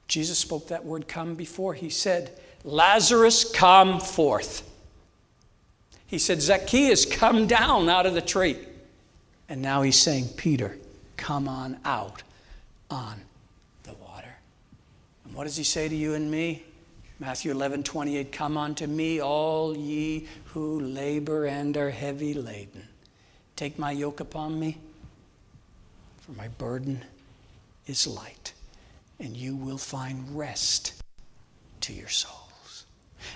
Jesus 0.06 0.38
spoke 0.38 0.68
that 0.68 0.84
word 0.84 1.08
come 1.08 1.34
before. 1.34 1.74
He 1.74 1.90
said, 1.90 2.38
Lazarus, 2.62 3.50
come 3.50 3.98
forth. 3.98 4.70
He 6.06 6.18
said, 6.20 6.40
Zacchaeus, 6.40 7.04
come 7.04 7.48
down 7.48 7.88
out 7.88 8.06
of 8.06 8.14
the 8.14 8.22
tree. 8.22 8.56
And 9.48 9.60
now 9.60 9.82
he's 9.82 9.98
saying, 9.98 10.28
Peter, 10.36 10.78
come 11.16 11.48
on 11.48 11.78
out 11.84 12.22
on 12.88 13.20
the 13.82 13.94
water. 13.94 14.36
And 15.24 15.34
what 15.34 15.44
does 15.44 15.56
he 15.56 15.64
say 15.64 15.88
to 15.88 15.94
you 15.94 16.14
and 16.14 16.30
me? 16.30 16.62
Matthew 17.18 17.50
11, 17.50 17.82
28, 17.82 18.30
Come 18.30 18.56
unto 18.56 18.86
me, 18.86 19.20
all 19.20 19.76
ye 19.76 20.28
who 20.46 20.78
labor 20.80 21.46
and 21.46 21.76
are 21.76 21.90
heavy 21.90 22.32
laden. 22.32 22.86
Take 23.56 23.76
my 23.76 23.90
yoke 23.90 24.20
upon 24.20 24.60
me, 24.60 24.78
for 26.20 26.32
my 26.32 26.46
burden 26.46 27.02
is 27.86 28.06
light, 28.06 28.52
and 29.18 29.36
you 29.36 29.56
will 29.56 29.78
find 29.78 30.36
rest 30.36 31.02
to 31.82 31.92
your 31.92 32.08
souls. 32.08 32.86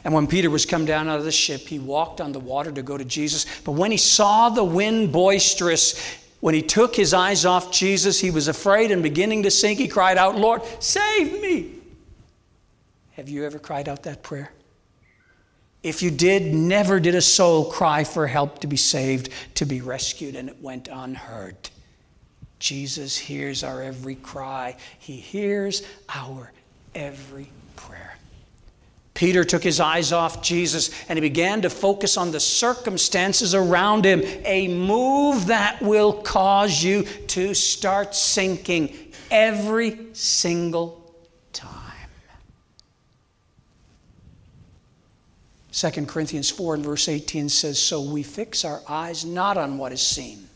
And 0.05 0.14
when 0.14 0.26
Peter 0.26 0.51
was 0.51 0.66
come 0.66 0.84
down 0.84 1.09
out 1.09 1.18
of 1.18 1.24
the 1.24 1.32
ship, 1.32 1.62
he 1.62 1.78
walked 1.78 2.20
on 2.20 2.32
the 2.32 2.38
water 2.38 2.70
to 2.72 2.82
go 2.82 2.96
to 2.96 3.05
Jesus. 3.05 3.46
But 3.64 3.72
when 3.72 3.90
he 3.90 3.96
saw 3.96 4.49
the 4.49 4.64
wind 4.64 5.12
boisterous, 5.12 6.18
when 6.40 6.55
he 6.55 6.62
took 6.62 6.94
his 6.94 7.14
eyes 7.14 7.44
off 7.44 7.72
Jesus, 7.72 8.20
he 8.20 8.30
was 8.30 8.49
afraid 8.49 8.90
and 8.90 9.03
beginning 9.03 9.42
to 9.42 9.51
sink. 9.51 9.78
He 9.78 9.88
cried 9.88 10.18
out, 10.18 10.36
Lord, 10.36 10.62
save 10.78 11.40
me. 11.40 11.74
Have 13.12 13.28
you 13.28 13.44
ever 13.44 13.59
cried 13.59 13.88
out 13.88 14.05
that 14.05 14.22
prayer? 14.22 14.53
If 15.82 16.03
you 16.03 16.11
did, 16.11 16.55
never 16.55 17.01
did 17.01 17.14
a 17.14 17.22
soul 17.22 17.70
cry 17.70 18.05
for 18.05 18.26
help 18.26 18.61
to 18.61 18.66
be 18.66 18.76
saved, 18.76 19.30
to 19.55 19.64
be 19.64 19.80
rescued, 19.80 20.36
and 20.36 20.49
it 20.49 20.61
went 20.61 20.88
unheard. 20.88 21.57
Jesus 22.59 23.17
hears 23.17 23.63
our 23.63 23.83
every 23.83 24.17
cry, 24.17 24.77
He 24.99 25.17
hears 25.17 25.83
our 26.09 26.53
every 26.95 27.51
prayer. 27.77 28.15
Peter 29.19 29.43
took 29.43 29.65
his 29.65 29.81
eyes 29.81 30.13
off 30.13 30.43
Jesus 30.43 30.93
and 31.09 31.17
he 31.17 31.21
began 31.21 31.61
to 31.63 31.69
focus 31.69 32.17
on 32.17 32.31
the 32.31 32.39
circumstances 32.39 33.53
around 33.53 34.05
him, 34.05 34.23
a 34.45 34.69
move 34.69 35.47
that 35.47 35.83
will 35.83 36.13
cause 36.13 36.85
you 36.85 37.03
to 37.27 37.53
start 37.53 38.15
sinking 38.15 38.97
every 39.29 39.99
single 40.13 41.13
time. 41.53 42.09
2 45.73 45.91
Corinthians 46.07 46.51
4 46.51 46.77
and 46.77 46.85
verse 46.85 47.09
18 47.09 47.49
says, 47.49 47.81
So 47.81 48.01
we 48.01 48.23
fix 48.23 48.65
our 48.65 48.83
eyes 48.89 49.25
not 49.25 49.57
on 49.57 49.79
what 49.79 49.93
is 49.93 50.01
seen, 50.01 50.47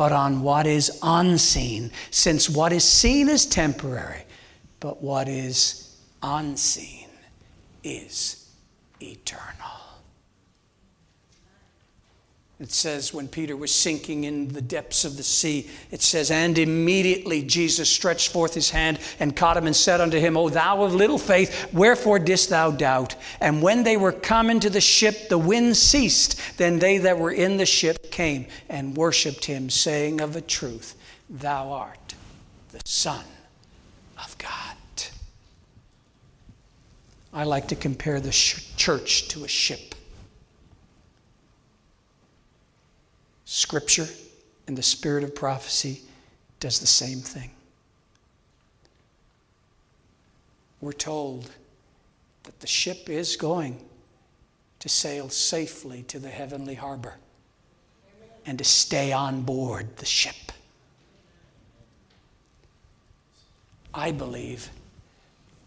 but 0.00 0.12
on 0.12 0.40
what 0.40 0.66
is 0.66 0.98
unseen, 1.02 1.90
since 2.10 2.48
what 2.48 2.72
is 2.72 2.82
seen 2.82 3.28
is 3.28 3.44
temporary, 3.44 4.22
but 4.80 5.02
what 5.02 5.28
is 5.28 5.94
unseen 6.22 7.06
is 7.84 8.48
eternal. 9.02 9.79
It 12.60 12.70
says 12.70 13.14
when 13.14 13.26
Peter 13.26 13.56
was 13.56 13.74
sinking 13.74 14.24
in 14.24 14.48
the 14.48 14.60
depths 14.60 15.06
of 15.06 15.16
the 15.16 15.22
sea, 15.22 15.70
it 15.90 16.02
says, 16.02 16.30
And 16.30 16.58
immediately 16.58 17.42
Jesus 17.42 17.90
stretched 17.90 18.32
forth 18.32 18.52
his 18.52 18.68
hand 18.68 18.98
and 19.18 19.34
caught 19.34 19.56
him 19.56 19.66
and 19.66 19.74
said 19.74 20.02
unto 20.02 20.18
him, 20.18 20.36
O 20.36 20.50
thou 20.50 20.82
of 20.82 20.94
little 20.94 21.16
faith, 21.16 21.72
wherefore 21.72 22.18
didst 22.18 22.50
thou 22.50 22.70
doubt? 22.70 23.16
And 23.40 23.62
when 23.62 23.82
they 23.82 23.96
were 23.96 24.12
come 24.12 24.50
into 24.50 24.68
the 24.68 24.80
ship, 24.80 25.30
the 25.30 25.38
wind 25.38 25.74
ceased. 25.74 26.38
Then 26.58 26.78
they 26.78 26.98
that 26.98 27.18
were 27.18 27.32
in 27.32 27.56
the 27.56 27.64
ship 27.64 28.12
came 28.12 28.46
and 28.68 28.94
worshipped 28.94 29.46
him, 29.46 29.70
saying 29.70 30.20
of 30.20 30.36
a 30.36 30.42
truth, 30.42 30.96
Thou 31.30 31.72
art 31.72 32.14
the 32.72 32.82
Son 32.84 33.24
of 34.18 34.36
God. 34.36 34.76
I 37.32 37.44
like 37.44 37.68
to 37.68 37.76
compare 37.76 38.20
the 38.20 38.32
church 38.32 39.28
to 39.28 39.44
a 39.44 39.48
ship. 39.48 39.89
Scripture 43.52 44.06
and 44.68 44.78
the 44.78 44.82
spirit 44.82 45.24
of 45.24 45.34
prophecy 45.34 46.02
does 46.60 46.78
the 46.78 46.86
same 46.86 47.18
thing. 47.18 47.50
We're 50.80 50.92
told 50.92 51.50
that 52.44 52.60
the 52.60 52.68
ship 52.68 53.10
is 53.10 53.34
going 53.34 53.80
to 54.78 54.88
sail 54.88 55.28
safely 55.28 56.04
to 56.04 56.20
the 56.20 56.28
heavenly 56.28 56.76
harbor 56.76 57.14
and 58.46 58.56
to 58.56 58.62
stay 58.62 59.10
on 59.10 59.42
board 59.42 59.96
the 59.96 60.06
ship. 60.06 60.52
I 63.92 64.12
believe 64.12 64.70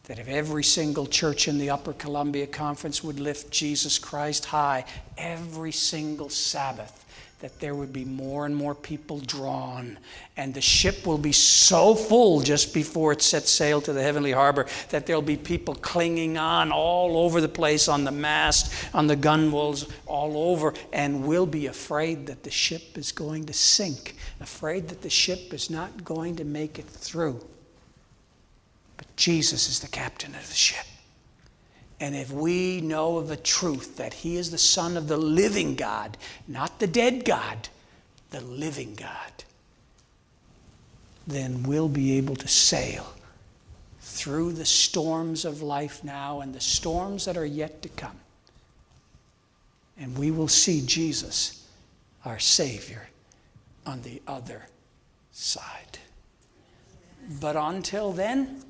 that 0.06 0.20
if 0.20 0.30
every 0.30 0.64
single 0.64 1.06
church 1.06 1.50
in 1.50 1.58
the 1.58 1.70
Upper 1.70 1.92
Columbia 1.92 2.48
Conference 2.48 3.04
would 3.04 3.20
lift 3.20 3.52
Jesus 3.52 4.00
Christ 4.00 4.46
high 4.46 4.86
every 5.18 5.74
single 5.74 6.30
Sabbath, 6.30 7.02
that 7.44 7.60
there 7.60 7.76
would 7.76 7.92
be 7.92 8.06
more 8.06 8.46
and 8.46 8.56
more 8.56 8.74
people 8.74 9.20
drawn. 9.20 10.00
And 10.38 10.54
the 10.54 10.62
ship 10.62 11.06
will 11.06 11.18
be 11.18 11.34
so 11.34 11.94
full 11.94 12.40
just 12.40 12.74
before 12.74 13.12
it 13.12 13.22
sets 13.22 13.52
sail 13.52 13.82
to 13.82 13.92
the 13.92 14.02
heavenly 14.02 14.32
harbor 14.32 14.66
that 14.92 15.06
there'll 15.06 15.22
be 15.22 15.36
people 15.36 15.76
clinging 15.76 16.38
on 16.38 16.72
all 16.72 17.18
over 17.18 17.42
the 17.42 17.50
place 17.50 17.90
on 17.90 18.06
the 18.06 18.14
mast, 18.14 18.74
on 18.94 19.08
the 19.08 19.18
gunwales, 19.18 19.92
all 20.06 20.52
over. 20.52 20.74
And 20.94 21.26
we'll 21.28 21.46
be 21.46 21.68
afraid 21.68 22.28
that 22.28 22.44
the 22.44 22.50
ship 22.50 22.98
is 22.98 23.12
going 23.12 23.44
to 23.48 23.54
sink, 23.54 24.16
afraid 24.40 24.88
that 24.88 25.02
the 25.02 25.10
ship 25.10 25.54
is 25.54 25.70
not 25.70 26.06
going 26.06 26.38
to 26.38 26.46
make 26.46 26.80
it 26.80 26.86
through. 26.86 27.46
But 28.96 29.14
Jesus 29.18 29.68
is 29.68 29.82
the 29.82 29.90
captain 29.90 30.34
of 30.34 30.48
the 30.48 30.56
ship. 30.56 30.86
And 32.00 32.16
if 32.16 32.32
we 32.32 32.82
know 32.82 33.18
of 33.18 33.28
the 33.28 33.38
truth 33.38 33.98
that 33.98 34.14
He 34.14 34.38
is 34.38 34.52
the 34.52 34.58
Son 34.58 34.98
of 34.98 35.08
the 35.08 35.18
living 35.18 35.76
God, 35.76 36.18
not 36.48 36.80
the 36.80 36.88
dead 36.88 37.24
God, 37.24 37.70
the 38.32 38.42
living 38.42 38.96
God, 38.96 39.44
then 41.26 41.64
we'll 41.64 41.90
be 41.90 42.18
able 42.18 42.36
to 42.36 42.48
sail 42.48 43.14
through 44.00 44.54
the 44.54 44.66
storms 44.66 45.46
of 45.46 45.62
life 45.62 46.04
now 46.04 46.42
and 46.42 46.54
the 46.54 46.60
storms 46.60 47.26
that 47.26 47.38
are 47.38 47.46
yet 47.46 47.82
to 47.82 47.90
come. 47.90 48.20
And 49.98 50.18
we 50.18 50.32
will 50.32 50.48
see 50.48 50.86
Jesus, 50.86 51.68
our 52.26 52.40
Savior, 52.40 53.08
on 53.86 54.02
the 54.02 54.22
other 54.28 54.68
side. 55.32 56.00
But 57.40 57.56
until 57.56 58.12
then, 58.12 58.64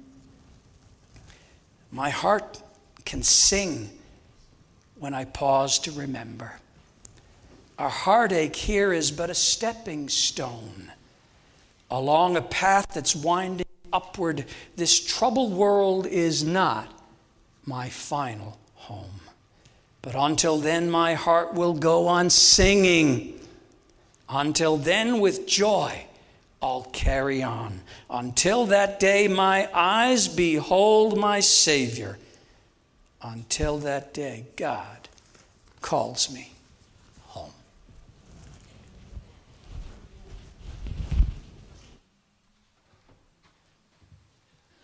my 1.91 2.09
heart 2.09 2.62
can 3.05 3.23
sing 3.23 3.89
when 4.99 5.13
I 5.13 5.25
pause 5.25 5.79
to 5.79 5.91
remember. 5.91 6.53
Our 7.77 7.89
heartache 7.89 8.55
here 8.55 8.93
is 8.93 9.11
but 9.11 9.29
a 9.29 9.35
stepping 9.35 10.07
stone 10.09 10.91
along 11.89 12.37
a 12.37 12.41
path 12.41 12.87
that's 12.93 13.15
winding 13.15 13.65
upward. 13.91 14.45
This 14.75 14.99
troubled 15.03 15.53
world 15.53 16.07
is 16.07 16.43
not 16.43 16.87
my 17.65 17.89
final 17.89 18.57
home. 18.75 19.21
But 20.01 20.15
until 20.15 20.57
then, 20.57 20.89
my 20.89 21.13
heart 21.13 21.53
will 21.53 21.73
go 21.73 22.07
on 22.07 22.29
singing. 22.29 23.39
Until 24.27 24.77
then, 24.77 25.19
with 25.19 25.47
joy, 25.47 26.05
I'll 26.61 26.87
carry 26.91 27.43
on. 27.43 27.81
Until 28.09 28.65
that 28.67 28.99
day, 28.99 29.27
my 29.27 29.69
eyes 29.73 30.27
behold 30.27 31.17
my 31.17 31.39
Savior 31.39 32.17
until 33.23 33.77
that 33.79 34.13
day, 34.13 34.45
God 34.55 35.09
calls 35.81 36.31
me 36.31 36.52